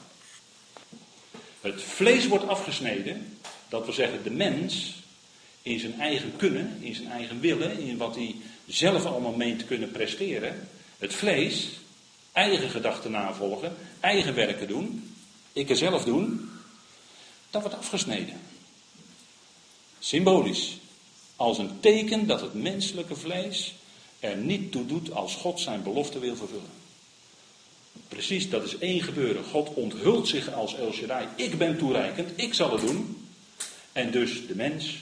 Het 1.60 1.82
vlees 1.82 2.26
wordt 2.26 2.48
afgesneden. 2.48 3.38
Dat 3.68 3.84
wil 3.84 3.94
zeggen, 3.94 4.22
de 4.22 4.30
mens 4.30 4.94
in 5.62 5.80
zijn 5.80 6.00
eigen 6.00 6.32
kunnen, 6.36 6.76
in 6.80 6.94
zijn 6.94 7.10
eigen 7.10 7.40
willen, 7.40 7.78
in 7.78 7.96
wat 7.96 8.14
hij 8.14 8.36
zelf 8.66 9.04
allemaal 9.04 9.32
meent 9.32 9.58
te 9.58 9.64
kunnen 9.64 9.90
presteren. 9.90 10.68
Het 10.98 11.14
vlees, 11.14 11.68
eigen 12.32 12.70
gedachten 12.70 13.10
navolgen, 13.10 13.76
eigen 14.00 14.34
werken 14.34 14.68
doen, 14.68 15.14
ik 15.52 15.70
er 15.70 15.76
zelf 15.76 16.04
doen, 16.04 16.50
dat 17.50 17.62
wordt 17.62 17.76
afgesneden. 17.76 18.40
Symbolisch. 19.98 20.78
Als 21.36 21.58
een 21.58 21.80
teken 21.80 22.26
dat 22.26 22.40
het 22.40 22.54
menselijke 22.54 23.16
vlees 23.16 23.74
er 24.20 24.36
niet 24.36 24.72
toe 24.72 24.86
doet 24.86 25.12
als 25.12 25.34
God 25.34 25.60
zijn 25.60 25.82
belofte 25.82 26.18
wil 26.18 26.36
vervullen. 26.36 26.70
Precies, 28.08 28.50
dat 28.50 28.64
is 28.64 28.78
één 28.78 29.02
gebeuren. 29.02 29.44
God 29.44 29.74
onthult 29.74 30.28
zich 30.28 30.52
als 30.52 30.74
El. 30.74 30.92
Ik 31.36 31.58
ben 31.58 31.78
toereikend, 31.78 32.30
ik 32.36 32.54
zal 32.54 32.72
het 32.72 32.80
doen. 32.80 33.28
En 33.92 34.10
dus 34.10 34.46
de 34.46 34.54
mens, 34.54 34.98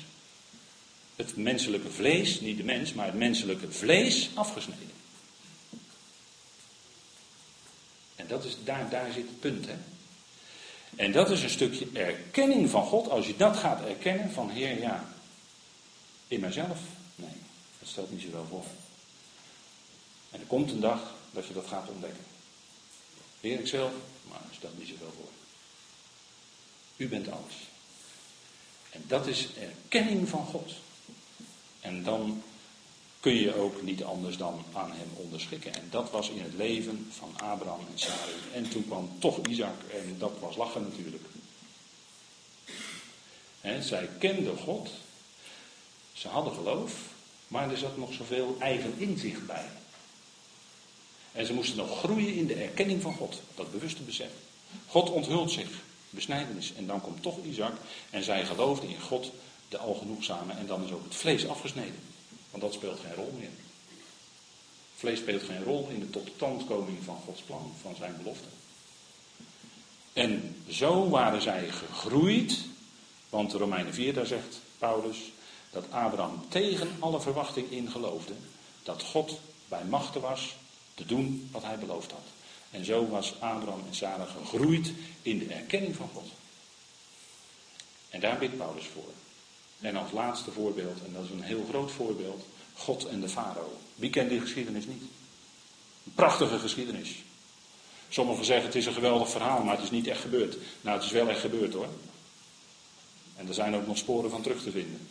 het 1.16 1.36
menselijke 1.36 1.90
vlees, 1.90 2.40
niet 2.40 2.56
de 2.56 2.64
mens, 2.64 2.92
maar 2.92 3.06
het 3.06 3.14
menselijke 3.14 3.72
vlees 3.72 4.30
afgesneden. 4.34 4.90
En 8.16 8.26
dat 8.26 8.44
is, 8.44 8.56
daar, 8.64 8.90
daar 8.90 9.12
zit 9.12 9.26
het 9.26 9.40
punt. 9.40 9.66
Hè? 9.66 9.74
En 10.96 11.12
dat 11.12 11.30
is 11.30 11.42
een 11.42 11.50
stukje 11.50 11.88
erkenning 11.92 12.70
van 12.70 12.84
God. 12.84 13.08
Als 13.08 13.26
je 13.26 13.36
dat 13.36 13.56
gaat 13.56 13.84
erkennen 13.84 14.30
van 14.30 14.50
Heer, 14.50 14.80
ja, 14.80 15.08
in 16.28 16.40
mijzelf, 16.40 16.78
nee, 17.14 17.36
dat 17.78 17.88
stelt 17.88 18.10
niet 18.10 18.22
zoveel 18.22 18.46
voor. 18.48 18.64
En 20.30 20.40
er 20.40 20.46
komt 20.46 20.70
een 20.70 20.80
dag 20.80 21.14
dat 21.30 21.46
je 21.46 21.54
dat 21.54 21.66
gaat 21.66 21.88
ontdekken. 21.88 22.24
Heer, 23.40 23.58
ik 23.58 23.66
zelf, 23.66 23.92
maar 24.28 24.40
dat 24.46 24.54
stelt 24.56 24.78
niet 24.78 24.88
zoveel 24.88 25.12
voor. 25.16 25.30
U 26.96 27.08
bent 27.08 27.28
alles. 27.28 27.54
En 28.90 29.04
dat 29.06 29.26
is 29.26 29.48
erkenning 29.60 30.28
van 30.28 30.46
God. 30.46 30.72
En 31.80 32.02
dan 32.02 32.42
kun 33.26 33.34
je 33.34 33.54
ook 33.54 33.82
niet 33.82 34.04
anders 34.04 34.36
dan 34.36 34.64
aan 34.72 34.90
hem 34.90 35.08
onderschikken. 35.14 35.74
En 35.74 35.86
dat 35.90 36.10
was 36.10 36.28
in 36.28 36.42
het 36.42 36.54
leven 36.54 37.08
van 37.10 37.48
Abraham 37.48 37.80
en 37.92 37.98
Sarai. 37.98 38.32
En 38.52 38.68
toen 38.68 38.86
kwam 38.86 39.10
toch 39.18 39.46
Isaac 39.46 39.74
en 39.92 40.16
dat 40.18 40.32
was 40.40 40.56
lachen 40.56 40.82
natuurlijk. 40.82 41.22
zij 43.80 44.08
kenden 44.18 44.56
God. 44.56 44.90
Ze 46.12 46.28
hadden 46.28 46.54
geloof, 46.54 46.92
maar 47.48 47.70
er 47.70 47.78
zat 47.78 47.96
nog 47.96 48.12
zoveel 48.12 48.56
eigen 48.60 48.94
inzicht 48.96 49.46
bij. 49.46 49.66
En 51.32 51.46
ze 51.46 51.52
moesten 51.52 51.76
nog 51.76 51.98
groeien 51.98 52.34
in 52.34 52.46
de 52.46 52.54
erkenning 52.54 53.02
van 53.02 53.14
God, 53.14 53.40
dat 53.54 53.72
bewuste 53.72 54.02
besef. 54.02 54.30
God 54.86 55.10
onthult 55.10 55.50
zich, 55.50 55.70
besnijdenis. 56.10 56.72
En 56.76 56.86
dan 56.86 57.00
komt 57.00 57.22
toch 57.22 57.44
Isaac 57.44 57.74
en 58.10 58.24
zij 58.24 58.44
geloofden 58.44 58.88
in 58.88 59.00
God, 59.00 59.30
de 59.68 59.78
algenoegzame. 59.78 60.52
En 60.52 60.66
dan 60.66 60.84
is 60.84 60.90
ook 60.90 61.04
het 61.04 61.14
vlees 61.14 61.48
afgesneden. 61.48 62.14
Want 62.56 62.72
dat 62.72 62.80
speelt 62.80 63.00
geen 63.00 63.14
rol 63.14 63.34
meer. 63.38 63.50
Vlees 64.94 65.18
speelt 65.18 65.42
geen 65.42 65.64
rol 65.64 65.88
in 65.88 66.00
de 66.00 66.10
totstandkoming 66.10 66.98
van 67.04 67.20
Gods 67.24 67.40
plan, 67.40 67.72
van 67.82 67.94
zijn 67.96 68.16
belofte. 68.16 68.48
En 70.12 70.64
zo 70.68 71.08
waren 71.08 71.42
zij 71.42 71.68
gegroeid, 71.68 72.58
want 73.28 73.52
Romeinen 73.52 73.94
4, 73.94 74.14
daar 74.14 74.26
zegt 74.26 74.60
Paulus, 74.78 75.18
dat 75.70 75.90
Abraham 75.90 76.44
tegen 76.48 76.96
alle 76.98 77.20
verwachting 77.20 77.70
in 77.70 77.90
geloofde, 77.90 78.32
dat 78.82 79.02
God 79.02 79.40
bij 79.68 79.84
machten 79.84 80.20
was 80.20 80.54
te 80.94 81.06
doen 81.06 81.48
wat 81.52 81.62
hij 81.62 81.78
beloofd 81.78 82.10
had. 82.10 82.26
En 82.70 82.84
zo 82.84 83.08
was 83.08 83.34
Abraham 83.40 83.82
en 83.86 83.94
Sarah 83.94 84.30
gegroeid 84.30 84.92
in 85.22 85.38
de 85.38 85.54
erkenning 85.54 85.96
van 85.96 86.10
God. 86.14 86.28
En 88.08 88.20
daar 88.20 88.38
bidt 88.38 88.56
Paulus 88.56 88.86
voor. 88.86 89.12
En 89.80 89.96
als 89.96 90.12
laatste 90.12 90.50
voorbeeld, 90.50 90.98
en 91.06 91.12
dat 91.12 91.24
is 91.24 91.30
een 91.30 91.42
heel 91.42 91.66
groot 91.68 91.90
voorbeeld, 91.90 92.46
God 92.74 93.06
en 93.06 93.20
de 93.20 93.28
farao. 93.28 93.78
Wie 93.94 94.10
kent 94.10 94.30
die 94.30 94.40
geschiedenis 94.40 94.86
niet? 94.86 95.02
Een 96.04 96.14
prachtige 96.14 96.58
geschiedenis. 96.58 97.14
Sommigen 98.08 98.44
zeggen 98.44 98.66
het 98.66 98.74
is 98.74 98.86
een 98.86 98.92
geweldig 98.92 99.30
verhaal, 99.30 99.62
maar 99.62 99.74
het 99.74 99.84
is 99.84 99.90
niet 99.90 100.06
echt 100.06 100.20
gebeurd. 100.20 100.56
Nou, 100.80 100.96
het 100.96 101.06
is 101.06 101.12
wel 101.12 101.28
echt 101.28 101.40
gebeurd 101.40 101.72
hoor. 101.72 101.88
En 103.36 103.48
er 103.48 103.54
zijn 103.54 103.74
ook 103.74 103.86
nog 103.86 103.98
sporen 103.98 104.30
van 104.30 104.42
terug 104.42 104.62
te 104.62 104.70
vinden. 104.70 105.08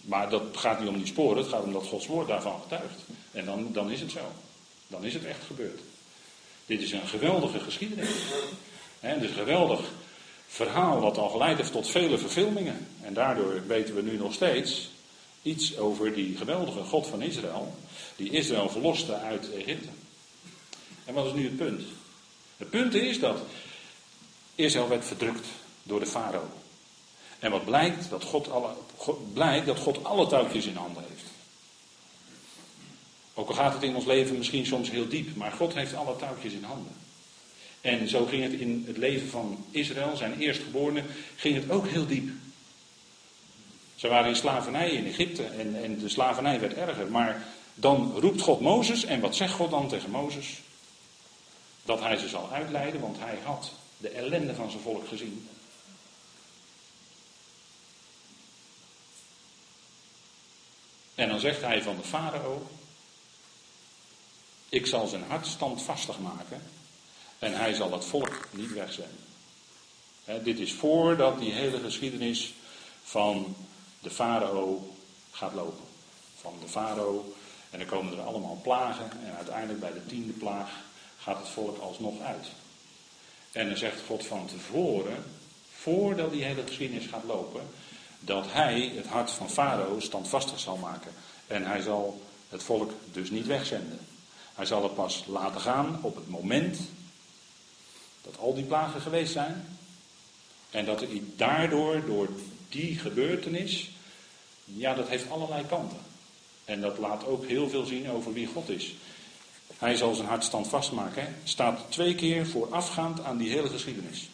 Maar 0.00 0.30
dat 0.30 0.42
gaat 0.56 0.80
niet 0.80 0.88
om 0.88 0.96
die 0.96 1.06
sporen, 1.06 1.42
het 1.42 1.48
gaat 1.48 1.62
om 1.62 1.72
dat 1.72 1.86
Gods 1.86 2.06
woord 2.06 2.28
daarvan 2.28 2.60
getuigt. 2.62 3.00
En 3.32 3.44
dan, 3.44 3.72
dan 3.72 3.90
is 3.90 4.00
het 4.00 4.10
zo. 4.10 4.32
Dan 4.86 5.04
is 5.04 5.14
het 5.14 5.24
echt 5.24 5.44
gebeurd. 5.46 5.80
Dit 6.66 6.82
is 6.82 6.92
een 6.92 7.08
geweldige 7.08 7.60
geschiedenis. 7.60 8.08
Het 9.00 9.22
is 9.22 9.30
geweldig 9.30 9.80
verhaal 10.48 11.00
wat 11.00 11.18
al 11.18 11.28
geleid 11.28 11.56
heeft 11.56 11.72
tot 11.72 11.88
vele 11.88 12.18
verfilmingen. 12.18 12.88
En 13.00 13.14
daardoor 13.14 13.66
weten 13.66 13.94
we 13.94 14.02
nu 14.02 14.16
nog 14.16 14.32
steeds 14.32 14.88
iets 15.42 15.76
over 15.76 16.14
die 16.14 16.36
geweldige 16.36 16.84
God 16.84 17.06
van 17.06 17.22
Israël, 17.22 17.74
die 18.16 18.30
Israël 18.30 18.68
verloste 18.68 19.14
uit 19.14 19.52
Egypte. 19.52 19.88
En 21.04 21.14
wat 21.14 21.26
is 21.26 21.32
nu 21.32 21.44
het 21.44 21.56
punt? 21.56 21.82
Het 22.56 22.70
punt 22.70 22.94
is 22.94 23.20
dat 23.20 23.40
Israël 24.54 24.88
werd 24.88 25.04
verdrukt 25.04 25.46
door 25.82 26.00
de 26.00 26.06
farao. 26.06 26.48
En 27.38 27.50
wat 27.50 27.64
blijkt? 27.64 28.10
Dat 28.10 28.24
God 28.24 28.50
alle, 28.50 28.70
blijkt 29.32 29.66
dat 29.66 29.78
God 29.78 30.04
alle 30.04 30.26
touwtjes 30.26 30.66
in 30.66 30.76
handen 30.76 31.04
heeft. 31.08 31.24
Ook 33.34 33.48
al 33.48 33.54
gaat 33.54 33.72
het 33.72 33.82
in 33.82 33.94
ons 33.94 34.04
leven 34.04 34.38
misschien 34.38 34.66
soms 34.66 34.90
heel 34.90 35.08
diep, 35.08 35.36
maar 35.36 35.52
God 35.52 35.74
heeft 35.74 35.94
alle 35.94 36.16
touwtjes 36.16 36.52
in 36.52 36.64
handen. 36.64 36.92
En 37.80 38.08
zo 38.08 38.24
ging 38.24 38.42
het 38.42 38.52
in 38.52 38.84
het 38.86 38.96
leven 38.96 39.28
van 39.28 39.64
Israël, 39.70 40.16
zijn 40.16 40.38
eerstgeborene, 40.38 41.02
ging 41.36 41.54
het 41.54 41.70
ook 41.70 41.88
heel 41.88 42.06
diep. 42.06 42.30
Ze 43.94 44.08
waren 44.08 44.28
in 44.28 44.36
slavernij 44.36 44.90
in 44.90 45.06
Egypte 45.06 45.44
en, 45.44 45.82
en 45.82 45.98
de 45.98 46.08
slavernij 46.08 46.60
werd 46.60 46.74
erger. 46.74 47.10
Maar 47.10 47.46
dan 47.74 48.12
roept 48.18 48.40
God 48.40 48.60
Mozes 48.60 49.04
en 49.04 49.20
wat 49.20 49.36
zegt 49.36 49.52
God 49.52 49.70
dan 49.70 49.88
tegen 49.88 50.10
Mozes? 50.10 50.60
Dat 51.82 52.00
hij 52.00 52.16
ze 52.16 52.28
zal 52.28 52.50
uitleiden, 52.50 53.00
want 53.00 53.18
hij 53.18 53.38
had 53.42 53.72
de 53.96 54.08
ellende 54.08 54.54
van 54.54 54.70
zijn 54.70 54.82
volk 54.82 55.08
gezien. 55.08 55.48
En 61.14 61.28
dan 61.28 61.40
zegt 61.40 61.60
hij 61.60 61.82
van 61.82 61.96
de 61.96 62.02
farao, 62.02 62.66
ik 64.68 64.86
zal 64.86 65.06
zijn 65.06 65.22
hart 65.22 65.46
standvastig 65.46 66.18
maken 66.18 66.62
en 67.38 67.52
hij 67.52 67.74
zal 67.74 67.92
het 67.92 68.04
volk 68.04 68.48
niet 68.50 68.72
wegzenden. 68.72 69.24
dit 70.42 70.58
is 70.58 70.72
voordat 70.72 71.38
die 71.38 71.52
hele 71.52 71.78
geschiedenis 71.80 72.54
van 73.02 73.56
de 74.00 74.10
farao 74.10 74.94
gaat 75.30 75.54
lopen. 75.54 75.84
Van 76.40 76.54
de 76.60 76.68
farao. 76.68 77.34
En 77.70 77.78
dan 77.78 77.88
komen 77.88 78.12
er 78.12 78.24
allemaal 78.24 78.60
plagen. 78.62 79.10
En 79.24 79.36
uiteindelijk 79.36 79.80
bij 79.80 79.92
de 79.92 80.06
tiende 80.06 80.32
plaag 80.32 80.70
gaat 81.18 81.38
het 81.38 81.48
volk 81.48 81.78
alsnog 81.78 82.20
uit. 82.20 82.46
En 83.52 83.66
dan 83.68 83.76
zegt 83.76 84.00
God 84.06 84.26
van 84.26 84.46
tevoren, 84.46 85.24
voordat 85.72 86.30
die 86.30 86.44
hele 86.44 86.62
geschiedenis 86.66 87.06
gaat 87.06 87.24
lopen, 87.24 87.62
dat 88.20 88.46
hij 88.48 88.92
het 88.94 89.06
hart 89.06 89.30
van 89.30 89.50
farao 89.50 90.00
standvastig 90.00 90.58
zal 90.58 90.76
maken. 90.76 91.12
En 91.46 91.66
hij 91.66 91.80
zal 91.80 92.22
het 92.48 92.62
volk 92.62 92.92
dus 93.12 93.30
niet 93.30 93.46
wegzenden. 93.46 93.98
Hij 94.54 94.66
zal 94.66 94.82
het 94.82 94.94
pas 94.94 95.24
laten 95.26 95.60
gaan 95.60 95.98
op 96.02 96.16
het 96.16 96.28
moment 96.28 96.78
dat 98.30 98.38
al 98.38 98.54
die 98.54 98.64
plagen 98.64 99.00
geweest 99.00 99.32
zijn. 99.32 99.78
En 100.70 100.84
dat 100.84 101.04
daardoor, 101.36 102.06
door 102.06 102.28
die 102.68 102.98
gebeurtenis, 102.98 103.90
ja, 104.64 104.94
dat 104.94 105.08
heeft 105.08 105.30
allerlei 105.30 105.66
kanten. 105.66 105.98
En 106.64 106.80
dat 106.80 106.98
laat 106.98 107.24
ook 107.24 107.46
heel 107.46 107.68
veel 107.68 107.84
zien 107.84 108.10
over 108.10 108.32
wie 108.32 108.46
God 108.46 108.68
is. 108.68 108.94
Hij 109.78 109.96
zal 109.96 110.14
zijn 110.14 110.28
hart 110.28 110.44
standvast 110.44 110.92
maken. 110.92 111.36
Staat 111.44 111.80
twee 111.88 112.14
keer 112.14 112.46
voorafgaand 112.46 113.24
aan 113.24 113.36
die 113.36 113.50
hele 113.50 113.68
geschiedenis. 113.68 114.28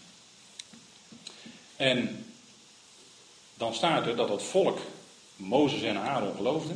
En 1.77 2.27
dan 3.55 3.75
staat 3.75 4.07
er 4.07 4.17
dat 4.17 4.29
het 4.29 4.43
volk 4.43 4.79
Mozes 5.37 5.83
en 5.83 5.97
Aaron 5.97 6.37
geloofde. 6.37 6.75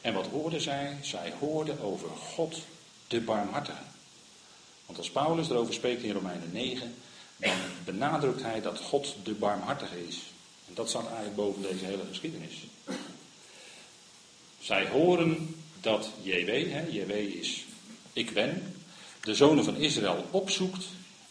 En 0.00 0.14
wat 0.14 0.26
hoorden 0.26 0.60
zij? 0.60 0.98
Zij 1.02 1.32
hoorden 1.38 1.80
over 1.80 2.08
God 2.08 2.58
de 3.06 3.20
barmhartige. 3.20 3.89
Want 4.90 5.02
als 5.02 5.10
Paulus 5.10 5.50
erover 5.50 5.74
spreekt 5.74 6.02
in 6.02 6.12
Romeinen 6.12 6.50
9, 6.52 6.94
dan 7.36 7.56
benadrukt 7.84 8.42
hij 8.42 8.60
dat 8.60 8.80
God 8.80 9.14
de 9.22 9.32
barmhartige 9.32 10.06
is. 10.06 10.18
En 10.68 10.74
dat 10.74 10.88
staat 10.88 11.06
eigenlijk 11.06 11.36
boven 11.36 11.62
deze 11.62 11.84
hele 11.84 12.02
geschiedenis. 12.08 12.54
Zij 14.60 14.88
horen 14.88 15.54
dat 15.80 16.10
JW, 16.22 16.70
hè, 16.72 16.86
JW 16.88 17.10
is 17.10 17.64
ik 18.12 18.32
ben, 18.34 18.74
de 19.20 19.34
zonen 19.34 19.64
van 19.64 19.76
Israël 19.76 20.24
opzoekt 20.30 20.84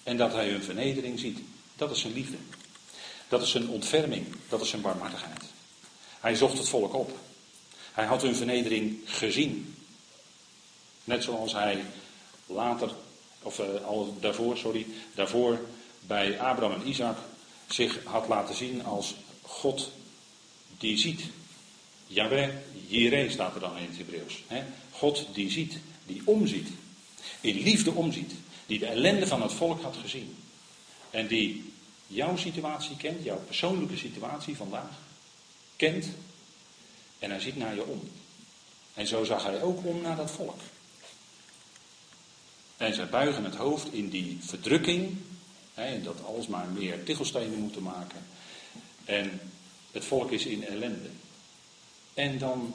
en 0.04 0.18
dat 0.18 0.34
hij 0.34 0.50
hun 0.50 0.64
vernedering 0.64 1.20
ziet. 1.20 1.40
Dat 1.76 1.92
is 1.92 2.00
zijn 2.00 2.14
liefde. 2.14 2.38
Dat 3.28 3.42
is 3.42 3.50
zijn 3.50 3.70
ontferming. 3.70 4.26
Dat 4.50 4.62
is 4.62 4.70
zijn 4.70 4.82
barmhartigheid. 4.82 5.44
Hij 6.20 6.36
zocht 6.36 6.58
het 6.58 6.70
volk 6.70 6.94
op. 6.94 7.18
Hij 7.92 8.06
had 8.06 8.22
hun 8.22 8.36
vernedering 8.36 9.00
gezien. 9.06 9.76
Net 11.04 11.24
zoals 11.24 11.54
hij 11.54 11.84
later, 12.46 12.92
of 13.44 13.60
uh, 13.60 13.86
al 13.86 14.18
daarvoor, 14.20 14.58
sorry, 14.58 14.86
daarvoor 15.16 15.60
bij 16.00 16.40
Abraham 16.40 16.82
en 16.82 16.88
Isaac 16.88 17.18
zich 17.68 18.04
had 18.04 18.28
laten 18.28 18.56
zien 18.56 18.86
als 18.86 19.16
God 19.42 19.92
die 20.78 20.98
ziet. 20.98 21.22
Yahweh, 22.08 22.50
Jireh 22.88 23.32
staat 23.32 23.54
er 23.56 23.60
dan 23.60 23.78
in 23.78 23.88
het 23.88 23.98
Hebreeuws. 23.98 24.44
God 24.92 25.28
die 25.34 25.52
ziet, 25.52 25.78
die 26.06 26.22
omziet. 26.26 26.70
In 27.42 27.64
liefde 27.64 27.92
omziet. 27.92 28.32
Die 28.66 28.80
de 28.80 28.86
ellende 28.86 29.28
van 29.28 29.42
het 29.42 29.54
volk 29.54 29.82
had 29.82 29.96
gezien. 30.02 30.38
En 31.10 31.28
die 31.28 31.74
jouw 32.08 32.38
situatie 32.38 32.98
kent, 32.98 33.24
jouw 33.24 33.42
persoonlijke 33.46 33.98
situatie 33.98 34.56
vandaag 34.56 35.00
kent. 35.76 36.06
En 37.20 37.30
hij 37.30 37.40
ziet 37.40 37.58
naar 37.58 37.76
je 37.76 37.86
om. 37.86 38.10
En 38.94 39.08
zo 39.08 39.24
zag 39.24 39.44
hij 39.44 39.62
ook 39.62 39.86
om 39.86 40.02
naar 40.02 40.16
dat 40.16 40.32
volk. 40.32 40.60
En 42.80 42.94
zij 42.94 43.10
buigen 43.10 43.44
het 43.44 43.56
hoofd 43.56 43.94
in 43.94 44.10
die 44.10 44.38
verdrukking 44.42 45.18
En 45.74 46.04
dat 46.04 46.48
maar 46.48 46.68
meer 46.68 47.04
tichelstenen 47.04 47.60
moeten 47.60 47.84
maken. 47.84 48.26
En 49.06 49.40
het 49.92 50.06
volk 50.06 50.32
is 50.32 50.46
in 50.46 50.66
ellende. 50.66 51.10
En 52.14 52.38
dan 52.38 52.74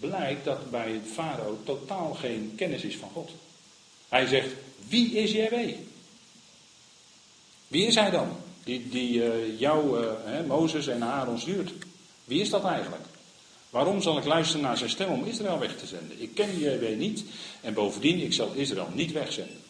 blijkt 0.00 0.44
dat 0.44 0.70
bij 0.70 1.00
farao 1.12 1.60
totaal 1.64 2.14
geen 2.14 2.52
kennis 2.56 2.82
is 2.82 2.96
van 2.96 3.10
God. 3.10 3.30
Hij 4.08 4.26
zegt, 4.26 4.54
wie 4.88 5.12
is 5.12 5.32
JW? 5.32 5.54
Wie 7.68 7.86
is 7.86 7.94
hij 7.94 8.10
dan? 8.10 8.36
Die, 8.64 8.88
die 8.88 9.14
uh, 9.14 9.58
jou, 9.60 10.04
uh, 10.04 10.46
Mozes 10.46 10.86
en 10.86 11.02
Aaron 11.02 11.38
stuurt. 11.38 11.72
Wie 12.24 12.40
is 12.40 12.50
dat 12.50 12.64
eigenlijk? 12.64 13.04
Waarom 13.70 14.02
zal 14.02 14.18
ik 14.18 14.24
luisteren 14.24 14.62
naar 14.62 14.78
zijn 14.78 14.90
stem 14.90 15.10
om 15.10 15.24
Israël 15.24 15.58
weg 15.58 15.76
te 15.76 15.86
zenden? 15.86 16.22
Ik 16.22 16.34
ken 16.34 16.58
JW 16.58 16.96
niet 16.96 17.24
en 17.60 17.74
bovendien, 17.74 18.20
ik 18.20 18.32
zal 18.32 18.52
Israël 18.52 18.88
niet 18.92 19.12
wegzenden. 19.12 19.60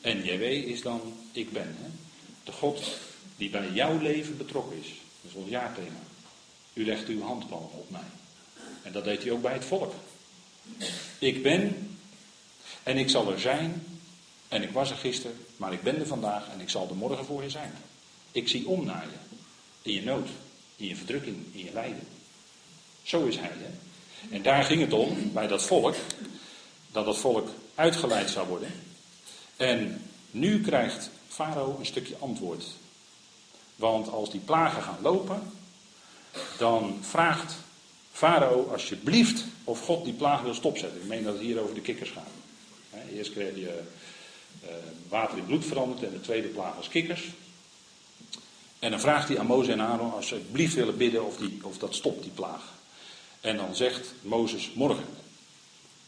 En 0.00 0.24
JW 0.24 0.42
is 0.42 0.82
dan, 0.82 1.00
ik 1.32 1.52
ben. 1.52 1.76
Hè? 1.80 1.88
De 2.44 2.52
God 2.52 2.98
die 3.36 3.50
bij 3.50 3.70
jouw 3.70 3.98
leven 3.98 4.36
betrokken 4.36 4.78
is. 4.78 4.86
Dat 4.86 5.30
is 5.30 5.36
ons 5.36 5.48
jaarthema. 5.48 6.00
U 6.72 6.84
legt 6.84 7.08
uw 7.08 7.22
handpalm 7.22 7.70
op 7.72 7.90
mij. 7.90 8.00
En 8.82 8.92
dat 8.92 9.04
deed 9.04 9.22
hij 9.22 9.32
ook 9.32 9.42
bij 9.42 9.52
het 9.52 9.64
volk. 9.64 9.94
Ik 11.18 11.42
ben 11.42 11.96
en 12.82 12.98
ik 12.98 13.10
zal 13.10 13.32
er 13.32 13.40
zijn. 13.40 13.82
En 14.48 14.62
ik 14.62 14.70
was 14.70 14.90
er 14.90 14.96
gisteren, 14.96 15.36
maar 15.56 15.72
ik 15.72 15.82
ben 15.82 15.98
er 15.98 16.06
vandaag 16.06 16.48
en 16.48 16.60
ik 16.60 16.70
zal 16.70 16.88
er 16.88 16.96
morgen 16.96 17.24
voor 17.24 17.42
je 17.42 17.50
zijn. 17.50 17.72
Ik 18.32 18.48
zie 18.48 18.66
om 18.66 18.84
naar 18.84 19.06
je. 19.06 19.36
In 19.82 19.92
je 19.92 20.02
nood, 20.02 20.28
in 20.76 20.86
je 20.86 20.96
verdrukking, 20.96 21.36
in 21.52 21.64
je 21.64 21.72
lijden. 21.72 22.06
Zo 23.08 23.24
is 23.24 23.36
hij. 23.36 23.50
Hè? 23.52 23.70
En 24.36 24.42
daar 24.42 24.64
ging 24.64 24.80
het 24.80 24.92
om, 24.92 25.32
bij 25.32 25.46
dat 25.46 25.62
volk, 25.62 25.94
dat 26.92 27.04
dat 27.04 27.18
volk 27.18 27.48
uitgeleid 27.74 28.30
zou 28.30 28.48
worden. 28.48 28.72
En 29.56 30.02
nu 30.30 30.60
krijgt 30.60 31.10
Farao 31.28 31.76
een 31.78 31.86
stukje 31.86 32.16
antwoord. 32.18 32.64
Want 33.76 34.08
als 34.08 34.30
die 34.30 34.40
plagen 34.40 34.82
gaan 34.82 34.98
lopen, 35.02 35.52
dan 36.58 36.98
vraagt 37.00 37.54
Farao 38.12 38.70
alsjeblieft 38.72 39.44
of 39.64 39.84
God 39.84 40.04
die 40.04 40.14
plaag 40.14 40.40
wil 40.42 40.54
stopzetten. 40.54 41.00
Ik 41.00 41.06
meen 41.06 41.24
dat 41.24 41.32
het 41.32 41.42
hier 41.42 41.60
over 41.60 41.74
de 41.74 41.80
kikkers 41.80 42.10
gaat. 42.10 43.02
Eerst 43.12 43.32
kreeg 43.32 43.54
je 43.54 43.82
uh, 44.64 44.70
water 45.08 45.38
in 45.38 45.46
bloed 45.46 45.64
veranderd 45.64 46.02
en 46.02 46.10
de 46.10 46.20
tweede 46.20 46.48
plaag 46.48 46.74
was 46.76 46.88
kikkers. 46.88 47.30
En 48.78 48.90
dan 48.90 49.00
vraagt 49.00 49.28
hij 49.28 49.38
aan 49.38 49.46
Mozes 49.46 49.72
en 49.72 49.80
Aaron 49.80 50.12
alsjeblieft 50.12 50.74
willen 50.74 50.96
bidden 50.96 51.26
of, 51.26 51.36
die, 51.36 51.58
of 51.62 51.78
dat 51.78 51.94
stopt, 51.94 52.22
die 52.22 52.32
plaag. 52.32 52.76
En 53.40 53.56
dan 53.56 53.76
zegt 53.76 54.14
Mozes 54.22 54.70
morgen. 54.74 55.04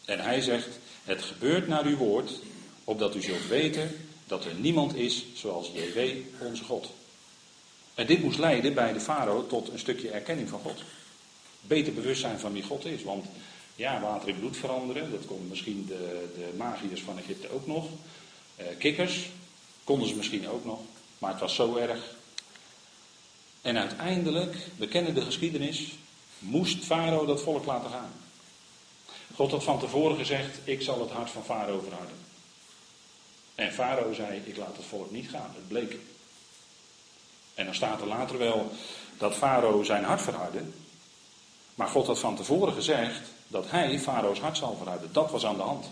En 0.05 0.20
hij 0.20 0.41
zegt, 0.41 0.68
het 1.05 1.22
gebeurt 1.22 1.68
naar 1.68 1.85
uw 1.85 1.97
woord, 1.97 2.33
opdat 2.85 3.14
u 3.14 3.22
zult 3.22 3.47
weten 3.47 4.09
dat 4.26 4.45
er 4.45 4.55
niemand 4.55 4.95
is 4.95 5.24
zoals 5.35 5.70
JW, 5.74 5.99
onze 6.39 6.64
God. 6.64 6.91
En 7.95 8.07
dit 8.07 8.22
moest 8.22 8.39
leiden 8.39 8.74
bij 8.74 8.93
de 8.93 9.01
farao 9.01 9.47
tot 9.47 9.68
een 9.68 9.78
stukje 9.78 10.11
erkenning 10.11 10.49
van 10.49 10.61
God. 10.61 10.83
Beter 11.61 11.93
bewustzijn 11.93 12.39
van 12.39 12.53
wie 12.53 12.62
God 12.62 12.85
is. 12.85 13.03
Want 13.03 13.26
ja, 13.76 14.01
water 14.01 14.28
in 14.28 14.39
bloed 14.39 14.57
veranderen, 14.57 15.11
dat 15.11 15.26
konden 15.26 15.49
misschien 15.49 15.85
de, 15.87 16.28
de 16.35 16.57
magiërs 16.57 17.03
van 17.03 17.18
Egypte 17.18 17.53
ook 17.53 17.66
nog. 17.66 17.87
Eh, 18.57 18.66
kikkers 18.78 19.31
konden 19.85 20.09
ze 20.09 20.14
misschien 20.14 20.49
ook 20.49 20.64
nog. 20.64 20.78
Maar 21.18 21.31
het 21.31 21.41
was 21.41 21.55
zo 21.55 21.76
erg. 21.76 22.01
En 23.62 23.78
uiteindelijk, 23.78 24.57
we 24.76 24.89
kennen 24.89 25.14
de 25.14 25.20
geschiedenis, 25.20 25.89
moest 26.41 26.84
Farao 26.84 27.26
dat 27.26 27.43
volk 27.43 27.64
laten 27.64 27.91
gaan. 27.91 28.12
God 29.34 29.51
had 29.51 29.64
van 29.64 29.78
tevoren 29.78 30.16
gezegd, 30.16 30.59
ik 30.64 30.82
zal 30.82 31.01
het 31.01 31.11
hart 31.11 31.30
van 31.30 31.45
Farao 31.45 31.80
verharden. 31.80 32.16
En 33.55 33.72
Farao 33.72 34.12
zei, 34.12 34.41
ik 34.45 34.57
laat 34.57 34.76
het 34.76 34.86
volk 34.86 35.11
niet 35.11 35.30
gaan. 35.30 35.51
Het 35.55 35.68
bleek. 35.68 35.97
En 37.55 37.64
dan 37.64 37.74
staat 37.74 38.01
er 38.01 38.07
later 38.07 38.38
wel 38.38 38.72
dat 39.18 39.34
Farao 39.34 39.82
zijn 39.82 40.05
hart 40.05 40.22
verhardde. 40.22 40.62
Maar 41.74 41.88
God 41.88 42.07
had 42.07 42.18
van 42.18 42.36
tevoren 42.36 42.74
gezegd 42.74 43.20
dat 43.49 43.70
hij 43.70 44.01
Farao's 44.01 44.38
hart 44.38 44.57
zal 44.57 44.76
verharden. 44.76 45.09
Dat 45.12 45.30
was 45.30 45.47
aan 45.47 45.57
de 45.57 45.62
hand. 45.62 45.91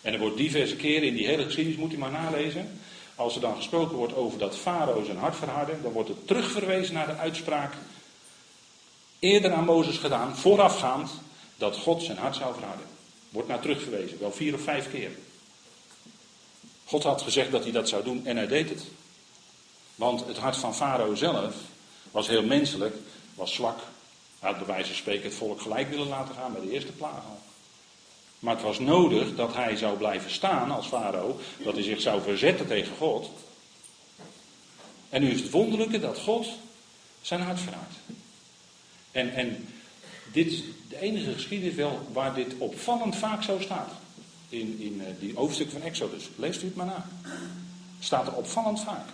En 0.00 0.12
er 0.12 0.18
wordt 0.18 0.36
diverse 0.36 0.76
keren 0.76 1.08
in 1.08 1.14
die 1.14 1.26
hele 1.26 1.44
geschiedenis, 1.44 1.78
moet 1.78 1.92
u 1.92 1.98
maar 1.98 2.10
nalezen. 2.10 2.80
Als 3.14 3.34
er 3.34 3.40
dan 3.40 3.56
gesproken 3.56 3.96
wordt 3.96 4.14
over 4.14 4.38
dat 4.38 4.56
Farao 4.56 5.04
zijn 5.04 5.16
hart 5.16 5.36
verhardde, 5.36 5.82
dan 5.82 5.92
wordt 5.92 6.08
het 6.08 6.26
terugverwezen 6.26 6.94
naar 6.94 7.06
de 7.06 7.16
uitspraak 7.16 7.74
eerder 9.18 9.52
aan 9.52 9.64
Mozes 9.64 9.98
gedaan, 9.98 10.36
voorafgaand, 10.36 11.10
dat 11.56 11.76
God 11.76 12.02
zijn 12.02 12.18
hart 12.18 12.36
zou 12.36 12.54
verharden. 12.54 12.86
Wordt 13.28 13.48
naar 13.48 13.60
terugverwezen, 13.60 14.18
wel 14.20 14.32
vier 14.32 14.54
of 14.54 14.60
vijf 14.60 14.90
keer. 14.90 15.10
God 16.84 17.02
had 17.02 17.22
gezegd 17.22 17.50
dat 17.50 17.62
hij 17.62 17.72
dat 17.72 17.88
zou 17.88 18.04
doen 18.04 18.26
en 18.26 18.36
hij 18.36 18.46
deed 18.46 18.68
het. 18.68 18.84
Want 19.94 20.26
het 20.26 20.36
hart 20.36 20.56
van 20.56 20.74
Farao 20.74 21.14
zelf 21.14 21.54
was 22.10 22.28
heel 22.28 22.44
menselijk, 22.44 22.96
was 23.34 23.54
zwak. 23.54 23.78
Hij 24.38 24.50
had 24.50 24.58
bij 24.58 24.66
wijze 24.66 24.86
van 24.86 24.96
spreken 24.96 25.24
het 25.24 25.34
volk 25.34 25.60
gelijk 25.60 25.90
willen 25.90 26.08
laten 26.08 26.34
gaan 26.34 26.52
bij 26.52 26.60
de 26.60 26.70
eerste 26.70 26.92
plaag. 26.92 27.22
Maar 28.38 28.54
het 28.54 28.62
was 28.62 28.78
nodig 28.78 29.34
dat 29.34 29.54
hij 29.54 29.76
zou 29.76 29.96
blijven 29.96 30.30
staan 30.30 30.70
als 30.70 30.86
farao, 30.86 31.40
dat 31.64 31.74
hij 31.74 31.82
zich 31.82 32.00
zou 32.00 32.22
verzetten 32.22 32.66
tegen 32.66 32.96
God. 32.96 33.30
En 35.08 35.22
nu 35.22 35.30
is 35.30 35.40
het 35.40 35.50
wonderlijke 35.50 36.00
dat 36.00 36.18
God 36.18 36.48
zijn 37.22 37.40
hart 37.40 37.60
verraadt. 37.60 37.94
En, 39.18 39.34
en 39.34 39.68
dit 40.32 40.46
is 40.46 40.62
de 40.88 41.00
enige 41.00 41.32
geschiedenis 41.32 41.74
wel 41.74 42.08
waar 42.12 42.34
dit 42.34 42.54
opvallend 42.58 43.16
vaak 43.16 43.42
zo 43.42 43.58
staat. 43.60 43.92
In, 44.48 44.78
in 44.80 44.94
uh, 45.00 45.06
die 45.20 45.34
hoofdstuk 45.34 45.70
van 45.70 45.82
Exodus. 45.82 46.28
Leest 46.36 46.62
u 46.62 46.64
het 46.64 46.74
maar 46.74 46.86
na. 46.86 47.06
Staat 48.00 48.26
er 48.26 48.34
opvallend 48.34 48.80
vaak. 48.80 49.06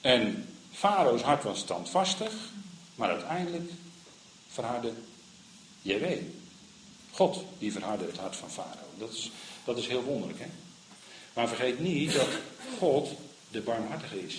En 0.00 0.48
Farao's 0.70 1.22
hart 1.22 1.42
was 1.42 1.58
standvastig, 1.58 2.32
maar 2.94 3.08
uiteindelijk 3.08 3.70
verhardde 4.48 4.92
JW. 5.82 6.04
God 7.10 7.44
die 7.58 7.72
verhardde 7.72 8.06
het 8.06 8.16
hart 8.16 8.36
van 8.36 8.50
Farao. 8.50 8.88
Dat 8.98 9.12
is, 9.12 9.30
dat 9.64 9.78
is 9.78 9.86
heel 9.86 10.02
wonderlijk. 10.02 10.38
Hè? 10.38 10.46
Maar 11.32 11.48
vergeet 11.48 11.80
niet 11.80 12.12
dat 12.12 12.28
God 12.78 13.08
de 13.50 13.60
barmhartige 13.60 14.26
is. 14.26 14.38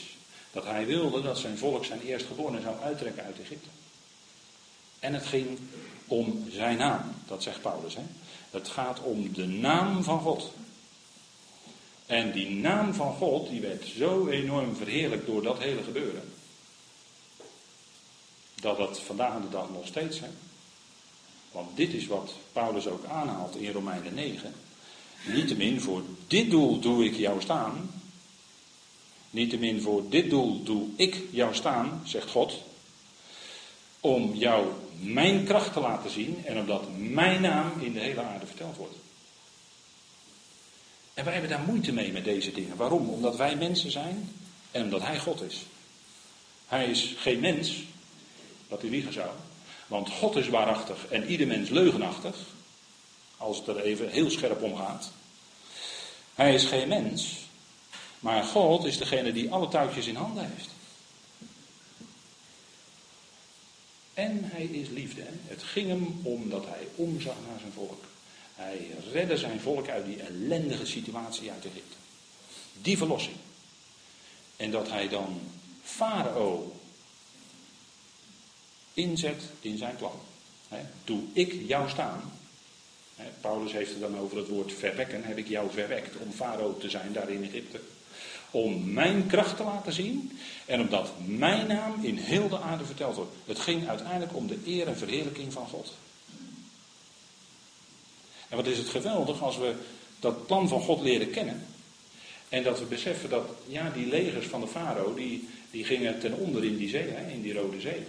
Dat 0.52 0.66
hij 0.66 0.86
wilde 0.86 1.22
dat 1.22 1.38
zijn 1.38 1.58
volk 1.58 1.86
zijn 1.86 2.02
eerstgeborene 2.02 2.62
zou 2.62 2.76
uittrekken 2.82 3.24
uit 3.24 3.39
Egypte. 3.39 3.70
En 5.04 5.14
het 5.14 5.26
ging 5.26 5.60
om 6.08 6.45
zijn 6.51 6.78
naam, 6.78 7.01
dat 7.28 7.43
zegt 7.43 7.62
Paulus. 7.62 7.95
Hè? 7.95 8.01
Het 8.51 8.68
gaat 8.68 8.99
om 8.99 9.34
de 9.34 9.47
naam 9.47 10.04
van 10.04 10.20
God. 10.20 10.51
En 12.06 12.32
die 12.32 12.49
naam 12.49 12.93
van 12.93 13.14
God, 13.14 13.49
die 13.49 13.62
werd 13.62 13.86
zo 13.97 14.28
enorm 14.28 14.76
verheerlijkt 14.76 15.26
door 15.26 15.43
dat 15.43 15.60
hele 15.60 15.84
gebeuren. 15.84 16.34
Dat 18.56 18.78
dat 18.78 18.99
vandaag 18.99 19.41
de 19.41 19.49
dag 19.49 19.70
nog 19.70 19.88
steeds, 19.88 20.20
hè. 20.20 20.28
Want 21.51 21.78
dit 21.78 21.93
is 21.93 22.08
wat 22.08 22.34
Paulus 22.51 22.88
ook 22.88 23.06
aanhaalt 23.06 23.56
in 23.56 23.72
Romeinen 23.72 24.14
9. 24.14 24.54
Niettemin 25.26 25.82
voor 25.82 26.01
dit 26.28 26.51
doel 26.51 26.80
doe 26.80 27.06
ik 27.06 27.16
jou 27.16 27.41
staan. 27.41 27.91
Niettemin 29.30 29.82
voor 29.82 30.10
dit 30.10 30.30
doel 30.30 30.64
doe 30.64 30.88
ik 30.95 31.22
jou 31.32 31.56
staan, 31.56 32.01
zegt 32.06 32.30
God. 32.30 32.62
Om 33.99 34.36
jou 34.36 34.68
mijn 35.00 35.46
kracht 35.46 35.74
te 35.74 35.80
laten 35.80 36.12
zien 36.12 36.46
en 36.46 36.60
omdat 36.60 36.84
mijn 36.98 37.41
naam 37.41 37.72
in 37.80 37.94
de 37.94 38.00
hele 38.00 38.22
aarde 38.22 38.46
verteld 38.46 38.78
wordt. 38.78 38.96
En 41.14 41.24
wij 41.24 41.34
hebben 41.34 41.52
daar 41.52 41.66
moeite 41.66 41.91
mee 41.91 42.12
met 42.12 42.24
deze 42.24 42.52
dingen. 42.52 42.76
Waarom? 42.76 43.10
Omdat 43.10 43.36
wij 43.36 43.56
mensen 43.56 43.91
zijn 43.91 44.32
en 44.72 44.84
omdat 44.84 45.02
Hij 45.02 45.20
God 45.20 45.41
is. 45.41 45.66
Hij 46.68 46.86
is 46.86 47.14
geen 47.18 47.39
mens, 47.39 47.84
dat 48.68 48.82
hij 48.82 48.89
liegen 48.89 49.14
zou. 49.14 49.30
Want 49.88 50.10
God 50.10 50.36
is 50.36 50.48
waarachtig 50.48 51.08
en 51.08 51.26
ieder 51.26 51.48
mens 51.48 51.70
leugenachtig. 51.70 52.36
Als 53.38 53.58
het 53.58 53.68
er 53.68 53.80
even 53.80 54.10
heel 54.10 54.30
scherp 54.30 54.62
om 54.62 54.76
gaat. 54.76 55.12
Hij 56.36 56.54
is 56.54 56.66
geen 56.66 56.88
mens, 56.88 57.38
maar 58.20 58.44
God 58.44 58.86
is 58.86 58.98
degene 58.98 59.34
die 59.34 59.52
alle 59.52 59.68
touwtjes 59.68 60.08
in 60.08 60.16
handen 60.16 60.50
heeft. 60.56 60.70
En 64.14 64.39
hij 64.43 64.64
is 64.64 64.89
liefde. 64.89 65.24
Het 65.47 65.64
ging 65.64 65.88
hem 65.88 66.20
om 66.24 66.49
dat 66.49 66.66
hij 66.66 66.88
omzag 66.95 67.36
naar 67.47 67.59
zijn 67.59 67.72
volk. 67.72 68.03
Hij 68.55 68.88
redde 69.11 69.38
zijn 69.38 69.59
volk 69.59 69.89
uit 69.89 70.05
die 70.05 70.22
ellendige 70.22 70.86
situatie 70.86 71.51
uit 71.51 71.66
Egypte. 71.66 71.95
Die 72.82 72.97
verlossing. 72.97 73.36
En 74.55 74.72
dat 74.72 74.89
hij 74.89 75.09
dan 75.09 75.41
Farao 75.84 76.76
inzet 78.93 79.41
in 79.59 79.78
zijn 79.78 79.95
plan. 79.95 80.20
Doe 81.03 81.22
ik 81.34 81.53
jou 81.68 81.89
staan. 81.89 82.34
Paulus 83.41 83.72
heeft 83.72 83.89
het 83.89 83.99
dan 83.99 84.18
over 84.18 84.38
het 84.38 84.47
woord 84.47 84.74
verwekken. 84.74 85.24
Heb 85.24 85.38
ik 85.38 85.47
jou 85.47 85.72
verwekt 85.72 86.18
om 86.18 86.32
farao 86.32 86.78
te 86.78 86.89
zijn 86.89 87.14
daar 87.14 87.30
in 87.30 87.43
Egypte. 87.43 87.80
Om 88.54 88.93
mijn 88.93 89.28
kracht 89.28 89.58
te 89.58 89.64
laten 89.64 89.93
zien. 89.93 90.39
En 90.66 90.82
omdat 90.82 91.12
mijn 91.26 91.68
naam 91.68 92.04
in 92.04 92.18
heel 92.18 92.49
de 92.49 92.60
aarde 92.60 92.86
verteld 92.86 93.16
wordt. 93.16 93.32
Het 93.45 93.60
ging 93.60 93.88
uiteindelijk 93.88 94.36
om 94.36 94.47
de 94.47 94.60
eer 94.66 94.88
en 94.88 94.97
verheerlijking 94.97 95.54
van 95.54 95.68
God. 95.68 95.93
En 98.49 98.56
wat 98.60 98.68
is 98.68 98.78
het 98.78 98.89
geweldig 98.89 99.41
als 99.41 99.58
we 99.58 99.74
dat 100.20 100.47
plan 100.47 100.68
van 100.68 100.82
God 100.82 101.01
leren 101.01 101.30
kennen. 101.30 101.66
En 102.49 102.64
dat 102.64 102.80
we 102.80 102.86
beseffen 102.86 103.30
dat, 103.30 103.49
ja, 103.68 103.89
die 103.89 104.08
legers 104.08 104.45
van 104.45 104.62
de 104.62 104.68
farao, 104.68 105.14
die, 105.14 105.49
die 105.72 105.84
gingen 105.84 106.20
ten 106.20 106.34
onder 106.34 106.64
in 106.64 106.78
die 106.78 106.89
zee, 106.89 107.08
hè, 107.08 107.32
in 107.32 107.41
die 107.41 107.54
Rode 107.54 107.82
Zee. 107.82 108.04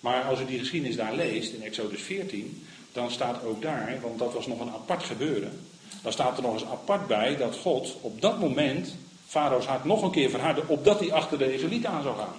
Maar 0.00 0.22
als 0.22 0.40
u 0.40 0.46
die 0.46 0.58
geschiedenis 0.58 0.96
daar 0.96 1.14
leest, 1.14 1.52
in 1.52 1.62
Exodus 1.62 2.02
14, 2.02 2.66
dan 2.92 3.10
staat 3.10 3.44
ook 3.44 3.62
daar, 3.62 3.98
want 4.00 4.18
dat 4.18 4.32
was 4.32 4.46
nog 4.46 4.60
een 4.60 4.70
apart 4.70 5.02
gebeuren, 5.02 5.60
dan 6.02 6.12
staat 6.12 6.36
er 6.36 6.42
nog 6.42 6.52
eens 6.52 6.64
apart 6.64 7.06
bij 7.06 7.36
dat 7.36 7.56
God 7.56 7.96
op 8.00 8.20
dat 8.20 8.38
moment 8.38 8.94
Farao's 9.26 9.66
hart 9.66 9.84
nog 9.84 10.02
een 10.02 10.10
keer 10.10 10.30
verhardde, 10.30 10.62
opdat 10.66 11.00
hij 11.00 11.12
achter 11.12 11.38
de 11.38 11.54
Israëlieten 11.54 11.90
aan 11.90 12.02
zou 12.02 12.16
gaan. 12.16 12.36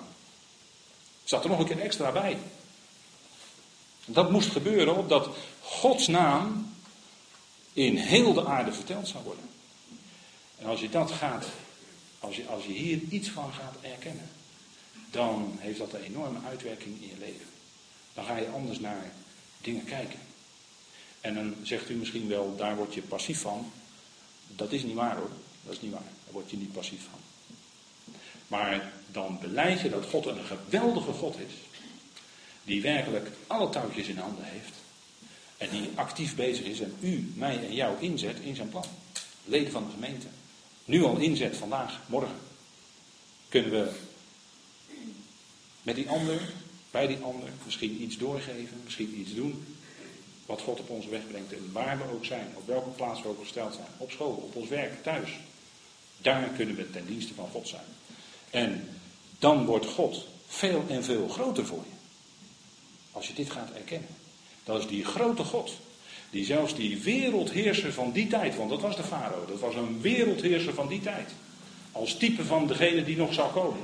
Staat 1.23 1.43
er 1.43 1.49
nog 1.49 1.59
een 1.59 1.65
keer 1.65 1.79
extra 1.79 2.11
bij. 2.11 2.37
Dat 4.05 4.31
moest 4.31 4.51
gebeuren 4.51 4.97
opdat 4.97 5.29
Gods 5.61 6.07
naam 6.07 6.73
in 7.73 7.97
heel 7.97 8.33
de 8.33 8.45
aarde 8.45 8.73
verteld 8.73 9.07
zou 9.07 9.23
worden. 9.23 9.49
En 10.57 10.65
als 10.65 10.79
je 10.79 10.89
dat 10.89 11.11
gaat, 11.11 11.45
als 12.19 12.35
je, 12.35 12.47
als 12.47 12.65
je 12.65 12.71
hier 12.71 12.99
iets 13.09 13.29
van 13.29 13.53
gaat 13.53 13.75
erkennen, 13.81 14.29
dan 15.11 15.55
heeft 15.59 15.79
dat 15.79 15.93
een 15.93 16.03
enorme 16.03 16.39
uitwerking 16.49 17.01
in 17.01 17.07
je 17.07 17.17
leven. 17.19 17.45
Dan 18.13 18.25
ga 18.25 18.37
je 18.37 18.49
anders 18.49 18.79
naar 18.79 19.11
dingen 19.61 19.83
kijken. 19.83 20.19
En 21.21 21.33
dan 21.33 21.55
zegt 21.63 21.89
u 21.89 21.93
misschien 21.93 22.27
wel, 22.27 22.55
daar 22.55 22.75
word 22.75 22.93
je 22.93 23.01
passief 23.01 23.41
van. 23.41 23.71
Dat 24.47 24.71
is 24.71 24.83
niet 24.83 24.95
waar 24.95 25.17
hoor, 25.17 25.31
dat 25.63 25.73
is 25.73 25.81
niet 25.81 25.91
waar. 25.91 26.01
Daar 26.23 26.33
word 26.33 26.51
je 26.51 26.57
niet 26.57 26.71
passief 26.71 27.01
van. 27.09 27.19
Maar 28.47 28.93
dan 29.11 29.37
beleid 29.41 29.81
je 29.81 29.89
dat 29.89 30.05
God 30.05 30.25
een 30.25 30.43
geweldige 30.45 31.11
God 31.11 31.35
is. 31.39 31.53
Die 32.63 32.81
werkelijk 32.81 33.29
alle 33.47 33.69
touwtjes 33.69 34.07
in 34.07 34.17
handen 34.17 34.45
heeft. 34.45 34.73
En 35.57 35.69
die 35.69 35.89
actief 35.95 36.35
bezig 36.35 36.65
is 36.65 36.79
en 36.79 36.95
u, 36.99 37.31
mij 37.35 37.65
en 37.65 37.73
jou 37.73 38.01
inzet 38.01 38.39
in 38.39 38.55
zijn 38.55 38.69
plan. 38.69 38.85
Leden 39.45 39.71
van 39.71 39.85
de 39.85 39.91
gemeente. 39.91 40.27
Nu 40.85 41.03
al 41.03 41.17
inzet, 41.17 41.57
vandaag, 41.57 41.99
morgen. 42.07 42.35
Kunnen 43.49 43.71
we 43.71 43.91
met 45.81 45.95
die 45.95 46.09
ander, 46.09 46.41
bij 46.91 47.07
die 47.07 47.17
ander, 47.17 47.49
misschien 47.65 48.01
iets 48.01 48.17
doorgeven, 48.17 48.81
misschien 48.83 49.19
iets 49.19 49.33
doen. 49.33 49.77
Wat 50.51 50.61
God 50.61 50.79
op 50.79 50.89
onze 50.89 51.09
weg 51.09 51.27
brengt 51.27 51.53
en 51.53 51.69
waar 51.71 51.97
we 51.97 52.13
ook 52.13 52.25
zijn, 52.25 52.47
op 52.53 52.67
welke 52.67 52.89
plaats 52.89 53.21
we 53.21 53.27
ook 53.27 53.39
gesteld 53.39 53.73
zijn. 53.73 53.87
Op 53.97 54.11
school, 54.11 54.31
op 54.31 54.55
ons 54.55 54.69
werk, 54.69 55.03
thuis. 55.03 55.29
Daar 56.17 56.43
kunnen 56.43 56.75
we 56.75 56.89
ten 56.89 57.05
dienste 57.05 57.33
van 57.33 57.49
God 57.51 57.67
zijn. 57.67 57.83
En 58.49 58.89
dan 59.39 59.65
wordt 59.65 59.85
God 59.85 60.25
veel 60.47 60.85
en 60.87 61.03
veel 61.03 61.27
groter 61.27 61.65
voor 61.65 61.83
je. 61.89 61.95
Als 63.11 63.27
je 63.27 63.33
dit 63.33 63.51
gaat 63.51 63.71
erkennen. 63.71 64.09
Dat 64.63 64.79
is 64.79 64.87
die 64.87 65.05
grote 65.05 65.43
God. 65.43 65.71
Die 66.29 66.45
zelfs 66.45 66.75
die 66.75 67.01
wereldheerser 67.01 67.93
van 67.93 68.11
die 68.11 68.27
tijd, 68.27 68.55
want 68.55 68.69
dat 68.69 68.81
was 68.81 68.95
de 68.95 69.03
farao, 69.03 69.45
dat 69.45 69.59
was 69.59 69.75
een 69.75 70.01
wereldheerser 70.01 70.73
van 70.73 70.87
die 70.87 71.01
tijd. 71.01 71.31
Als 71.91 72.17
type 72.17 72.45
van 72.45 72.67
degene 72.67 73.03
die 73.03 73.17
nog 73.17 73.33
zou 73.33 73.51
komen. 73.51 73.83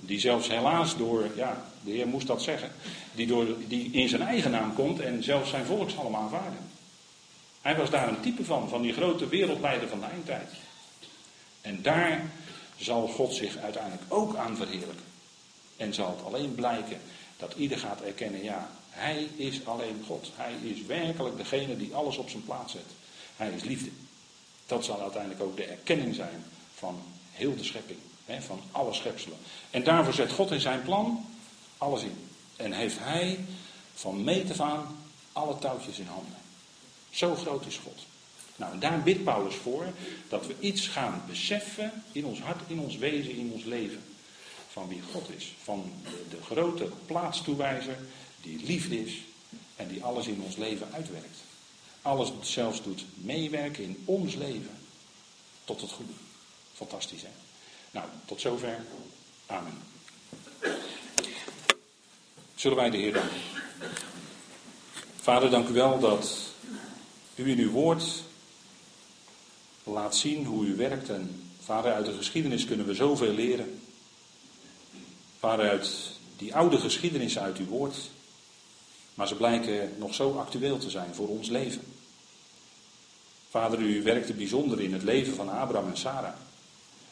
Die 0.00 0.20
zelfs 0.20 0.48
helaas 0.48 0.96
door, 0.96 1.30
ja, 1.36 1.66
de 1.86 1.92
Heer 1.92 2.06
moest 2.06 2.26
dat 2.26 2.42
zeggen, 2.42 2.72
die, 3.14 3.26
door, 3.26 3.46
die 3.68 3.90
in 3.90 4.08
zijn 4.08 4.22
eigen 4.22 4.50
naam 4.50 4.74
komt 4.74 5.00
en 5.00 5.22
zelfs 5.22 5.50
zijn 5.50 5.64
volk 5.64 5.90
zal 5.90 6.04
hem 6.04 6.16
aanvaarden. 6.16 6.70
Hij 7.62 7.76
was 7.76 7.90
daar 7.90 8.08
een 8.08 8.20
type 8.20 8.44
van, 8.44 8.68
van 8.68 8.82
die 8.82 8.92
grote 8.92 9.28
wereldleider 9.28 9.88
van 9.88 10.00
de 10.00 10.06
eindtijd. 10.06 10.50
En 11.60 11.82
daar 11.82 12.30
zal 12.76 13.08
God 13.08 13.34
zich 13.34 13.56
uiteindelijk 13.56 14.02
ook 14.08 14.36
aan 14.36 14.56
verheerlijken. 14.56 15.04
En 15.76 15.94
zal 15.94 16.08
het 16.16 16.24
alleen 16.24 16.54
blijken 16.54 17.00
dat 17.36 17.54
ieder 17.56 17.78
gaat 17.78 18.00
erkennen, 18.00 18.42
ja, 18.42 18.70
hij 18.90 19.28
is 19.36 19.66
alleen 19.66 20.04
God. 20.06 20.30
Hij 20.36 20.54
is 20.62 20.82
werkelijk 20.86 21.36
degene 21.36 21.76
die 21.76 21.94
alles 21.94 22.16
op 22.16 22.28
zijn 22.28 22.44
plaats 22.44 22.72
zet. 22.72 22.90
Hij 23.36 23.50
is 23.50 23.62
liefde. 23.62 23.90
Dat 24.66 24.84
zal 24.84 25.00
uiteindelijk 25.00 25.42
ook 25.42 25.56
de 25.56 25.64
erkenning 25.64 26.14
zijn 26.14 26.44
van 26.74 27.02
heel 27.32 27.56
de 27.56 27.64
schepping. 27.64 27.98
Van 28.38 28.60
alle 28.70 28.92
schepselen. 28.92 29.38
En 29.70 29.84
daarvoor 29.84 30.12
zet 30.12 30.32
God 30.32 30.50
in 30.50 30.60
zijn 30.60 30.82
plan 30.82 31.24
alles 31.78 32.02
in. 32.02 32.28
En 32.56 32.72
heeft 32.72 32.98
hij 32.98 33.44
van 33.94 34.24
meet 34.24 34.50
af 34.50 34.60
aan 34.60 34.98
alle 35.32 35.58
touwtjes 35.58 35.98
in 35.98 36.06
handen. 36.06 36.36
Zo 37.10 37.34
groot 37.34 37.66
is 37.66 37.76
God. 37.76 38.06
Nou, 38.56 38.72
en 38.72 38.78
daar 38.78 39.02
bidt 39.02 39.24
Paulus 39.24 39.54
voor 39.54 39.92
dat 40.28 40.46
we 40.46 40.54
iets 40.60 40.88
gaan 40.88 41.22
beseffen 41.26 42.02
in 42.12 42.24
ons 42.24 42.40
hart, 42.40 42.60
in 42.66 42.80
ons 42.80 42.96
wezen, 42.96 43.36
in 43.36 43.50
ons 43.52 43.64
leven. 43.64 44.02
Van 44.68 44.88
wie 44.88 45.02
God 45.12 45.30
is. 45.36 45.54
Van 45.62 45.92
de, 46.02 46.36
de 46.36 46.42
grote 46.42 46.90
plaatstoewijzer 47.06 47.98
die 48.42 48.64
liefde 48.64 49.04
is 49.04 49.22
en 49.76 49.88
die 49.88 50.04
alles 50.04 50.26
in 50.26 50.42
ons 50.42 50.56
leven 50.56 50.88
uitwerkt. 50.92 51.36
Alles 52.02 52.32
zelfs 52.40 52.82
doet 52.82 53.04
meewerken 53.14 53.84
in 53.84 54.02
ons 54.04 54.34
leven 54.34 54.78
tot 55.64 55.80
het 55.80 55.90
goede. 55.90 56.12
Fantastisch 56.74 57.22
hè? 57.22 57.30
Nou, 57.90 58.06
tot 58.24 58.40
zover. 58.40 58.84
Amen. 59.46 59.82
Zullen 62.56 62.76
wij 62.76 62.90
de 62.90 62.96
Heer 62.96 63.12
danken. 63.12 63.40
Vader, 65.16 65.50
dank 65.50 65.68
u 65.68 65.72
wel 65.72 65.98
dat 65.98 66.36
u 67.34 67.50
in 67.50 67.58
uw 67.58 67.70
woord 67.70 68.22
laat 69.84 70.16
zien 70.16 70.44
hoe 70.44 70.66
u 70.66 70.76
werkt. 70.76 71.08
En 71.08 71.50
vader, 71.60 71.92
uit 71.92 72.06
de 72.06 72.12
geschiedenis 72.12 72.64
kunnen 72.64 72.86
we 72.86 72.94
zoveel 72.94 73.32
leren. 73.32 73.80
Vader, 75.38 75.68
uit 75.68 75.90
die 76.36 76.54
oude 76.54 76.78
geschiedenis 76.78 77.38
uit 77.38 77.56
uw 77.56 77.66
woord. 77.66 77.96
Maar 79.14 79.28
ze 79.28 79.34
blijken 79.34 79.94
nog 79.98 80.14
zo 80.14 80.38
actueel 80.38 80.78
te 80.78 80.90
zijn 80.90 81.14
voor 81.14 81.28
ons 81.28 81.48
leven. 81.48 81.82
Vader, 83.50 83.80
u 83.80 84.02
werkte 84.02 84.32
bijzonder 84.32 84.80
in 84.80 84.92
het 84.92 85.02
leven 85.02 85.34
van 85.34 85.48
Abraham 85.48 85.90
en 85.90 85.96
Sarah. 85.96 86.34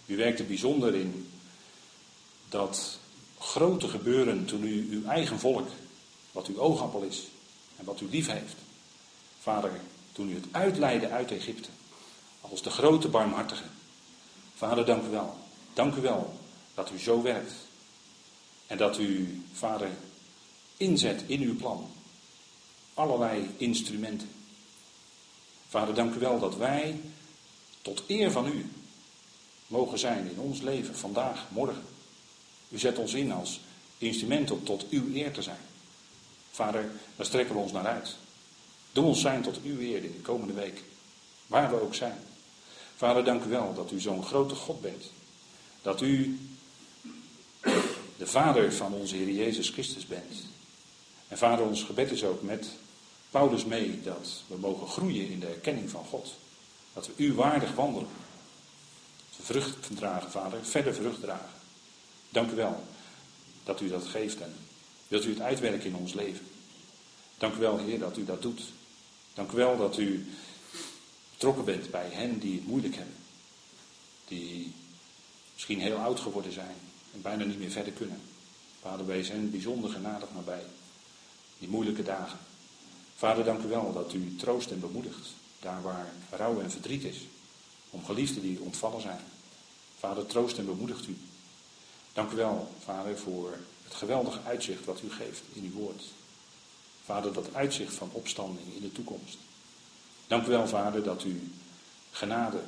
U 0.07 0.17
werkte 0.17 0.43
bijzonder 0.43 0.95
in 0.95 1.31
dat 2.49 2.99
grote 3.45 3.89
gebeuren 3.89 4.45
toen 4.45 4.65
u 4.65 4.89
uw 4.91 5.05
eigen 5.05 5.39
volk, 5.39 5.69
wat 6.33 6.47
uw 6.47 6.59
oogappel 6.59 7.03
is 7.03 7.23
en 7.77 7.85
wat 7.85 8.01
u 8.01 8.09
lief 8.11 8.27
heeft, 8.27 8.55
vader, 9.41 9.81
toen 10.13 10.31
u 10.31 10.35
het 10.35 10.47
uitleidde 10.51 11.09
uit 11.09 11.31
Egypte, 11.31 11.69
als 12.41 12.63
de 12.63 12.71
grote 12.71 13.09
barmhartige. 13.09 13.65
Vader, 14.55 14.85
dank 14.85 15.07
u 15.07 15.09
wel. 15.09 15.37
Dank 15.73 15.95
u 15.95 16.01
wel 16.01 16.39
dat 16.75 16.91
u 16.91 16.99
zo 16.99 17.23
werkt. 17.23 17.53
En 18.67 18.79
dat 18.79 18.99
u, 18.99 19.43
vader, 19.53 19.91
inzet 20.77 21.23
in 21.27 21.41
uw 21.41 21.57
plan. 21.57 21.91
Allerlei 22.95 23.51
instrumenten. 23.57 24.31
Vader, 25.69 25.95
dank 25.95 26.15
u 26.15 26.19
wel 26.19 26.39
dat 26.39 26.57
wij 26.57 27.01
tot 27.83 28.03
eer 28.07 28.31
van 28.31 28.47
u 28.47 28.71
mogen 29.67 29.99
zijn 29.99 30.31
in 30.31 30.39
ons 30.39 30.61
leven, 30.61 30.97
vandaag, 30.97 31.47
morgen. 31.49 31.94
U 32.75 32.79
zet 32.79 32.99
ons 32.99 33.15
in 33.15 33.33
als 33.33 33.61
instrument 33.99 34.51
om 34.51 34.65
tot 34.65 34.89
uw 34.89 35.15
eer 35.15 35.33
te 35.33 35.43
zijn. 35.43 35.61
Vader, 36.51 36.91
daar 37.17 37.27
strekken 37.27 37.55
we 37.55 37.61
ons 37.61 37.73
naar 37.73 37.87
uit. 37.87 38.17
Doe 38.93 39.05
ons 39.05 39.21
zijn 39.21 39.43
tot 39.43 39.63
uw 39.63 39.81
eer 39.81 40.05
in 40.05 40.13
de 40.13 40.23
komende 40.23 40.53
week. 40.53 40.83
Waar 41.47 41.71
we 41.71 41.81
ook 41.81 41.95
zijn. 41.95 42.19
Vader, 42.97 43.25
dank 43.25 43.45
u 43.45 43.49
wel 43.49 43.75
dat 43.75 43.91
u 43.91 44.01
zo'n 44.01 44.25
grote 44.25 44.55
God 44.55 44.81
bent. 44.81 45.05
Dat 45.83 46.01
u 46.01 46.39
de 48.17 48.27
Vader 48.27 48.73
van 48.73 48.93
onze 48.93 49.17
Heer 49.17 49.31
Jezus 49.31 49.69
Christus 49.69 50.07
bent. 50.07 50.35
En 51.29 51.39
Vader, 51.39 51.67
ons 51.67 51.83
gebed 51.83 52.11
is 52.11 52.25
ook 52.25 52.43
met 52.43 52.69
Paulus 53.31 53.65
mee 53.65 54.01
dat 54.03 54.43
we 54.47 54.57
mogen 54.57 54.89
groeien 54.89 55.29
in 55.29 55.41
de 55.41 55.47
erkenning 55.47 55.91
van 55.91 56.05
God. 56.05 56.35
Dat 56.93 57.07
we 57.07 57.13
u 57.17 57.35
waardig 57.35 57.75
wandelen. 57.75 58.09
Vrucht 59.41 59.97
dragen, 59.97 60.31
Vader, 60.31 60.65
verder 60.65 60.95
vrucht 60.95 61.21
dragen. 61.21 61.63
Dank 62.35 62.51
u 62.51 62.55
wel 62.55 62.85
dat 63.65 63.81
u 63.81 63.89
dat 63.89 64.05
geeft 64.05 64.41
en 64.41 64.55
wilt 65.09 65.25
u 65.25 65.31
het 65.31 65.41
uitwerken 65.41 65.87
in 65.87 65.97
ons 65.97 66.13
leven. 66.13 66.47
Dank 67.39 67.55
u 67.55 67.59
wel, 67.59 67.79
Heer, 67.79 67.99
dat 67.99 68.17
u 68.17 68.25
dat 68.25 68.43
doet. 68.43 68.63
Dank 69.35 69.53
u 69.53 69.57
wel 69.57 69.77
dat 69.77 69.99
u 69.99 70.27
betrokken 71.31 71.65
bent 71.65 71.91
bij 71.91 72.09
hen 72.11 72.39
die 72.39 72.55
het 72.55 72.67
moeilijk 72.67 72.95
hebben. 72.95 73.15
Die 74.29 74.73
misschien 75.53 75.81
heel 75.81 75.97
oud 75.97 76.21
geworden 76.21 76.53
zijn 76.53 76.77
en 77.13 77.23
bijna 77.23 77.45
niet 77.45 77.59
meer 77.59 77.71
verder 77.71 77.93
kunnen. 77.93 78.21
Vader, 78.81 79.07
wees 79.07 79.29
hen 79.29 79.51
bijzonder 79.51 79.91
genadig 79.91 80.29
nabij. 80.35 80.65
Die 81.59 81.69
moeilijke 81.69 82.03
dagen. 82.03 82.39
Vader, 83.17 83.45
dank 83.45 83.63
u 83.63 83.69
wel 83.69 83.93
dat 83.93 84.13
u 84.13 84.37
troost 84.37 84.71
en 84.71 84.81
bemoedigt. 84.81 85.29
Daar 85.61 85.83
waar 85.83 86.13
rouw 86.31 86.61
en 86.61 86.71
verdriet 86.71 87.05
is. 87.05 87.19
Om 87.91 88.05
geliefden 88.05 88.43
die 88.43 88.61
ontvallen 88.61 89.03
zijn. 89.03 89.21
Vader, 89.99 90.27
troost 90.27 90.59
en 90.59 90.67
bemoedigt 90.67 91.07
u. 91.07 91.17
Dank 92.15 92.33
u 92.33 92.37
wel, 92.37 92.73
Vader, 92.85 93.19
voor 93.19 93.59
het 93.85 93.95
geweldige 93.95 94.39
uitzicht 94.47 94.85
wat 94.85 95.01
u 95.05 95.11
geeft 95.11 95.43
in 95.53 95.65
uw 95.65 95.81
woord. 95.81 96.03
Vader, 97.05 97.33
dat 97.33 97.55
uitzicht 97.55 97.95
van 97.95 98.11
opstanding 98.13 98.75
in 98.75 98.81
de 98.81 98.93
toekomst. 98.93 99.39
Dank 100.27 100.47
u 100.47 100.51
wel, 100.51 100.69
Vader, 100.69 101.03
dat 101.03 101.25
u 101.25 101.53
genade 102.11 102.61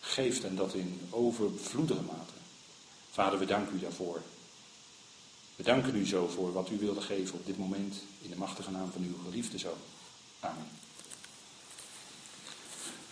geeft 0.00 0.44
en 0.44 0.56
dat 0.56 0.74
in 0.74 1.00
overvloedige 1.10 2.02
mate. 2.02 2.32
Vader, 3.10 3.38
we 3.38 3.44
danken 3.44 3.76
u 3.76 3.78
daarvoor. 3.78 4.22
We 5.56 5.62
danken 5.62 5.96
u 5.96 6.06
zo 6.06 6.28
voor 6.28 6.52
wat 6.52 6.70
u 6.70 6.78
wilde 6.78 7.00
geven 7.00 7.34
op 7.34 7.46
dit 7.46 7.58
moment 7.58 8.02
in 8.22 8.30
de 8.30 8.36
machtige 8.36 8.70
naam 8.70 8.90
van 8.92 9.02
uw 9.02 9.16
geliefde 9.24 9.58
zoon. 9.58 9.78
Amen. 10.40 10.68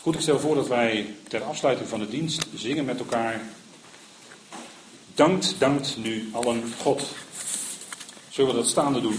Goed, 0.01 0.14
ik 0.14 0.21
stel 0.21 0.41
voor 0.41 0.55
dat 0.55 0.68
wij 0.68 1.14
ter 1.29 1.43
afsluiting 1.43 1.89
van 1.89 2.01
de 2.01 2.09
dienst 2.09 2.47
zingen 2.55 2.85
met 2.85 2.99
elkaar. 2.99 3.41
Dankt, 5.14 5.54
dankt 5.58 5.96
nu 5.96 6.28
allen 6.32 6.72
God. 6.82 7.02
Zullen 8.30 8.50
we 8.50 8.56
dat 8.56 8.68
staande 8.68 9.00
doen? 9.00 9.18